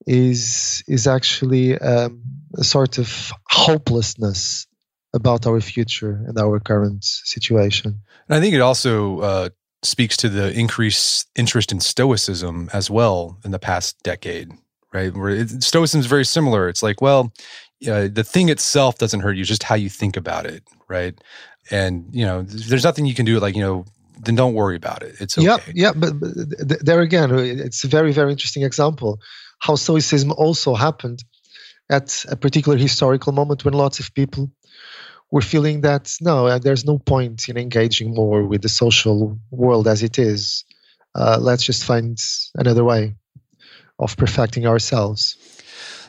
is 0.07 0.83
is 0.89 1.07
actually 1.07 1.79
um, 1.79 2.23
a 2.57 2.65
sort 2.65 2.99
of 2.99 3.33
hopelessness 3.51 4.67
about 5.13 5.47
our 5.47 5.61
future 5.61 6.23
and 6.27 6.39
our 6.39 6.61
current 6.61 7.05
situation. 7.05 8.01
And 8.29 8.37
I 8.37 8.41
think 8.41 8.55
it 8.55 8.61
also 8.61 9.21
uh, 9.21 9.49
speaks 9.83 10.17
to 10.19 10.29
the 10.29 10.53
increased 10.53 11.29
interest 11.37 11.73
in 11.73 11.81
Stoicism 11.81 12.71
as 12.73 12.91
well 12.91 13.39
in 13.45 13.51
the 13.51 13.59
past 13.59 14.03
decade, 14.03 14.53
right? 14.93 15.15
Where 15.15 15.31
it, 15.31 15.63
Stoicism 15.63 16.01
is 16.01 16.07
very 16.07 16.25
similar. 16.25 16.69
It's 16.69 16.83
like, 16.83 17.01
well, 17.01 17.33
uh, 17.89 18.09
the 18.13 18.25
thing 18.25 18.49
itself 18.49 18.99
doesn't 18.99 19.21
hurt 19.21 19.37
you, 19.37 19.45
just 19.45 19.63
how 19.63 19.75
you 19.75 19.89
think 19.89 20.17
about 20.17 20.47
it, 20.47 20.63
right? 20.89 21.19
And 21.71 22.09
you 22.13 22.25
know, 22.25 22.43
there's 22.43 22.85
nothing 22.85 23.07
you 23.07 23.15
can 23.15 23.25
do. 23.25 23.41
Like 23.41 23.55
you 23.55 23.63
know, 23.63 23.85
then 24.19 24.35
don't 24.35 24.55
worry 24.55 24.77
about 24.77 25.03
it. 25.03 25.17
It's 25.21 25.39
okay. 25.39 25.47
Yeah, 25.47 25.57
yeah, 25.75 25.93
but, 25.95 26.19
but 26.21 26.85
there 26.85 27.01
again, 27.01 27.31
it's 27.35 27.85
a 27.85 27.89
very, 27.89 28.13
very 28.13 28.33
interesting 28.33 28.63
example 28.63 29.21
how 29.61 29.77
Stoicism 29.77 30.33
also 30.33 30.75
happened 30.75 31.23
at 31.91 32.25
a 32.29 32.37
particular 32.37 32.79
historical 32.79 33.33
moment 33.33 33.65
when 33.65 33.75
lots 33.75 34.01
of 34.01 34.13
people 34.15 34.51
were 35.31 35.43
feeling 35.43 35.83
that 35.83 36.13
no, 36.21 36.47
uh, 36.47 36.59
there's 36.59 36.85
no 36.85 36.99
point 36.99 37.49
in 37.49 37.57
engaging 37.57 38.15
more 38.15 38.45
with 38.45 38.63
the 38.63 38.69
social 38.69 39.39
world 39.51 39.87
as 39.87 40.03
it 40.03 40.19
is. 40.19 40.65
Uh, 41.15 41.39
let's 41.41 41.63
just 41.63 41.85
find 41.85 42.19
another 42.55 42.85
way 42.85 43.15
of 43.99 44.17
perfecting 44.17 44.67
ourselves. 44.67 45.37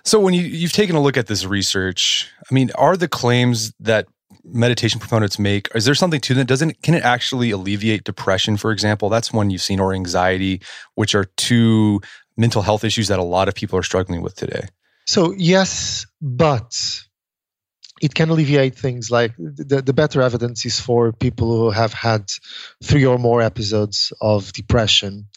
So, 0.03 0.19
when 0.19 0.33
you, 0.33 0.41
you've 0.41 0.73
taken 0.73 0.95
a 0.95 1.01
look 1.01 1.17
at 1.17 1.27
this 1.27 1.45
research, 1.45 2.29
I 2.49 2.53
mean, 2.53 2.71
are 2.75 2.97
the 2.97 3.07
claims 3.07 3.73
that 3.79 4.07
meditation 4.43 4.99
proponents 4.99 5.37
make 5.37 5.67
is 5.75 5.85
there 5.85 5.95
something 5.95 6.19
to 6.19 6.33
that 6.33 6.47
doesn't 6.47 6.81
can 6.81 6.95
it 6.95 7.03
actually 7.03 7.51
alleviate 7.51 8.03
depression 8.03 8.57
for 8.57 8.71
example? 8.71 9.09
That's 9.09 9.31
one 9.31 9.49
you've 9.49 9.61
seen 9.61 9.79
or 9.79 9.93
anxiety 9.93 10.61
which 10.95 11.15
are 11.15 11.25
two 11.37 12.01
mental 12.37 12.61
health 12.61 12.83
issues 12.83 13.07
that 13.09 13.19
a 13.19 13.23
lot 13.23 13.47
of 13.47 13.55
people 13.55 13.77
are 13.77 13.83
struggling 13.83 14.21
with 14.21 14.35
today. 14.35 14.67
So 15.05 15.33
yes 15.37 16.05
but 16.21 16.75
it 18.01 18.15
can 18.15 18.29
alleviate 18.29 18.75
things 18.75 19.11
like 19.11 19.35
the, 19.37 19.81
the 19.81 19.93
better 19.93 20.21
evidence 20.21 20.65
is 20.65 20.79
for 20.79 21.11
people 21.11 21.55
who 21.55 21.69
have 21.69 21.93
had 21.93 22.25
three 22.83 23.05
or 23.05 23.19
more 23.19 23.41
episodes 23.41 24.11
of 24.19 24.51
depression. 24.53 25.27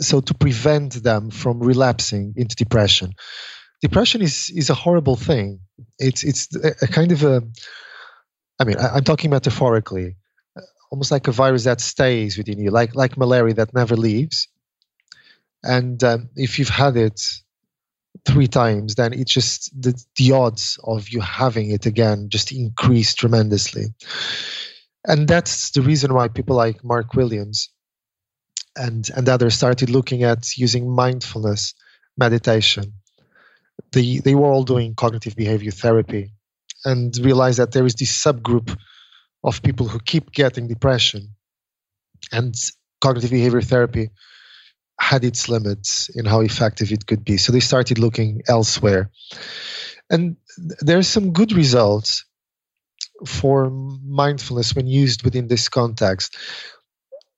So 0.00 0.20
to 0.20 0.32
prevent 0.32 1.02
them 1.02 1.30
from 1.30 1.60
relapsing 1.60 2.32
into 2.36 2.56
depression 2.56 3.12
depression 3.82 4.22
is 4.22 4.50
is 4.54 4.70
a 4.70 4.74
horrible 4.74 5.16
thing 5.16 5.60
it's 5.98 6.24
it's 6.24 6.48
a 6.82 6.88
kind 6.88 7.12
of 7.12 7.22
a 7.22 7.42
I 8.58 8.64
mean, 8.64 8.78
I, 8.78 8.96
am 8.96 9.04
talking 9.04 9.30
metaphorically, 9.30 10.16
almost 10.90 11.10
like 11.10 11.28
a 11.28 11.32
virus 11.32 11.64
that 11.64 11.80
stays 11.80 12.38
within 12.38 12.58
you, 12.58 12.70
like 12.70 12.94
like 12.94 13.16
malaria 13.16 13.54
that 13.54 13.74
never 13.74 13.96
leaves. 13.96 14.48
And 15.62 16.02
um, 16.04 16.30
if 16.36 16.58
you've 16.58 16.68
had 16.68 16.96
it 16.96 17.20
three 18.24 18.46
times, 18.46 18.94
then 18.94 19.12
it 19.12 19.26
just 19.26 19.70
the, 19.80 20.00
the 20.16 20.32
odds 20.32 20.78
of 20.84 21.08
you 21.08 21.20
having 21.20 21.70
it 21.70 21.86
again 21.86 22.28
just 22.28 22.52
increase 22.52 23.14
tremendously. 23.14 23.86
And 25.06 25.28
that's 25.28 25.70
the 25.70 25.82
reason 25.82 26.14
why 26.14 26.28
people 26.28 26.56
like 26.56 26.82
Mark 26.82 27.14
Williams 27.14 27.70
and 28.74 29.08
and 29.14 29.28
others 29.28 29.54
started 29.54 29.90
looking 29.90 30.22
at 30.22 30.56
using 30.56 30.90
mindfulness 30.90 31.74
meditation. 32.16 32.94
They 33.92 34.18
they 34.18 34.34
were 34.34 34.46
all 34.46 34.64
doing 34.64 34.94
cognitive 34.94 35.36
behavior 35.36 35.70
therapy 35.70 36.32
and 36.84 37.16
realized 37.18 37.58
that 37.58 37.72
there 37.72 37.86
is 37.86 37.94
this 37.94 38.12
subgroup 38.12 38.76
of 39.42 39.62
people 39.62 39.88
who 39.88 39.98
keep 40.00 40.32
getting 40.32 40.68
depression 40.68 41.34
and 42.32 42.54
cognitive 43.00 43.30
behavior 43.30 43.60
therapy 43.62 44.10
had 44.98 45.24
its 45.24 45.48
limits 45.48 46.08
in 46.14 46.24
how 46.24 46.40
effective 46.40 46.90
it 46.90 47.06
could 47.06 47.24
be. 47.24 47.36
So 47.36 47.52
they 47.52 47.60
started 47.60 47.98
looking 47.98 48.42
elsewhere. 48.48 49.10
And 50.10 50.36
there's 50.80 51.08
some 51.08 51.32
good 51.32 51.52
results 51.52 52.24
for 53.26 53.70
mindfulness 53.70 54.74
when 54.74 54.86
used 54.86 55.22
within 55.22 55.48
this 55.48 55.68
context. 55.68 56.36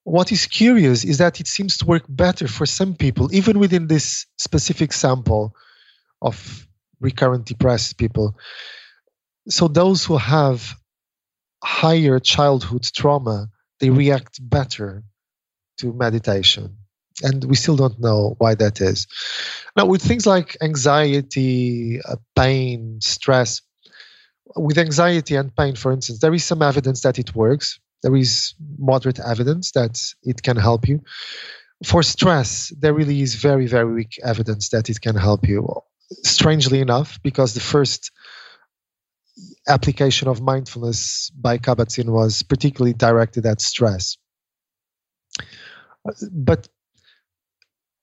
What 0.03 0.31
is 0.31 0.45
curious 0.45 1.03
is 1.03 1.17
that 1.17 1.39
it 1.39 1.47
seems 1.47 1.77
to 1.77 1.85
work 1.85 2.03
better 2.07 2.47
for 2.47 2.65
some 2.65 2.95
people 2.95 3.33
even 3.33 3.59
within 3.59 3.87
this 3.87 4.25
specific 4.37 4.93
sample 4.93 5.53
of 6.21 6.67
recurrent 6.99 7.45
depressed 7.45 7.97
people. 7.97 8.37
So 9.47 9.67
those 9.67 10.05
who 10.05 10.17
have 10.17 10.75
higher 11.63 12.19
childhood 12.19 12.83
trauma 12.83 13.49
they 13.79 13.89
react 13.89 14.39
better 14.41 15.03
to 15.77 15.93
meditation. 15.93 16.77
And 17.21 17.43
we 17.43 17.55
still 17.55 17.75
don't 17.75 17.99
know 17.99 18.35
why 18.37 18.55
that 18.55 18.79
is. 18.81 19.07
Now 19.75 19.85
with 19.85 20.01
things 20.01 20.25
like 20.25 20.57
anxiety 20.61 22.01
uh, 22.01 22.15
pain 22.35 22.99
stress 23.01 23.61
with 24.55 24.77
anxiety 24.77 25.35
and 25.35 25.55
pain 25.55 25.75
for 25.75 25.91
instance 25.91 26.19
there 26.19 26.33
is 26.33 26.43
some 26.43 26.61
evidence 26.61 27.01
that 27.01 27.19
it 27.19 27.35
works. 27.35 27.79
There 28.03 28.15
is 28.15 28.53
moderate 28.77 29.19
evidence 29.19 29.71
that 29.71 30.01
it 30.23 30.41
can 30.41 30.55
help 30.55 30.87
you. 30.87 31.01
For 31.83 32.03
stress 32.03 32.73
there 32.77 32.93
really 32.93 33.21
is 33.21 33.35
very 33.35 33.67
very 33.67 33.93
weak 33.93 34.19
evidence 34.23 34.69
that 34.69 34.89
it 34.89 35.01
can 35.01 35.15
help 35.15 35.47
you 35.47 35.81
strangely 36.23 36.79
enough 36.79 37.19
because 37.23 37.53
the 37.53 37.59
first 37.59 38.11
application 39.67 40.27
of 40.27 40.41
mindfulness 40.41 41.29
by 41.31 41.57
Kabat-Zinn 41.57 42.11
was 42.11 42.43
particularly 42.43 42.93
directed 42.93 43.45
at 43.45 43.61
stress. 43.61 44.17
But 46.31 46.67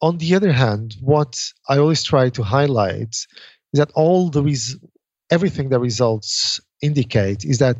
on 0.00 0.18
the 0.18 0.34
other 0.34 0.52
hand, 0.52 0.96
what 1.00 1.36
I 1.68 1.78
always 1.78 2.02
try 2.02 2.30
to 2.30 2.42
highlight 2.42 3.14
is 3.72 3.78
that 3.78 3.90
all 3.94 4.30
the 4.30 4.42
res- 4.42 4.78
everything 5.30 5.68
the 5.68 5.80
results 5.80 6.61
indicate 6.82 7.44
is 7.44 7.59
that 7.59 7.78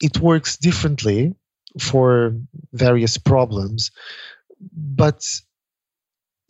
it 0.00 0.18
works 0.18 0.56
differently 0.56 1.34
for 1.78 2.36
various 2.72 3.16
problems, 3.18 3.90
but 4.72 5.24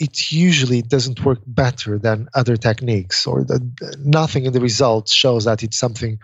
it 0.00 0.32
usually 0.32 0.80
doesn't 0.80 1.24
work 1.24 1.40
better 1.46 1.98
than 1.98 2.28
other 2.34 2.56
techniques, 2.56 3.26
or 3.26 3.44
the, 3.44 3.60
nothing 4.00 4.46
in 4.46 4.52
the 4.52 4.60
results 4.60 5.12
shows 5.12 5.44
that 5.44 5.62
it's 5.62 5.78
something 5.78 6.18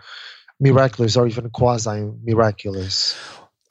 miraculous 0.59 1.15
or 1.15 1.27
even 1.27 1.49
quasi 1.51 2.09
miraculous. 2.23 3.15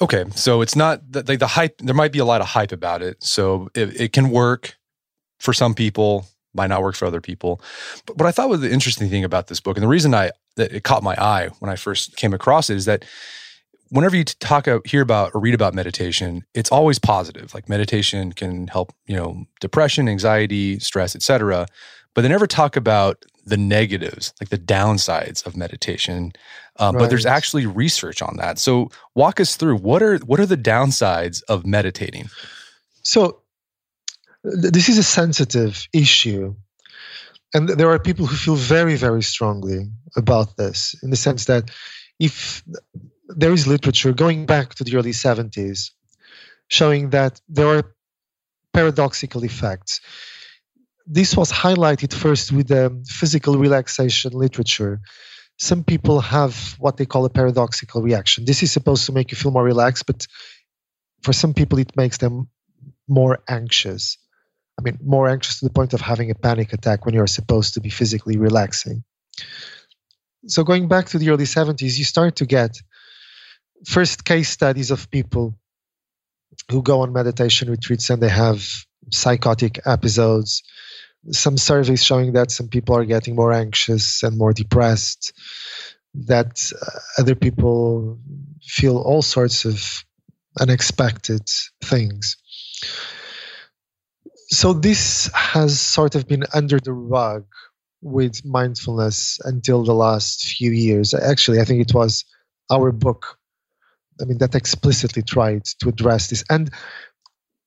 Okay, 0.00 0.24
so 0.34 0.60
it's 0.60 0.76
not 0.76 1.02
like 1.12 1.40
the 1.40 1.46
hype. 1.48 1.78
There 1.78 1.94
might 1.94 2.12
be 2.12 2.20
a 2.20 2.24
lot 2.24 2.40
of 2.40 2.46
hype 2.46 2.72
about 2.72 3.02
it, 3.02 3.22
so 3.22 3.68
it, 3.74 4.00
it 4.00 4.12
can 4.12 4.30
work 4.30 4.76
for 5.40 5.52
some 5.52 5.74
people, 5.74 6.26
might 6.54 6.68
not 6.68 6.82
work 6.82 6.94
for 6.94 7.06
other 7.06 7.20
people. 7.20 7.60
But 8.06 8.16
what 8.18 8.26
I 8.26 8.30
thought 8.30 8.48
was 8.48 8.60
the 8.60 8.70
interesting 8.70 9.10
thing 9.10 9.24
about 9.24 9.48
this 9.48 9.60
book, 9.60 9.76
and 9.76 9.82
the 9.82 9.88
reason 9.88 10.14
I 10.14 10.30
that 10.56 10.72
it 10.72 10.84
caught 10.84 11.02
my 11.02 11.14
eye 11.14 11.50
when 11.58 11.70
I 11.70 11.76
first 11.76 12.16
came 12.16 12.32
across 12.32 12.70
it, 12.70 12.76
is 12.76 12.84
that 12.84 13.04
whenever 13.90 14.16
you 14.16 14.24
talk 14.24 14.66
hear 14.86 15.02
about 15.02 15.32
or 15.34 15.40
read 15.40 15.54
about 15.54 15.74
meditation 15.74 16.44
it's 16.54 16.72
always 16.72 16.98
positive. 16.98 17.54
Like 17.54 17.68
meditation 17.68 18.32
can 18.32 18.68
help 18.68 18.92
you 19.06 19.16
know 19.16 19.46
depression 19.60 20.08
anxiety 20.08 20.78
stress 20.78 21.14
etc 21.14 21.66
but 22.14 22.22
they 22.22 22.28
never 22.28 22.46
talk 22.46 22.76
about 22.76 23.24
the 23.44 23.56
negatives 23.56 24.32
like 24.40 24.48
the 24.48 24.58
downsides 24.58 25.46
of 25.46 25.56
meditation 25.56 26.32
um, 26.78 26.94
right. 26.94 27.02
but 27.02 27.10
there's 27.10 27.26
actually 27.26 27.66
research 27.66 28.22
on 28.22 28.36
that. 28.36 28.58
So 28.58 28.90
walk 29.14 29.40
us 29.40 29.56
through 29.56 29.76
what 29.76 30.02
are 30.02 30.18
what 30.18 30.40
are 30.40 30.46
the 30.46 30.56
downsides 30.56 31.42
of 31.48 31.66
meditating? 31.66 32.28
So 33.02 33.42
th- 34.44 34.72
this 34.72 34.88
is 34.88 34.98
a 34.98 35.02
sensitive 35.02 35.88
issue 35.92 36.54
and 37.54 37.68
there 37.68 37.90
are 37.90 37.98
people 37.98 38.26
who 38.26 38.36
feel 38.36 38.56
very 38.56 38.96
very 38.96 39.22
strongly 39.22 39.90
about 40.16 40.56
this 40.56 40.94
in 41.02 41.10
the 41.10 41.16
sense 41.16 41.46
that 41.46 41.70
if 42.18 42.62
there 43.28 43.52
is 43.52 43.66
literature 43.66 44.12
going 44.12 44.46
back 44.46 44.74
to 44.74 44.84
the 44.84 44.96
early 44.96 45.12
70s 45.12 45.90
showing 46.68 47.10
that 47.10 47.40
there 47.48 47.66
are 47.66 47.94
paradoxical 48.72 49.44
effects. 49.44 50.00
this 51.06 51.36
was 51.36 51.52
highlighted 51.52 52.12
first 52.12 52.50
with 52.50 52.66
the 52.66 52.84
physical 53.06 53.56
relaxation 53.58 54.32
literature. 54.32 55.00
Some 55.56 55.84
people 55.84 56.20
have 56.20 56.74
what 56.78 56.96
they 56.96 57.06
call 57.06 57.24
a 57.24 57.30
paradoxical 57.30 58.02
reaction. 58.02 58.44
This 58.44 58.62
is 58.64 58.72
supposed 58.72 59.06
to 59.06 59.12
make 59.12 59.30
you 59.30 59.36
feel 59.36 59.52
more 59.52 59.62
relaxed, 59.62 60.04
but 60.06 60.26
for 61.22 61.32
some 61.32 61.54
people, 61.54 61.78
it 61.78 61.96
makes 61.96 62.18
them 62.18 62.48
more 63.08 63.38
anxious. 63.48 64.18
I 64.78 64.82
mean, 64.82 64.98
more 65.02 65.28
anxious 65.28 65.60
to 65.60 65.64
the 65.64 65.72
point 65.78 65.94
of 65.94 66.00
having 66.00 66.30
a 66.30 66.34
panic 66.34 66.72
attack 66.72 67.06
when 67.06 67.14
you're 67.14 67.26
supposed 67.38 67.74
to 67.74 67.80
be 67.80 67.88
physically 67.88 68.36
relaxing. 68.36 69.04
So, 70.46 70.64
going 70.64 70.88
back 70.88 71.06
to 71.06 71.18
the 71.18 71.30
early 71.30 71.44
70s, 71.44 71.96
you 71.98 72.04
start 72.04 72.36
to 72.36 72.46
get 72.46 72.72
first 73.84 74.24
case 74.24 74.48
studies 74.48 74.90
of 74.90 75.10
people 75.10 75.58
who 76.70 76.82
go 76.82 77.00
on 77.00 77.12
meditation 77.12 77.70
retreats 77.70 78.10
and 78.10 78.22
they 78.22 78.28
have 78.28 78.64
psychotic 79.12 79.80
episodes. 79.86 80.62
Some 81.30 81.58
surveys 81.58 82.04
showing 82.04 82.32
that 82.34 82.50
some 82.50 82.68
people 82.68 82.96
are 82.96 83.04
getting 83.04 83.34
more 83.34 83.52
anxious 83.52 84.22
and 84.22 84.38
more 84.38 84.52
depressed, 84.52 85.32
that 86.14 86.72
uh, 86.80 86.98
other 87.18 87.34
people 87.34 88.18
feel 88.62 88.98
all 88.98 89.22
sorts 89.22 89.64
of 89.64 90.04
unexpected 90.58 91.48
things. 91.82 92.36
So, 94.48 94.72
this 94.72 95.28
has 95.34 95.80
sort 95.80 96.14
of 96.14 96.28
been 96.28 96.44
under 96.54 96.78
the 96.78 96.92
rug 96.92 97.46
with 98.00 98.44
mindfulness 98.44 99.40
until 99.44 99.82
the 99.82 99.94
last 99.94 100.46
few 100.46 100.70
years. 100.70 101.14
Actually, 101.14 101.60
I 101.60 101.64
think 101.64 101.80
it 101.80 101.94
was 101.94 102.24
our 102.70 102.92
book 102.92 103.38
I 104.20 104.24
mean, 104.24 104.38
that 104.38 104.54
explicitly 104.54 105.22
tried 105.22 105.64
to 105.80 105.88
address 105.88 106.28
this. 106.28 106.44
And 106.48 106.70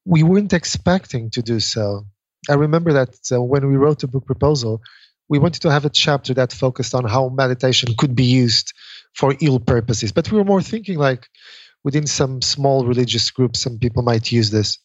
we 0.06 0.24
weren't 0.24 0.54
expecting 0.54 1.30
to 1.32 1.42
do 1.42 1.60
so. 1.60 2.06
I 2.50 2.54
remember 2.54 2.94
that 2.94 3.16
uh, 3.32 3.42
when 3.42 3.68
we 3.68 3.76
wrote 3.76 4.00
the 4.00 4.08
book 4.08 4.26
proposal, 4.26 4.82
we 5.28 5.40
wanted 5.40 5.62
to 5.62 5.72
have 5.72 5.86
a 5.86 5.90
chapter 5.90 6.34
that 6.34 6.52
focused 6.52 6.96
on 6.96 7.06
how 7.06 7.30
meditation 7.30 7.94
could 7.98 8.16
be 8.16 8.24
used 8.24 8.74
for 9.14 9.36
ill 9.42 9.60
purposes. 9.60 10.12
But 10.12 10.32
we 10.32 10.38
were 10.38 10.46
more 10.46 10.62
thinking 10.62 10.98
like 10.98 11.28
within 11.84 12.08
some 12.08 12.42
small 12.42 12.86
religious 12.86 13.30
groups, 13.30 13.62
some 13.62 13.78
people 13.78 14.02
might 14.04 14.32
use 14.32 14.50
this 14.50 14.80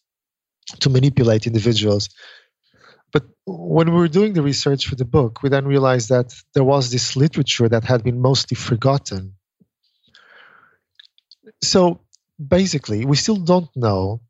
to 0.80 0.90
manipulate 0.90 1.46
individuals. 1.46 2.08
But 3.12 3.24
when 3.46 3.90
we 3.90 3.96
were 3.96 4.08
doing 4.08 4.32
the 4.32 4.42
research 4.42 4.88
for 4.88 4.96
the 4.96 5.04
book, 5.04 5.42
we 5.42 5.48
then 5.48 5.66
realized 5.66 6.08
that 6.08 6.34
there 6.52 6.64
was 6.64 6.90
this 6.90 7.16
literature 7.16 7.68
that 7.68 7.84
had 7.84 8.02
been 8.02 8.20
mostly 8.20 8.56
forgotten 8.56 9.36
so 11.66 12.00
basically, 12.44 13.04
we 13.04 13.16
still 13.16 13.36
don't 13.36 13.68
know 13.76 14.20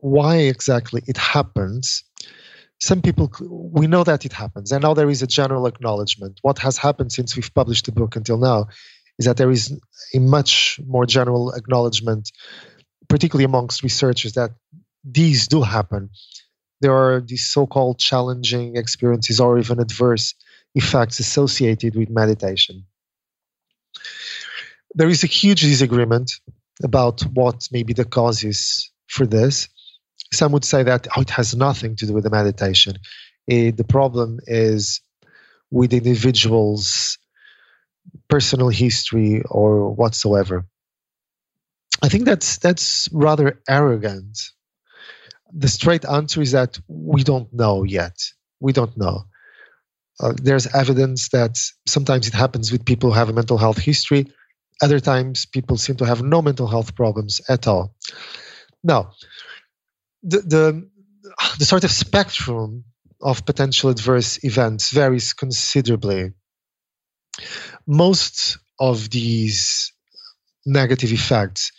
why 0.00 0.36
exactly 0.36 1.02
it 1.06 1.16
happens. 1.16 2.04
Some 2.80 3.02
people, 3.02 3.30
we 3.40 3.86
know 3.86 4.04
that 4.04 4.24
it 4.24 4.32
happens, 4.32 4.72
and 4.72 4.82
now 4.82 4.94
there 4.94 5.10
is 5.10 5.22
a 5.22 5.26
general 5.26 5.66
acknowledgement. 5.66 6.38
What 6.42 6.58
has 6.60 6.78
happened 6.78 7.12
since 7.12 7.36
we've 7.36 7.52
published 7.54 7.86
the 7.86 7.92
book 7.92 8.16
until 8.16 8.38
now 8.38 8.68
is 9.18 9.26
that 9.26 9.36
there 9.36 9.50
is 9.50 9.78
a 10.14 10.18
much 10.18 10.80
more 10.86 11.04
general 11.04 11.52
acknowledgement, 11.52 12.32
particularly 13.08 13.44
amongst 13.44 13.82
researchers, 13.82 14.32
that 14.32 14.52
these 15.04 15.46
do 15.46 15.60
happen. 15.60 16.08
There 16.80 16.94
are 16.94 17.20
these 17.20 17.46
so 17.46 17.66
called 17.66 17.98
challenging 17.98 18.76
experiences 18.76 19.40
or 19.40 19.58
even 19.58 19.78
adverse 19.78 20.34
effects 20.74 21.20
associated 21.20 21.96
with 21.96 22.08
meditation 22.08 22.86
there 24.94 25.08
is 25.08 25.24
a 25.24 25.28
huge 25.28 25.62
disagreement 25.62 26.32
about 26.82 27.22
what 27.22 27.68
maybe 27.70 27.92
the 27.92 28.04
cause 28.04 28.44
is 28.44 28.90
for 29.08 29.26
this. 29.26 29.68
Some 30.32 30.52
would 30.52 30.64
say 30.64 30.82
that 30.82 31.08
oh, 31.16 31.22
it 31.22 31.30
has 31.30 31.54
nothing 31.54 31.96
to 31.96 32.06
do 32.06 32.12
with 32.12 32.24
the 32.24 32.30
meditation. 32.30 32.98
It, 33.46 33.76
the 33.76 33.84
problem 33.84 34.38
is 34.46 35.00
with 35.70 35.90
the 35.90 35.98
individual's 35.98 37.18
personal 38.28 38.68
history 38.68 39.42
or 39.48 39.90
whatsoever. 39.90 40.66
I 42.02 42.08
think 42.08 42.24
that's 42.24 42.58
that's 42.58 43.08
rather 43.12 43.60
arrogant. 43.68 44.38
The 45.52 45.68
straight 45.68 46.04
answer 46.04 46.40
is 46.40 46.52
that 46.52 46.78
we 46.88 47.24
don't 47.24 47.52
know 47.52 47.82
yet. 47.82 48.16
We 48.60 48.72
don't 48.72 48.96
know. 48.96 49.24
Uh, 50.20 50.34
there's 50.40 50.66
evidence 50.74 51.30
that 51.30 51.58
sometimes 51.86 52.28
it 52.28 52.34
happens 52.34 52.70
with 52.70 52.84
people 52.84 53.10
who 53.10 53.18
have 53.18 53.30
a 53.30 53.32
mental 53.32 53.58
health 53.58 53.78
history 53.78 54.26
other 54.80 55.00
times, 55.00 55.46
people 55.46 55.76
seem 55.76 55.96
to 55.96 56.06
have 56.06 56.22
no 56.22 56.42
mental 56.42 56.66
health 56.66 56.94
problems 56.94 57.40
at 57.48 57.66
all. 57.66 57.94
Now, 58.82 59.12
the, 60.22 60.38
the, 60.38 60.90
the 61.58 61.64
sort 61.64 61.84
of 61.84 61.90
spectrum 61.90 62.84
of 63.20 63.44
potential 63.44 63.90
adverse 63.90 64.42
events 64.44 64.90
varies 64.90 65.34
considerably. 65.34 66.32
Most 67.86 68.58
of 68.78 69.10
these 69.10 69.92
negative 70.64 71.12
effects 71.12 71.72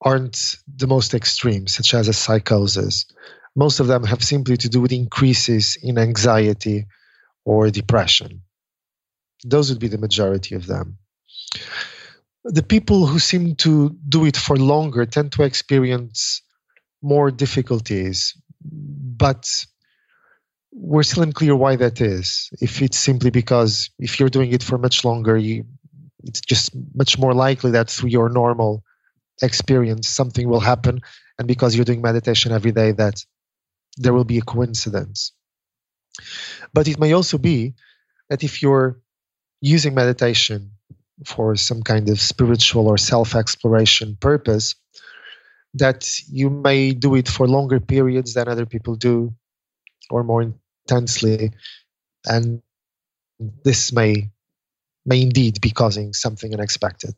aren't 0.00 0.56
the 0.66 0.86
most 0.86 1.14
extreme, 1.14 1.66
such 1.66 1.94
as 1.94 2.08
a 2.08 2.12
psychosis. 2.12 3.06
Most 3.54 3.78
of 3.78 3.86
them 3.86 4.02
have 4.04 4.22
simply 4.24 4.56
to 4.56 4.68
do 4.68 4.80
with 4.80 4.92
increases 4.92 5.78
in 5.80 5.98
anxiety 5.98 6.86
or 7.44 7.70
depression. 7.70 8.42
Those 9.44 9.70
would 9.70 9.78
be 9.78 9.88
the 9.88 9.98
majority 9.98 10.56
of 10.56 10.66
them 10.66 10.98
the 12.44 12.62
people 12.62 13.06
who 13.06 13.18
seem 13.18 13.56
to 13.56 13.96
do 14.08 14.26
it 14.26 14.36
for 14.36 14.56
longer 14.56 15.06
tend 15.06 15.32
to 15.32 15.42
experience 15.42 16.42
more 17.02 17.30
difficulties, 17.30 18.36
but 18.62 19.66
we're 20.72 21.02
still 21.02 21.22
unclear 21.22 21.56
why 21.56 21.76
that 21.76 22.00
is. 22.00 22.50
If 22.60 22.82
it's 22.82 22.98
simply 22.98 23.30
because 23.30 23.90
if 23.98 24.20
you're 24.20 24.28
doing 24.28 24.52
it 24.52 24.62
for 24.62 24.76
much 24.76 25.04
longer, 25.04 25.36
you, 25.36 25.64
it's 26.22 26.40
just 26.40 26.70
much 26.94 27.18
more 27.18 27.32
likely 27.32 27.72
that 27.72 27.88
through 27.88 28.10
your 28.10 28.28
normal 28.28 28.82
experience 29.42 30.08
something 30.08 30.48
will 30.48 30.60
happen, 30.60 31.00
and 31.38 31.48
because 31.48 31.74
you're 31.74 31.84
doing 31.84 32.02
meditation 32.02 32.52
every 32.52 32.72
day, 32.72 32.92
that 32.92 33.24
there 33.96 34.12
will 34.12 34.24
be 34.24 34.38
a 34.38 34.42
coincidence. 34.42 35.32
But 36.72 36.88
it 36.88 36.98
may 36.98 37.12
also 37.12 37.38
be 37.38 37.74
that 38.28 38.44
if 38.44 38.62
you're 38.62 39.00
using 39.60 39.94
meditation 39.94 40.72
for 41.24 41.56
some 41.56 41.82
kind 41.82 42.08
of 42.08 42.20
spiritual 42.20 42.88
or 42.88 42.98
self 42.98 43.34
exploration 43.34 44.16
purpose, 44.18 44.74
that 45.74 46.08
you 46.30 46.50
may 46.50 46.92
do 46.92 47.14
it 47.14 47.28
for 47.28 47.46
longer 47.46 47.80
periods 47.80 48.34
than 48.34 48.48
other 48.48 48.66
people 48.66 48.96
do 48.96 49.34
or 50.10 50.22
more 50.22 50.52
intensely. 50.88 51.52
And 52.26 52.62
this 53.64 53.92
may 53.92 54.30
may 55.06 55.22
indeed 55.22 55.60
be 55.60 55.70
causing 55.70 56.14
something 56.14 56.54
unexpected. 56.54 57.14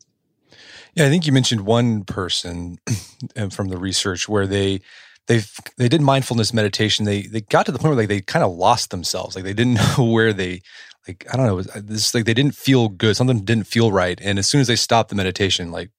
Yeah, 0.93 1.05
I 1.05 1.09
think 1.09 1.25
you 1.25 1.31
mentioned 1.31 1.61
one 1.61 2.03
person 2.03 2.79
from 3.51 3.69
the 3.69 3.77
research 3.77 4.27
where 4.27 4.47
they 4.47 4.81
they 5.27 5.41
they 5.77 5.87
did 5.87 6.01
mindfulness 6.01 6.53
meditation. 6.53 7.05
They 7.05 7.23
they 7.23 7.41
got 7.41 7.65
to 7.67 7.71
the 7.71 7.79
point 7.79 7.91
where 7.91 8.03
like 8.03 8.09
they 8.09 8.21
kind 8.21 8.43
of 8.43 8.53
lost 8.53 8.89
themselves. 8.89 9.35
Like 9.35 9.45
they 9.45 9.53
didn't 9.53 9.75
know 9.97 10.05
where 10.05 10.33
they 10.33 10.61
like 11.07 11.25
I 11.31 11.37
don't 11.37 11.47
know, 11.47 11.59
uh, 11.59 11.81
this 11.83 12.13
like 12.13 12.25
they 12.25 12.33
didn't 12.33 12.55
feel 12.55 12.89
good. 12.89 13.15
Something 13.15 13.43
didn't 13.43 13.67
feel 13.67 13.91
right, 13.91 14.19
and 14.21 14.39
as 14.39 14.47
soon 14.47 14.61
as 14.61 14.67
they 14.67 14.75
stopped 14.75 15.09
the 15.09 15.15
meditation, 15.15 15.71
like 15.71 15.91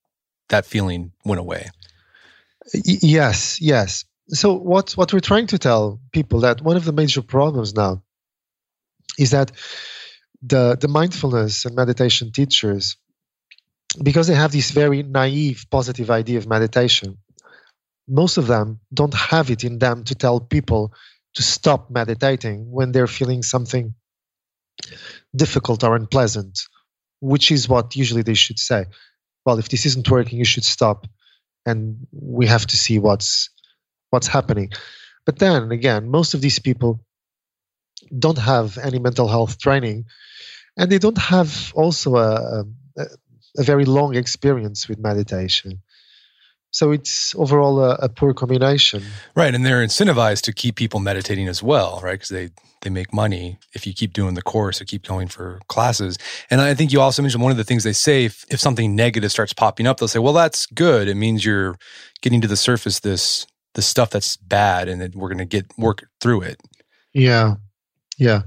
that 0.49 0.65
feeling 0.65 1.11
went 1.25 1.39
away. 1.39 1.69
yes, 2.73 3.61
yes. 3.61 4.05
So 4.29 4.53
what 4.53 4.91
what 4.93 5.11
we're 5.13 5.19
trying 5.19 5.47
to 5.47 5.57
tell 5.57 5.99
people 6.11 6.41
that 6.41 6.61
one 6.61 6.77
of 6.77 6.85
the 6.85 6.93
major 6.93 7.21
problems 7.21 7.73
now 7.73 8.03
is 9.17 9.31
that 9.31 9.51
the 10.41 10.77
the 10.79 10.87
mindfulness 10.87 11.65
and 11.65 11.75
meditation 11.75 12.31
teachers 12.31 12.97
because 14.03 14.27
they 14.27 14.35
have 14.35 14.51
this 14.51 14.71
very 14.71 15.03
naive 15.03 15.65
positive 15.71 16.11
idea 16.11 16.37
of 16.37 16.47
meditation 16.47 17.17
most 18.09 18.37
of 18.37 18.47
them 18.47 18.79
don't 18.93 19.13
have 19.13 19.51
it 19.51 19.63
in 19.63 19.77
them 19.77 20.03
to 20.03 20.15
tell 20.15 20.39
people 20.39 20.93
to 21.35 21.43
stop 21.43 21.91
meditating 21.91 22.71
when 22.71 22.91
they're 22.91 23.07
feeling 23.07 23.43
something 23.43 23.93
difficult 25.35 25.83
or 25.83 25.95
unpleasant, 25.95 26.59
which 27.19 27.51
is 27.51 27.67
what 27.67 27.95
usually 27.95 28.21
they 28.21 28.33
should 28.33 28.59
say. 28.59 28.85
Well, 29.45 29.59
if 29.59 29.69
this 29.69 29.85
isn't 29.85 30.09
working, 30.09 30.39
you 30.39 30.45
should 30.45 30.65
stop, 30.65 31.07
and 31.65 32.07
we 32.11 32.47
have 32.47 32.65
to 32.67 32.77
see 32.77 32.99
what's 32.99 33.49
what's 34.09 34.27
happening. 34.27 34.71
But 35.25 35.39
then 35.39 35.71
again, 35.71 36.09
most 36.09 36.33
of 36.33 36.41
these 36.41 36.59
people 36.59 37.05
don't 38.17 38.37
have 38.37 38.77
any 38.77 38.99
mental 38.99 39.27
health 39.27 39.59
training, 39.59 40.05
and 40.77 40.91
they 40.91 40.99
don't 40.99 41.17
have 41.17 41.71
also 41.75 42.15
a, 42.15 42.65
a, 42.97 43.05
a 43.57 43.63
very 43.63 43.85
long 43.85 44.15
experience 44.15 44.87
with 44.87 44.99
meditation. 44.99 45.81
So 46.71 46.91
it's 46.91 47.33
overall 47.35 47.79
a, 47.79 47.95
a, 47.95 48.09
poor 48.09 48.33
combination. 48.33 49.03
Right, 49.35 49.55
and 49.55 49.65
they're 49.65 49.83
incentivized 49.83 50.41
to 50.41 50.53
keep 50.53 50.75
people 50.75 50.99
meditating 50.99 51.47
as 51.47 51.63
well, 51.63 51.99
right? 52.03 52.13
Because 52.13 52.29
they 52.29 52.49
they 52.81 52.89
make 52.89 53.11
money 53.11 53.57
if 53.73 53.85
you 53.85 53.93
keep 53.93 54.13
doing 54.13 54.35
the 54.35 54.41
course 54.41 54.79
or 54.79 54.85
keep 54.85 55.05
going 55.05 55.27
for 55.27 55.59
classes. 55.67 56.17
And 56.49 56.61
I 56.61 56.73
think 56.75 56.93
you 56.93 57.01
also 57.01 57.21
mentioned 57.21 57.43
one 57.43 57.51
of 57.51 57.57
the 57.57 57.65
things 57.65 57.83
they 57.83 57.91
say 57.93 58.25
if, 58.25 58.45
if 58.49 58.59
something 58.59 58.95
negative 58.95 59.31
starts 59.31 59.51
popping 59.51 59.85
up, 59.85 59.97
they'll 59.97 60.07
say, 60.07 60.19
"Well, 60.19 60.33
that's 60.33 60.65
good. 60.67 61.07
It 61.07 61.15
means 61.15 61.43
you're 61.43 61.75
getting 62.21 62.41
to 62.41 62.47
the 62.47 62.57
surface 62.57 62.99
this 62.99 63.47
the 63.73 63.81
stuff 63.81 64.11
that's 64.11 64.37
bad, 64.37 64.87
and 64.87 65.01
that 65.01 65.15
we're 65.15 65.29
going 65.29 65.39
to 65.39 65.45
get 65.45 65.65
work 65.77 66.07
through 66.21 66.41
it." 66.41 66.61
Yeah, 67.13 67.55
yeah. 68.17 68.43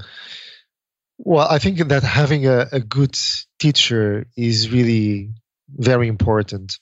Well, 1.18 1.46
I 1.48 1.58
think 1.58 1.78
that 1.88 2.02
having 2.02 2.46
a, 2.46 2.68
a 2.72 2.80
good 2.80 3.16
teacher 3.58 4.26
is 4.36 4.70
really 4.70 5.30
very 5.68 6.08
important 6.08 6.78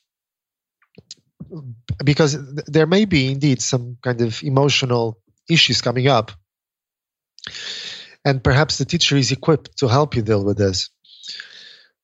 because 2.04 2.38
there 2.66 2.86
may 2.86 3.04
be 3.04 3.32
indeed 3.32 3.60
some 3.62 3.96
kind 4.02 4.20
of 4.20 4.42
emotional 4.42 5.18
issues 5.48 5.80
coming 5.80 6.08
up. 6.08 6.32
And 8.24 8.44
perhaps 8.44 8.78
the 8.78 8.84
teacher 8.84 9.16
is 9.16 9.32
equipped 9.32 9.78
to 9.78 9.88
help 9.88 10.14
you 10.14 10.22
deal 10.22 10.44
with 10.44 10.58
this. 10.58 10.90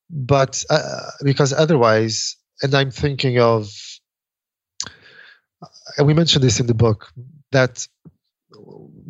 But 0.09 0.63
uh, 0.69 1.11
because 1.23 1.53
otherwise 1.53 2.37
and 2.61 2.73
i'm 2.73 2.91
thinking 2.91 3.39
of 3.39 3.69
and 5.97 6.07
we 6.07 6.13
mentioned 6.13 6.43
this 6.43 6.59
in 6.59 6.67
the 6.67 6.73
book 6.73 7.11
that 7.51 7.87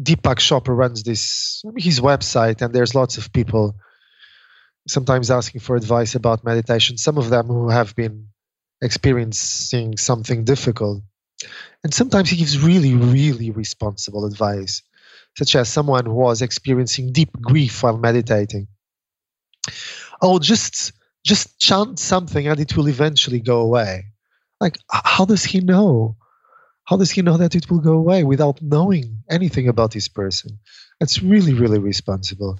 deepak 0.01 0.37
chopra 0.37 0.75
runs 0.75 1.03
this 1.03 1.63
his 1.77 1.99
website 1.99 2.61
and 2.61 2.73
there's 2.73 2.95
lots 2.95 3.17
of 3.17 3.31
people 3.33 3.75
sometimes 4.87 5.31
asking 5.31 5.61
for 5.61 5.75
advice 5.75 6.15
about 6.15 6.43
meditation 6.43 6.97
some 6.97 7.17
of 7.17 7.29
them 7.29 7.47
who 7.47 7.69
have 7.69 7.95
been 7.95 8.27
experiencing 8.81 9.97
something 9.97 10.43
difficult 10.43 11.01
and 11.83 11.93
sometimes 11.93 12.29
he 12.29 12.37
gives 12.37 12.59
really 12.59 12.93
really 12.95 13.51
responsible 13.51 14.25
advice 14.25 14.83
such 15.37 15.55
as 15.55 15.69
someone 15.69 16.05
who 16.05 16.13
was 16.13 16.41
experiencing 16.41 17.11
deep 17.11 17.29
grief 17.39 17.83
while 17.83 17.97
meditating. 17.97 18.67
Oh, 20.21 20.39
just 20.39 20.93
just 21.23 21.59
chant 21.59 21.99
something 21.99 22.47
and 22.47 22.59
it 22.59 22.75
will 22.75 22.89
eventually 22.89 23.39
go 23.39 23.59
away. 23.59 24.05
Like, 24.59 24.77
how 24.89 25.25
does 25.25 25.43
he 25.43 25.59
know? 25.59 26.15
How 26.85 26.97
does 26.97 27.11
he 27.11 27.21
know 27.21 27.37
that 27.37 27.53
it 27.53 27.69
will 27.69 27.79
go 27.79 27.93
away 27.93 28.23
without 28.23 28.61
knowing 28.61 29.23
anything 29.29 29.67
about 29.67 29.91
this 29.91 30.07
person? 30.07 30.57
It's 31.01 31.21
really, 31.21 31.53
really 31.53 31.79
responsible. 31.79 32.59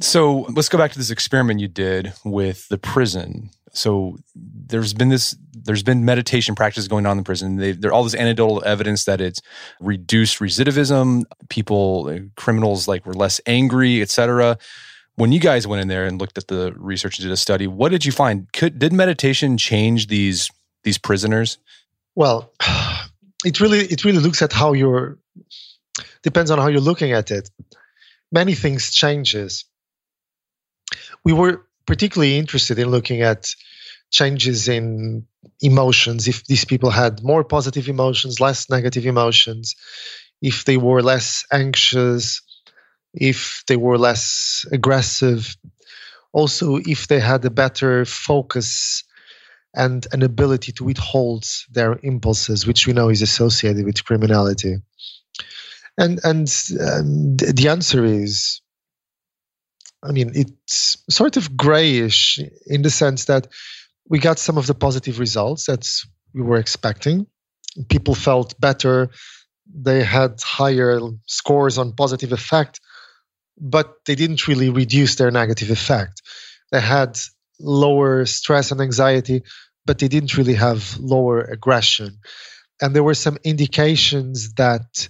So 0.00 0.46
let's 0.56 0.70
go 0.70 0.78
back 0.78 0.92
to 0.92 0.98
this 0.98 1.10
experiment 1.10 1.60
you 1.60 1.68
did 1.68 2.14
with 2.24 2.66
the 2.68 2.78
prison 2.78 3.50
so 3.72 4.18
there's 4.34 4.94
been 4.94 5.08
this 5.08 5.36
there's 5.52 5.82
been 5.82 6.04
meditation 6.04 6.54
practice 6.54 6.88
going 6.88 7.06
on 7.06 7.18
in 7.18 7.24
prison. 7.24 7.56
They, 7.56 7.72
there 7.72 7.92
all 7.92 8.04
this 8.04 8.14
anecdotal 8.14 8.62
evidence 8.64 9.04
that 9.04 9.20
it's 9.20 9.40
reduced 9.80 10.38
recidivism 10.38 11.24
people 11.48 12.28
criminals 12.36 12.88
like 12.88 13.06
were 13.06 13.14
less 13.14 13.40
angry 13.46 14.00
etc 14.02 14.58
when 15.16 15.32
you 15.32 15.40
guys 15.40 15.66
went 15.66 15.82
in 15.82 15.88
there 15.88 16.06
and 16.06 16.20
looked 16.20 16.38
at 16.38 16.48
the 16.48 16.72
research 16.76 17.18
and 17.18 17.24
did 17.24 17.32
a 17.32 17.36
study 17.36 17.66
what 17.66 17.90
did 17.90 18.04
you 18.04 18.12
find? 18.12 18.52
Could 18.52 18.78
did 18.78 18.92
meditation 18.92 19.56
change 19.56 20.06
these 20.06 20.50
these 20.82 20.98
prisoners? 20.98 21.58
Well 22.14 22.52
it 23.44 23.60
really 23.60 23.80
it 23.80 24.04
really 24.04 24.20
looks 24.20 24.42
at 24.42 24.52
how 24.52 24.72
you're 24.72 25.18
depends 26.22 26.50
on 26.50 26.58
how 26.58 26.68
you're 26.68 26.80
looking 26.80 27.12
at 27.12 27.30
it. 27.30 27.50
Many 28.32 28.54
things 28.54 28.92
changes. 28.92 29.64
We 31.24 31.32
were 31.32 31.66
particularly 31.90 32.38
interested 32.38 32.78
in 32.78 32.88
looking 32.88 33.20
at 33.22 33.48
changes 34.12 34.68
in 34.68 35.26
emotions. 35.60 36.28
If 36.28 36.44
these 36.44 36.64
people 36.64 36.90
had 36.90 37.24
more 37.24 37.42
positive 37.42 37.88
emotions 37.88 38.38
less 38.38 38.70
negative 38.70 39.06
emotions 39.06 39.74
if 40.40 40.64
they 40.66 40.76
were 40.76 41.02
less 41.02 41.44
anxious 41.52 42.42
if 43.12 43.64
they 43.66 43.76
were 43.76 43.98
less 43.98 44.64
aggressive 44.70 45.56
also 46.32 46.76
if 46.76 47.08
they 47.08 47.18
had 47.18 47.44
a 47.44 47.50
better 47.62 48.04
focus 48.04 49.02
and 49.74 50.06
an 50.12 50.22
ability 50.22 50.70
to 50.74 50.84
withhold 50.84 51.44
their 51.72 51.98
impulses 52.04 52.68
which 52.68 52.86
we 52.86 52.92
know 52.92 53.08
is 53.08 53.22
associated 53.22 53.84
with 53.84 54.04
criminality. 54.04 54.76
And 55.98 56.20
and, 56.22 56.48
and 56.70 57.40
the 57.40 57.68
answer 57.68 58.04
is 58.04 58.60
I 60.02 60.12
mean, 60.12 60.32
it's 60.34 60.96
sort 61.10 61.36
of 61.36 61.56
grayish 61.56 62.40
in 62.66 62.82
the 62.82 62.90
sense 62.90 63.26
that 63.26 63.48
we 64.08 64.18
got 64.18 64.38
some 64.38 64.56
of 64.56 64.66
the 64.66 64.74
positive 64.74 65.18
results 65.18 65.66
that 65.66 65.86
we 66.32 66.42
were 66.42 66.56
expecting. 66.56 67.26
People 67.88 68.14
felt 68.14 68.58
better. 68.58 69.10
They 69.72 70.02
had 70.02 70.40
higher 70.40 71.00
scores 71.26 71.78
on 71.78 71.92
positive 71.92 72.32
effect, 72.32 72.80
but 73.58 74.04
they 74.06 74.14
didn't 74.14 74.48
really 74.48 74.70
reduce 74.70 75.16
their 75.16 75.30
negative 75.30 75.70
effect. 75.70 76.22
They 76.72 76.80
had 76.80 77.18
lower 77.60 78.24
stress 78.24 78.72
and 78.72 78.80
anxiety, 78.80 79.42
but 79.84 79.98
they 79.98 80.08
didn't 80.08 80.36
really 80.36 80.54
have 80.54 80.98
lower 80.98 81.42
aggression. 81.42 82.18
And 82.80 82.96
there 82.96 83.04
were 83.04 83.14
some 83.14 83.36
indications 83.44 84.54
that 84.54 85.08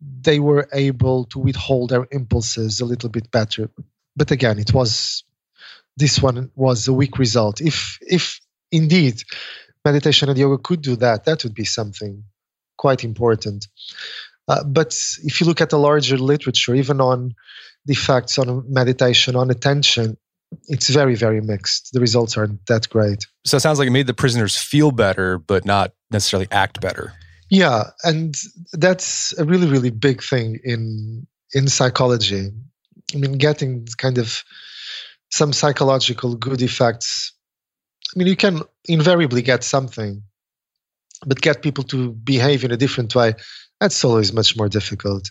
they 0.00 0.40
were 0.40 0.66
able 0.72 1.26
to 1.26 1.38
withhold 1.38 1.90
their 1.90 2.06
impulses 2.10 2.80
a 2.80 2.86
little 2.86 3.10
bit 3.10 3.30
better 3.30 3.70
but 4.18 4.30
again, 4.30 4.58
it 4.58 4.74
was 4.74 5.24
this 5.96 6.20
one 6.20 6.50
was 6.54 6.88
a 6.88 6.92
weak 6.92 7.18
result. 7.18 7.60
If 7.60 7.98
if 8.02 8.40
indeed 8.70 9.22
meditation 9.84 10.28
and 10.28 10.38
yoga 10.38 10.58
could 10.58 10.82
do 10.82 10.96
that, 10.96 11.24
that 11.24 11.44
would 11.44 11.54
be 11.54 11.64
something 11.64 12.24
quite 12.76 13.04
important. 13.04 13.66
Uh, 14.48 14.64
but 14.64 14.98
if 15.24 15.40
you 15.40 15.46
look 15.46 15.60
at 15.60 15.70
the 15.70 15.78
larger 15.78 16.18
literature, 16.18 16.74
even 16.74 17.00
on 17.00 17.34
the 17.86 17.92
effects 17.92 18.38
on 18.38 18.64
meditation, 18.72 19.36
on 19.36 19.50
attention, 19.50 20.16
it's 20.68 20.88
very, 20.88 21.14
very 21.14 21.40
mixed. 21.40 21.92
The 21.92 22.00
results 22.00 22.36
aren't 22.36 22.64
that 22.66 22.88
great. 22.88 23.26
So 23.44 23.56
it 23.56 23.60
sounds 23.60 23.78
like 23.78 23.88
it 23.88 23.92
made 23.92 24.06
the 24.06 24.14
prisoners 24.14 24.56
feel 24.56 24.90
better, 24.90 25.38
but 25.38 25.64
not 25.64 25.92
necessarily 26.10 26.48
act 26.50 26.80
better. 26.80 27.12
Yeah, 27.50 27.90
and 28.04 28.34
that's 28.72 29.36
a 29.38 29.44
really, 29.44 29.68
really 29.68 29.90
big 29.90 30.22
thing 30.22 30.58
in 30.64 31.26
in 31.54 31.68
psychology. 31.68 32.50
I 33.14 33.18
mean, 33.18 33.32
getting 33.32 33.86
kind 33.96 34.18
of 34.18 34.44
some 35.30 35.52
psychological 35.52 36.34
good 36.34 36.62
effects. 36.62 37.32
I 38.14 38.18
mean, 38.18 38.28
you 38.28 38.36
can 38.36 38.62
invariably 38.86 39.42
get 39.42 39.64
something, 39.64 40.22
but 41.26 41.40
get 41.40 41.62
people 41.62 41.84
to 41.84 42.12
behave 42.12 42.64
in 42.64 42.70
a 42.70 42.76
different 42.76 43.14
way, 43.14 43.34
that's 43.80 44.04
always 44.04 44.32
much 44.32 44.56
more 44.56 44.68
difficult. 44.68 45.30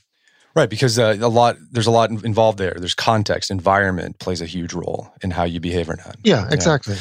Right, 0.55 0.69
because 0.69 0.97
uh, 0.97 1.15
a 1.19 1.27
lot 1.27 1.57
there's 1.71 1.87
a 1.87 1.91
lot 1.91 2.09
involved 2.09 2.57
there. 2.57 2.75
There's 2.77 2.95
context, 2.95 3.51
environment 3.51 4.17
plays 4.17 4.41
a 4.41 4.45
huge 4.45 4.73
role 4.73 5.11
in 5.21 5.29
how 5.29 5.43
you 5.43 5.59
behave 5.59 5.89
or 5.89 5.97
not. 5.97 6.15
Yeah, 6.23 6.47
exactly. 6.49 6.95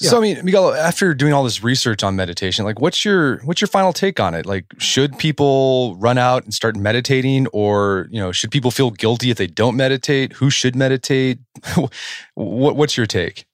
Yeah. 0.00 0.10
So. 0.10 0.18
I 0.18 0.20
mean, 0.20 0.44
Miguel, 0.44 0.74
after 0.74 1.14
doing 1.14 1.32
all 1.32 1.44
this 1.44 1.62
research 1.62 2.02
on 2.02 2.14
meditation, 2.14 2.64
like 2.64 2.80
what's 2.80 3.04
your 3.04 3.38
what's 3.44 3.60
your 3.60 3.68
final 3.68 3.92
take 3.92 4.20
on 4.20 4.34
it? 4.34 4.44
Like 4.44 4.66
should 4.78 5.18
people 5.18 5.96
run 5.96 6.18
out 6.18 6.44
and 6.44 6.52
start 6.52 6.76
meditating 6.76 7.46
or, 7.48 8.06
you 8.10 8.20
know, 8.20 8.30
should 8.30 8.50
people 8.50 8.70
feel 8.70 8.90
guilty 8.90 9.30
if 9.30 9.38
they 9.38 9.46
don't 9.46 9.76
meditate? 9.76 10.34
Who 10.34 10.50
should 10.50 10.76
meditate? 10.76 11.38
what 12.34 12.76
what's 12.76 12.96
your 12.96 13.06
take? 13.06 13.46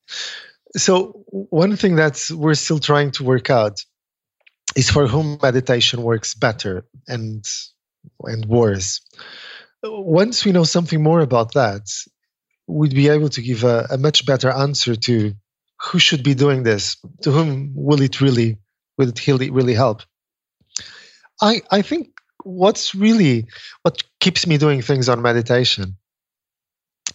So, 0.76 1.24
one 1.28 1.76
thing 1.76 1.96
that 1.96 2.20
we're 2.32 2.54
still 2.54 2.80
trying 2.80 3.12
to 3.12 3.24
work 3.24 3.48
out 3.48 3.80
is 4.74 4.90
for 4.90 5.06
whom 5.06 5.38
meditation 5.40 6.02
works 6.02 6.34
better 6.34 6.84
and 7.06 7.44
and 8.22 8.44
worse. 8.46 9.00
Once 9.84 10.44
we 10.44 10.52
know 10.52 10.64
something 10.64 11.02
more 11.02 11.20
about 11.20 11.54
that, 11.54 11.82
we'd 12.66 12.94
be 12.94 13.08
able 13.08 13.28
to 13.28 13.42
give 13.42 13.64
a, 13.64 13.86
a 13.90 13.98
much 13.98 14.26
better 14.26 14.50
answer 14.50 14.96
to 14.96 15.34
who 15.84 15.98
should 15.98 16.22
be 16.22 16.34
doing 16.34 16.62
this? 16.62 16.96
To 17.22 17.30
whom 17.30 17.72
will 17.74 18.00
it 18.00 18.20
really 18.20 18.58
will 18.96 19.08
it 19.08 19.26
really 19.28 19.74
help? 19.74 20.02
I 21.40 21.62
I 21.70 21.82
think 21.82 22.08
what's 22.44 22.94
really 22.94 23.46
what 23.82 24.02
keeps 24.20 24.46
me 24.46 24.58
doing 24.58 24.82
things 24.82 25.08
on 25.08 25.22
meditation 25.22 25.96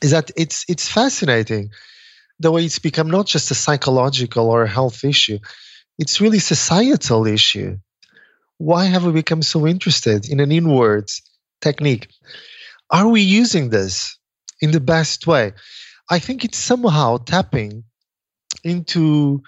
is 0.02 0.12
that 0.12 0.32
it's 0.36 0.66
it's 0.68 0.88
fascinating 0.88 1.70
the 2.40 2.52
way 2.52 2.66
it's 2.66 2.80
become 2.80 3.10
not 3.10 3.28
just 3.28 3.52
a 3.52 3.56
psychological 3.56 4.50
or 4.50 4.64
a 4.64 4.70
health 4.70 5.04
issue 5.04 5.38
it's 6.00 6.22
really 6.22 6.40
societal 6.40 7.28
issue 7.28 7.78
why 8.58 8.86
have 8.86 9.06
we 9.06 9.12
become 9.12 9.42
so 9.42 9.68
interested 9.68 10.28
in 10.30 10.40
an 10.40 10.52
inward 10.52 11.10
technique 11.62 12.08
are 12.90 13.08
we 13.08 13.22
using 13.22 13.70
this 13.70 14.18
in 14.62 14.72
the 14.72 14.80
best 14.80 15.28
way 15.28 15.54
i 16.10 16.18
think 16.18 16.44
it's 16.44 16.58
somehow 16.58 17.18
tapping 17.18 17.84
into 18.64 19.44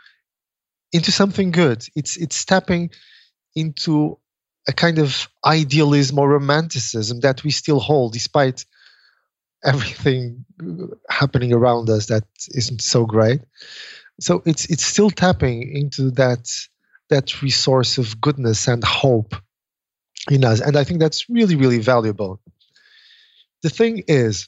into 0.92 1.12
something 1.12 1.52
good. 1.52 1.86
It's 1.96 2.18
it's 2.18 2.46
tapping 2.46 2.92
into 3.56 4.18
a 4.68 4.74
kind 4.74 5.00
of 5.00 5.28
idealism 5.46 6.20
or 6.20 6.30
romanticism 6.30 7.22
that 7.22 7.44
we 7.44 7.52
still 7.52 7.80
hold 7.80 8.14
despite 8.14 8.66
everything 9.64 10.46
happening 11.10 11.54
around 11.54 11.90
us 11.90 12.08
that 12.08 12.24
isn't 12.50 12.82
so 12.82 13.06
great. 13.06 13.42
So 14.20 14.44
it's 14.46 14.66
it's 14.66 14.86
still 14.86 15.10
tapping 15.10 15.76
into 15.76 16.12
that 16.12 16.48
that 17.10 17.42
resource 17.42 17.98
of 17.98 18.22
goodness 18.22 18.68
and 18.68 18.84
hope 18.84 19.36
in 20.30 20.46
us. 20.46 20.62
And 20.62 20.78
I 20.78 20.84
think 20.84 21.00
that's 21.00 21.30
really, 21.30 21.56
really 21.56 21.80
valuable. 21.80 22.40
The 23.64 23.70
thing 23.70 24.04
is, 24.08 24.48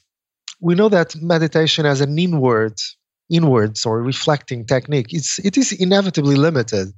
we 0.60 0.74
know 0.74 0.88
that 0.88 1.14
meditation 1.16 1.86
as 1.86 2.00
an 2.00 2.18
inward 2.18 2.78
inwards 3.30 3.86
or 3.86 4.02
reflecting 4.02 4.66
technique, 4.66 5.12
it's, 5.12 5.38
it 5.38 5.56
is 5.56 5.72
inevitably 5.72 6.36
limited. 6.36 6.92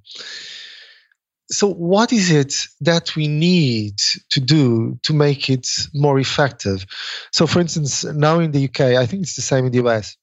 so 1.49 1.73
what 1.73 2.13
is 2.13 2.31
it 2.31 2.55
that 2.81 3.15
we 3.15 3.29
need 3.29 3.97
to 4.31 4.41
do 4.41 4.99
to 5.05 5.13
make 5.15 5.49
it 5.49 5.69
more 5.95 6.19
effective? 6.19 6.85
So 7.33 7.47
for 7.47 7.61
instance 7.61 8.05
now 8.05 8.41
in 8.41 8.51
the 8.51 8.65
uk 8.69 8.81
i 8.81 9.07
think 9.07 9.23
it's 9.23 9.37
the 9.37 9.43
same 9.43 9.67
in 9.67 9.73
the 9.73 9.85
us 9.85 10.17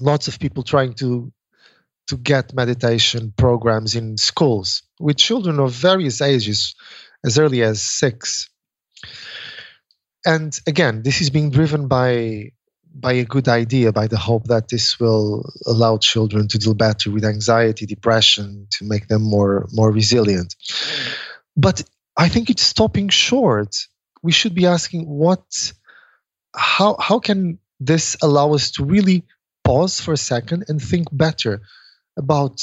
lots 0.00 0.28
of 0.28 0.38
people 0.38 0.62
trying 0.62 0.94
to 0.94 1.32
to 2.08 2.16
get 2.16 2.54
meditation 2.54 3.32
programs 3.36 3.96
in 3.96 4.16
schools 4.16 4.82
with 5.00 5.16
children 5.16 5.58
of 5.58 5.72
various 5.72 6.20
ages 6.20 6.74
as 7.24 7.38
early 7.38 7.62
as 7.62 7.82
six. 7.82 8.48
And 10.24 10.58
again 10.66 11.02
this 11.02 11.20
is 11.20 11.30
being 11.30 11.50
driven 11.50 11.88
by 11.88 12.52
by 12.98 13.12
a 13.14 13.24
good 13.24 13.48
idea, 13.48 13.92
by 13.92 14.06
the 14.06 14.16
hope 14.16 14.44
that 14.44 14.68
this 14.68 14.98
will 14.98 15.52
allow 15.66 15.98
children 15.98 16.48
to 16.48 16.58
deal 16.58 16.74
better 16.74 17.10
with 17.10 17.24
anxiety, 17.24 17.86
depression, 17.86 18.66
to 18.70 18.84
make 18.84 19.06
them 19.08 19.22
more 19.22 19.68
more 19.72 19.92
resilient. 19.92 20.54
But 21.56 21.82
I 22.16 22.28
think 22.28 22.50
it's 22.50 22.62
stopping 22.62 23.08
short. 23.08 23.76
We 24.22 24.32
should 24.32 24.54
be 24.54 24.66
asking 24.66 25.06
what 25.06 25.44
how 26.54 26.96
how 26.98 27.18
can 27.18 27.58
this 27.78 28.16
allow 28.22 28.54
us 28.54 28.70
to 28.72 28.84
really 28.84 29.24
pause 29.62 30.00
for 30.00 30.14
a 30.14 30.16
second 30.16 30.64
and 30.68 30.80
think 30.80 31.08
better 31.12 31.60
about 32.16 32.60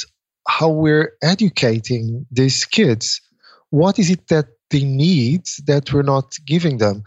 how 0.48 0.70
we're 0.70 1.14
educating 1.22 2.26
these 2.32 2.66
kids. 2.66 3.22
What 3.70 4.00
is 4.00 4.10
it 4.10 4.28
that 4.28 4.48
they 4.74 4.84
need 4.84 5.46
that 5.68 5.94
we're 5.94 6.02
not 6.16 6.36
giving 6.46 6.80
them. 6.80 7.04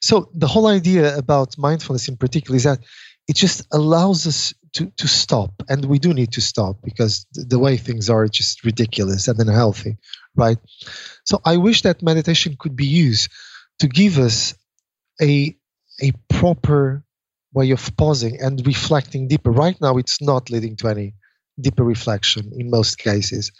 So 0.00 0.28
the 0.34 0.48
whole 0.48 0.66
idea 0.66 1.16
about 1.16 1.56
mindfulness 1.56 2.08
in 2.08 2.16
particular 2.16 2.56
is 2.56 2.64
that 2.64 2.80
it 3.28 3.36
just 3.36 3.66
allows 3.72 4.26
us 4.26 4.52
to, 4.74 4.90
to 4.96 5.06
stop. 5.06 5.62
And 5.68 5.84
we 5.84 5.98
do 5.98 6.12
need 6.12 6.32
to 6.32 6.40
stop 6.40 6.76
because 6.82 7.26
the 7.32 7.60
way 7.60 7.76
things 7.76 8.10
are 8.10 8.26
just 8.26 8.64
ridiculous 8.64 9.28
and 9.28 9.38
unhealthy, 9.38 9.96
right? 10.34 10.58
So 11.24 11.40
I 11.44 11.56
wish 11.56 11.82
that 11.82 12.02
meditation 12.02 12.56
could 12.58 12.76
be 12.76 12.86
used 12.86 13.30
to 13.78 13.86
give 13.86 14.18
us 14.18 14.54
a, 15.22 15.56
a 16.02 16.12
proper 16.28 17.04
way 17.52 17.70
of 17.70 17.96
pausing 17.96 18.40
and 18.40 18.66
reflecting 18.66 19.28
deeper. 19.28 19.52
Right 19.52 19.80
now, 19.80 19.96
it's 19.96 20.20
not 20.20 20.50
leading 20.50 20.76
to 20.78 20.88
any 20.88 21.14
deeper 21.60 21.84
reflection 21.84 22.50
in 22.58 22.68
most 22.68 22.98
cases. 22.98 23.52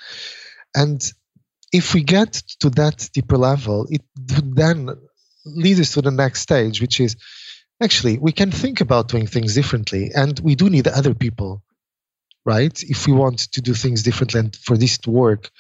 And 0.75 1.01
if 1.75 1.93
we 1.93 2.05
get 2.05 2.33
to 2.61 2.71
that 2.71 3.11
deeper 3.13 3.37
level, 3.37 3.89
it 3.91 4.03
would 4.17 4.55
then 4.55 4.91
lead 5.45 5.81
us 5.81 5.95
to 5.95 6.03
the 6.03 6.13
next 6.13 6.41
stage, 6.41 6.81
which 6.81 7.01
is 7.01 7.17
actually 7.83 8.17
we 8.17 8.31
can 8.31 8.53
think 8.53 8.81
about 8.81 9.09
doing 9.09 9.27
things 9.27 9.55
differently, 9.55 10.13
and 10.15 10.39
we 10.39 10.55
do 10.55 10.71
need 10.71 10.87
other 10.87 11.15
people, 11.15 11.65
right? 12.45 12.81
If 12.85 13.09
we 13.09 13.13
want 13.13 13.41
to 13.55 13.61
do 13.61 13.75
things 13.75 14.05
differently 14.05 14.39
and 14.39 14.55
for 14.55 14.77
this 14.77 14.99
to 14.99 15.11
work 15.11 15.51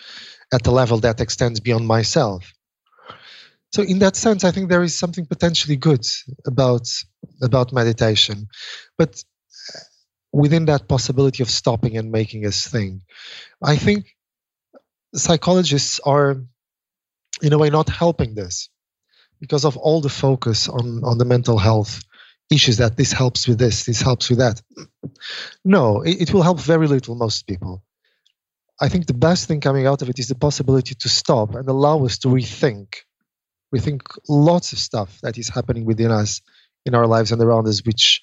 at 0.53 0.69
a 0.69 0.71
level 0.71 0.99
that 1.01 1.21
extends 1.21 1.59
beyond 1.59 1.89
myself. 1.89 2.53
So 3.73 3.83
in 3.83 3.99
that 3.99 4.15
sense, 4.15 4.45
I 4.45 4.53
think 4.53 4.69
there 4.69 4.85
is 4.85 4.97
something 4.97 5.27
potentially 5.27 5.77
good 5.77 6.07
about 6.47 6.87
about 7.43 7.73
meditation, 7.73 8.47
but 8.97 9.21
uh, 9.75 9.81
within 10.33 10.67
that 10.67 10.87
possibility 10.87 11.43
of 11.43 11.51
stopping 11.51 11.97
and 11.97 12.13
making 12.13 12.47
us 12.47 12.69
think, 12.69 13.03
I 13.61 13.75
think 13.75 14.15
psychologists 15.15 16.01
are 16.01 16.43
in 17.43 17.53
a 17.53 17.59
way 17.59 17.71
not 17.71 17.89
helping 17.89 18.35
this 18.35 18.69
because 19.41 19.65
of 19.65 19.77
all 19.77 20.01
the 20.01 20.09
focus 20.09 20.69
on 20.69 21.03
on 21.05 21.19
the 21.19 21.25
mental 21.25 21.59
health 21.59 22.03
issues 22.51 22.77
that 22.79 22.97
this 22.97 23.13
helps 23.13 23.49
with 23.49 23.59
this 23.59 23.85
this 23.85 24.03
helps 24.03 24.29
with 24.29 24.39
that. 24.39 24.61
No 25.65 26.03
it, 26.03 26.23
it 26.23 26.35
will 26.35 26.43
help 26.43 26.61
very 26.61 26.87
little 26.87 27.15
most 27.15 27.47
people. 27.47 27.83
I 28.81 28.89
think 28.89 29.07
the 29.07 29.15
best 29.15 29.47
thing 29.47 29.61
coming 29.61 29.87
out 29.87 30.03
of 30.03 30.09
it 30.09 30.19
is 30.19 30.29
the 30.29 30.35
possibility 30.35 30.95
to 30.97 31.09
stop 31.09 31.55
and 31.55 31.69
allow 31.69 32.05
us 32.05 32.19
to 32.19 32.29
rethink. 32.29 32.97
Rethink 33.75 34.03
lots 34.29 34.73
of 34.73 34.79
stuff 34.79 35.21
that 35.23 35.39
is 35.39 35.49
happening 35.49 35.85
within 35.85 36.11
us 36.11 36.43
in 36.85 36.95
our 36.95 37.07
lives 37.07 37.33
and 37.33 37.41
around 37.41 37.69
us 37.69 37.85
which 37.85 38.23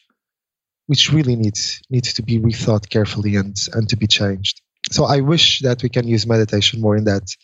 which 0.88 1.12
really 1.12 1.36
needs 1.36 1.82
needs 1.90 2.14
to 2.14 2.22
be 2.24 2.40
rethought 2.40 2.90
carefully 2.90 3.36
and 3.38 3.56
and 3.74 3.88
to 3.90 3.98
be 3.98 4.08
changed 4.08 4.62
so 4.92 5.06
I 5.06 5.22
wish 5.22 5.60
that 5.60 5.84
we 5.84 5.90
can 5.90 6.08
use 6.08 6.28
meditation 6.28 6.82
more 6.82 6.96
in 6.96 7.06
that 7.06 7.36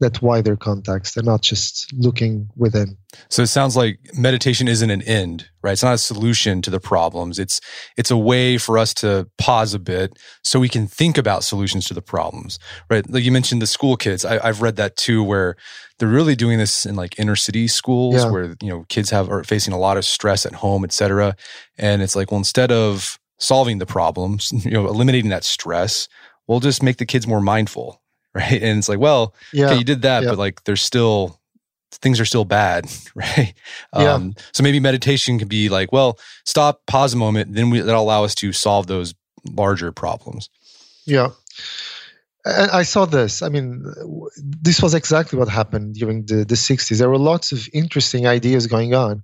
that 0.00 0.22
wider 0.22 0.56
context 0.56 1.16
and 1.16 1.26
not 1.26 1.42
just 1.42 1.92
looking 1.92 2.48
within. 2.56 2.96
So 3.30 3.42
it 3.42 3.48
sounds 3.48 3.76
like 3.76 3.98
meditation 4.14 4.68
isn't 4.68 4.90
an 4.90 5.02
end, 5.02 5.48
right? 5.60 5.72
It's 5.72 5.82
not 5.82 5.94
a 5.94 5.98
solution 5.98 6.62
to 6.62 6.70
the 6.70 6.78
problems. 6.78 7.38
It's 7.38 7.60
it's 7.96 8.10
a 8.10 8.16
way 8.16 8.58
for 8.58 8.78
us 8.78 8.94
to 8.94 9.28
pause 9.38 9.74
a 9.74 9.78
bit 9.78 10.16
so 10.44 10.60
we 10.60 10.68
can 10.68 10.86
think 10.86 11.18
about 11.18 11.42
solutions 11.42 11.86
to 11.86 11.94
the 11.94 12.02
problems, 12.02 12.60
right? 12.88 13.08
Like 13.10 13.24
you 13.24 13.32
mentioned 13.32 13.60
the 13.60 13.66
school 13.66 13.96
kids. 13.96 14.24
I, 14.24 14.46
have 14.46 14.62
read 14.62 14.76
that 14.76 14.96
too, 14.96 15.22
where 15.22 15.56
they're 15.98 16.08
really 16.08 16.36
doing 16.36 16.58
this 16.58 16.86
in 16.86 16.94
like 16.94 17.18
inner 17.18 17.36
city 17.36 17.66
schools 17.66 18.16
yeah. 18.16 18.30
where 18.30 18.54
you 18.62 18.68
know 18.68 18.84
kids 18.88 19.10
have 19.10 19.28
are 19.28 19.42
facing 19.42 19.74
a 19.74 19.78
lot 19.78 19.96
of 19.96 20.04
stress 20.04 20.46
at 20.46 20.54
home, 20.54 20.84
et 20.84 20.92
cetera. 20.92 21.34
And 21.76 22.02
it's 22.02 22.14
like, 22.14 22.30
well, 22.30 22.38
instead 22.38 22.70
of 22.70 23.18
solving 23.38 23.78
the 23.78 23.86
problems, 23.86 24.52
you 24.64 24.70
know, 24.70 24.86
eliminating 24.86 25.30
that 25.30 25.44
stress, 25.44 26.08
we'll 26.48 26.60
just 26.60 26.82
make 26.82 26.96
the 26.96 27.06
kids 27.06 27.26
more 27.26 27.40
mindful, 27.40 28.02
right? 28.34 28.60
And 28.60 28.78
it's 28.78 28.88
like, 28.88 28.98
well, 28.98 29.34
yeah. 29.52 29.66
okay, 29.66 29.78
you 29.78 29.84
did 29.84 30.02
that, 30.02 30.24
yeah. 30.24 30.30
but 30.30 30.38
like 30.38 30.64
there's 30.64 30.82
still 30.82 31.38
things 31.92 32.20
are 32.20 32.24
still 32.24 32.44
bad, 32.44 32.86
right? 33.14 33.54
Yeah. 33.94 34.12
Um, 34.12 34.34
so 34.52 34.62
maybe 34.62 34.80
meditation 34.80 35.38
can 35.38 35.48
be 35.48 35.68
like, 35.68 35.92
well, 35.92 36.18
stop, 36.44 36.82
pause 36.86 37.14
a 37.14 37.16
moment, 37.16 37.54
then 37.54 37.70
we, 37.70 37.80
that'll 37.80 38.02
allow 38.02 38.24
us 38.24 38.34
to 38.36 38.52
solve 38.52 38.86
those 38.86 39.14
larger 39.44 39.92
problems. 39.92 40.50
Yeah. 41.06 41.30
And 42.44 42.70
I 42.70 42.82
saw 42.82 43.04
this. 43.04 43.42
I 43.42 43.48
mean, 43.48 43.84
this 44.36 44.82
was 44.82 44.94
exactly 44.94 45.38
what 45.38 45.48
happened 45.48 45.94
during 45.94 46.24
the, 46.26 46.44
the 46.44 46.54
60s. 46.54 46.98
There 46.98 47.08
were 47.08 47.18
lots 47.18 47.52
of 47.52 47.68
interesting 47.72 48.26
ideas 48.26 48.66
going 48.66 48.94
on, 48.94 49.22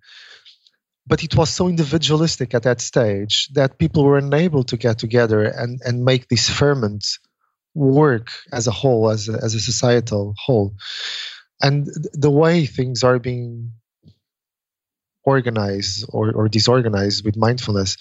but 1.06 1.22
it 1.22 1.36
was 1.36 1.50
so 1.50 1.68
individualistic 1.68 2.54
at 2.54 2.62
that 2.62 2.80
stage 2.80 3.48
that 3.52 3.78
people 3.78 4.04
were 4.04 4.18
unable 4.18 4.64
to 4.64 4.76
get 4.76 4.98
together 4.98 5.44
and, 5.44 5.80
and 5.84 6.04
make 6.04 6.28
this 6.28 6.48
ferment 6.48 7.06
work 7.74 8.30
as 8.52 8.66
a 8.66 8.70
whole, 8.70 9.10
as 9.10 9.28
a, 9.28 9.34
as 9.34 9.54
a 9.54 9.60
societal 9.60 10.34
whole. 10.38 10.74
And 11.60 11.88
the 12.12 12.30
way 12.30 12.66
things 12.66 13.02
are 13.04 13.18
being 13.18 13.72
organized 15.24 16.06
or, 16.08 16.32
or 16.32 16.48
disorganized 16.48 17.24
with 17.24 17.36
mindfulness, 17.36 17.96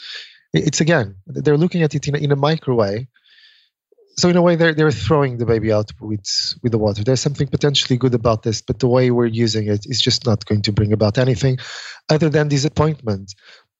it's 0.54 0.82
again, 0.82 1.16
they're 1.28 1.58
looking 1.58 1.84
at 1.84 1.96
it 1.96 2.08
in 2.08 2.16
a, 2.16 2.18
in 2.20 2.32
a 2.32 2.36
micro 2.38 2.76
way 2.76 3.08
so 4.18 4.30
in 4.30 4.38
a 4.38 4.42
way 4.42 4.56
they're 4.56 4.74
they're 4.74 4.92
throwing 4.92 5.38
the 5.38 5.46
baby 5.46 5.72
out 5.72 5.92
with 6.00 6.26
with 6.62 6.72
the 6.72 6.78
water. 6.78 7.04
There's 7.04 7.22
something 7.22 7.48
potentially 7.48 7.98
good 7.98 8.14
about 8.14 8.44
this 8.44 8.62
but 8.62 8.80
the 8.80 8.88
way 8.88 9.12
we're 9.12 9.26
using 9.26 9.68
it 9.68 9.86
is 9.86 10.02
just 10.02 10.26
not 10.26 10.46
going 10.46 10.62
to 10.64 10.72
bring 10.72 10.94
about 10.94 11.18
anything 11.18 11.58
other 12.10 12.30
than 12.30 12.48
disappointment. 12.48 13.34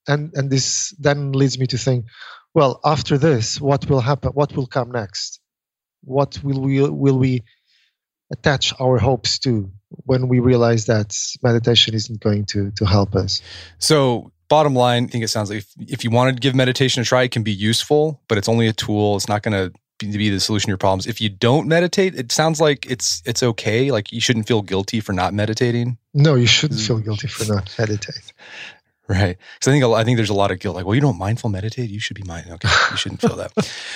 And 0.08 0.32
and 0.36 0.50
this 0.50 0.96
then 1.00 1.32
leads 1.32 1.58
me 1.60 1.68
to 1.68 1.78
think 1.78 2.06
well 2.54 2.80
after 2.84 3.18
this 3.18 3.62
what 3.62 3.90
will 3.90 4.02
happen 4.02 4.32
what 4.32 4.56
will 4.56 4.68
come 4.68 4.92
next? 4.92 5.40
What 6.04 6.40
will 6.44 6.62
we 6.62 6.82
will 6.82 7.18
we 7.18 7.44
attach 8.32 8.74
our 8.80 8.98
hopes 8.98 9.40
to 9.40 9.72
when 9.90 10.28
we 10.28 10.40
realize 10.40 10.86
that 10.86 11.16
meditation 11.44 11.94
isn't 11.94 12.20
going 12.20 12.46
to 12.46 12.72
to 12.72 12.86
help 12.86 13.16
us? 13.16 13.42
So 13.78 14.32
bottom 14.50 14.76
line 14.76 15.06
i 15.06 15.08
think 15.08 15.24
it 15.24 15.30
sounds 15.30 15.50
like 15.50 15.60
if, 15.60 15.68
if 15.80 16.04
you 16.04 16.12
want 16.12 16.36
to 16.36 16.40
give 16.40 16.54
meditation 16.54 17.02
a 17.02 17.06
try 17.06 17.24
it 17.24 17.32
can 17.32 17.42
be 17.42 17.52
useful 17.54 18.22
but 18.28 18.38
it's 18.38 18.50
only 18.50 18.68
a 18.68 18.74
tool. 18.74 19.16
It's 19.16 19.30
not 19.30 19.42
going 19.42 19.54
to 19.54 19.74
to 20.00 20.18
be 20.18 20.30
the 20.30 20.40
solution 20.40 20.68
to 20.68 20.72
your 20.72 20.78
problems. 20.78 21.08
If 21.08 21.22
you 21.22 21.30
don't 21.30 21.68
meditate, 21.68 22.16
it 22.16 22.32
sounds 22.32 22.60
like 22.60 22.86
it's 22.90 23.22
it's 23.26 23.44
okay. 23.44 23.92
Like 23.92 24.12
you 24.12 24.20
shouldn't 24.20 24.48
feel 24.48 24.62
guilty 24.62 25.00
for 25.00 25.14
not 25.14 25.34
meditating. 25.34 25.98
No, 26.14 26.36
you 26.36 26.48
shouldn't 26.48 26.82
feel 26.82 27.00
guilty 27.00 27.28
for 27.28 27.52
not 27.52 27.74
meditating. 27.78 28.24
Right. 29.06 29.38
Because 29.60 29.68
I 29.68 29.72
think 29.72 29.84
I 29.84 30.04
think 30.06 30.18
there's 30.18 30.30
a 30.30 30.34
lot 30.34 30.52
of 30.52 30.60
guilt. 30.60 30.78
Like, 30.78 30.86
well, 30.86 30.96
you 30.96 31.02
don't 31.02 31.18
mindful 31.18 31.50
meditate. 31.50 31.90
You 31.90 32.00
should 32.00 32.16
be 32.16 32.24
mindful. 32.24 32.54
Okay, 32.54 32.70
you 32.92 32.96
shouldn't 32.96 33.20
feel 33.20 33.36
that. 33.36 33.52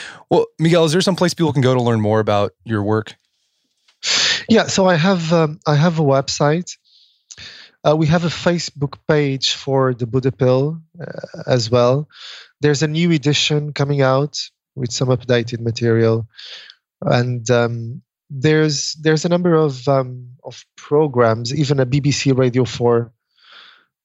well, 0.30 0.48
Miguel, 0.60 0.84
is 0.84 0.92
there 0.92 1.00
some 1.00 1.16
place 1.16 1.34
people 1.34 1.54
can 1.54 1.62
go 1.62 1.74
to 1.74 1.82
learn 1.82 2.02
more 2.02 2.20
about 2.20 2.52
your 2.66 2.84
work? 2.84 3.16
Yeah. 4.50 4.68
So 4.68 4.86
I 4.86 4.96
have 4.96 5.32
um, 5.32 5.62
I 5.66 5.76
have 5.76 6.00
a 6.00 6.04
website. 6.04 6.78
Uh, 7.88 7.96
we 7.96 8.08
have 8.08 8.26
a 8.26 8.28
Facebook 8.28 8.96
page 9.08 9.54
for 9.54 9.94
the 9.94 10.06
Buddha 10.06 10.34
Pill 10.34 10.82
uh, 11.00 11.44
as 11.48 11.72
well. 11.72 12.10
There's 12.60 12.84
a 12.84 12.88
new 12.88 13.12
edition 13.12 13.72
coming 13.72 14.02
out 14.02 14.50
with 14.78 14.92
some 14.92 15.10
updated 15.10 15.60
material, 15.60 16.28
and 17.02 17.50
um, 17.50 18.02
there's 18.30 18.94
there's 19.02 19.26
a 19.26 19.30
number 19.30 19.54
of 19.56 19.88
um, 19.88 20.36
of 20.44 20.64
programs, 20.76 21.54
even 21.54 21.80
a 21.80 21.86
BBC 21.86 22.38
Radio 22.38 22.66
Four 22.66 23.14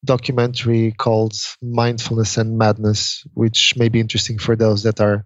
documentary 0.05 0.91
called 0.91 1.33
Mindfulness 1.61 2.37
and 2.37 2.57
Madness, 2.57 3.25
which 3.33 3.75
may 3.77 3.89
be 3.89 3.99
interesting 3.99 4.37
for 4.37 4.55
those 4.55 4.83
that 4.83 4.99
are 4.99 5.25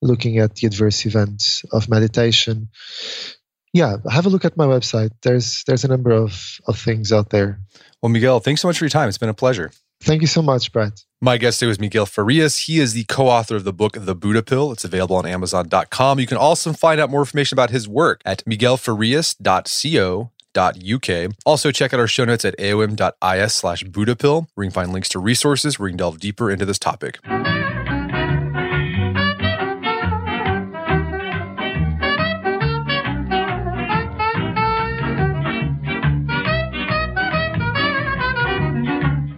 looking 0.00 0.38
at 0.38 0.56
the 0.56 0.66
adverse 0.66 1.06
events 1.06 1.64
of 1.70 1.88
meditation. 1.88 2.68
Yeah, 3.72 3.96
have 4.10 4.26
a 4.26 4.28
look 4.28 4.44
at 4.44 4.56
my 4.56 4.66
website. 4.66 5.10
There's 5.22 5.64
there's 5.64 5.84
a 5.84 5.88
number 5.88 6.10
of, 6.10 6.60
of 6.66 6.78
things 6.78 7.12
out 7.12 7.30
there. 7.30 7.60
Well, 8.02 8.10
Miguel, 8.10 8.40
thanks 8.40 8.60
so 8.60 8.68
much 8.68 8.78
for 8.78 8.84
your 8.84 8.90
time. 8.90 9.08
It's 9.08 9.18
been 9.18 9.28
a 9.28 9.34
pleasure. 9.34 9.70
Thank 10.02 10.20
you 10.20 10.26
so 10.26 10.42
much, 10.42 10.72
Brett. 10.72 11.04
My 11.20 11.36
guest 11.36 11.60
today 11.60 11.68
was 11.68 11.78
Miguel 11.78 12.06
Farias. 12.06 12.66
He 12.66 12.80
is 12.80 12.94
the 12.94 13.04
co 13.04 13.28
author 13.28 13.54
of 13.54 13.62
the 13.62 13.72
book, 13.72 13.96
The 13.98 14.16
Buddha 14.16 14.42
Pill. 14.42 14.72
It's 14.72 14.84
available 14.84 15.14
on 15.14 15.24
Amazon.com. 15.24 16.18
You 16.18 16.26
can 16.26 16.36
also 16.36 16.72
find 16.72 17.00
out 17.00 17.10
more 17.10 17.20
information 17.20 17.54
about 17.54 17.70
his 17.70 17.88
work 17.88 18.20
at 18.24 18.44
miguelfarias.co.uk. 18.44 21.32
Also, 21.46 21.70
check 21.70 21.94
out 21.94 22.00
our 22.00 22.08
show 22.08 22.24
notes 22.24 22.44
at 22.44 22.58
aom.is 22.58 23.54
slash 23.54 23.84
Buddha 23.84 24.16
Pill, 24.16 24.48
where 24.54 24.64
you 24.64 24.70
can 24.70 24.74
find 24.74 24.92
links 24.92 25.08
to 25.10 25.20
resources 25.20 25.78
where 25.78 25.86
you 25.88 25.92
can 25.92 25.98
delve 25.98 26.18
deeper 26.18 26.50
into 26.50 26.66
this 26.66 26.80
topic. 26.80 27.20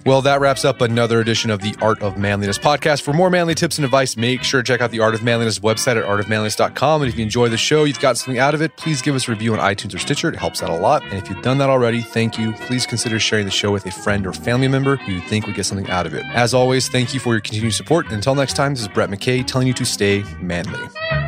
Well, 0.06 0.20
that 0.20 0.40
wraps 0.40 0.66
up 0.66 0.82
another 0.82 1.20
edition 1.20 1.50
of 1.50 1.62
the 1.62 1.74
Art 1.80 2.02
of 2.02 2.18
Manliness 2.18 2.58
podcast. 2.58 3.00
For 3.00 3.14
more 3.14 3.30
manly 3.30 3.54
tips 3.54 3.78
and 3.78 3.86
advice, 3.86 4.18
make 4.18 4.42
sure 4.42 4.62
to 4.62 4.66
check 4.66 4.82
out 4.82 4.90
the 4.90 5.00
Art 5.00 5.14
of 5.14 5.22
Manliness 5.22 5.60
website 5.60 5.96
at 5.96 6.04
artofmanliness.com. 6.04 7.00
And 7.00 7.08
if 7.08 7.16
you 7.16 7.22
enjoy 7.22 7.48
the 7.48 7.56
show, 7.56 7.84
you've 7.84 8.00
got 8.00 8.18
something 8.18 8.38
out 8.38 8.54
of 8.54 8.60
it, 8.60 8.76
please 8.76 9.00
give 9.00 9.14
us 9.14 9.28
a 9.28 9.30
review 9.30 9.54
on 9.54 9.60
iTunes 9.60 9.94
or 9.94 9.98
Stitcher. 9.98 10.28
It 10.28 10.36
helps 10.36 10.62
out 10.62 10.68
a 10.68 10.76
lot. 10.76 11.02
And 11.04 11.14
if 11.14 11.30
you've 11.30 11.40
done 11.40 11.56
that 11.56 11.70
already, 11.70 12.02
thank 12.02 12.38
you. 12.38 12.52
Please 12.52 12.84
consider 12.84 13.18
sharing 13.18 13.46
the 13.46 13.50
show 13.50 13.72
with 13.72 13.86
a 13.86 13.90
friend 13.90 14.26
or 14.26 14.34
family 14.34 14.68
member 14.68 14.96
who 14.96 15.12
you 15.12 15.20
think 15.22 15.46
would 15.46 15.56
get 15.56 15.64
something 15.64 15.88
out 15.88 16.04
of 16.04 16.12
it. 16.12 16.24
As 16.34 16.52
always, 16.52 16.88
thank 16.90 17.14
you 17.14 17.20
for 17.20 17.32
your 17.32 17.40
continued 17.40 17.72
support. 17.72 18.04
And 18.04 18.14
until 18.14 18.34
next 18.34 18.56
time, 18.56 18.74
this 18.74 18.82
is 18.82 18.88
Brett 18.88 19.08
McKay 19.08 19.46
telling 19.46 19.66
you 19.66 19.74
to 19.74 19.86
stay 19.86 20.22
manly. 20.38 21.23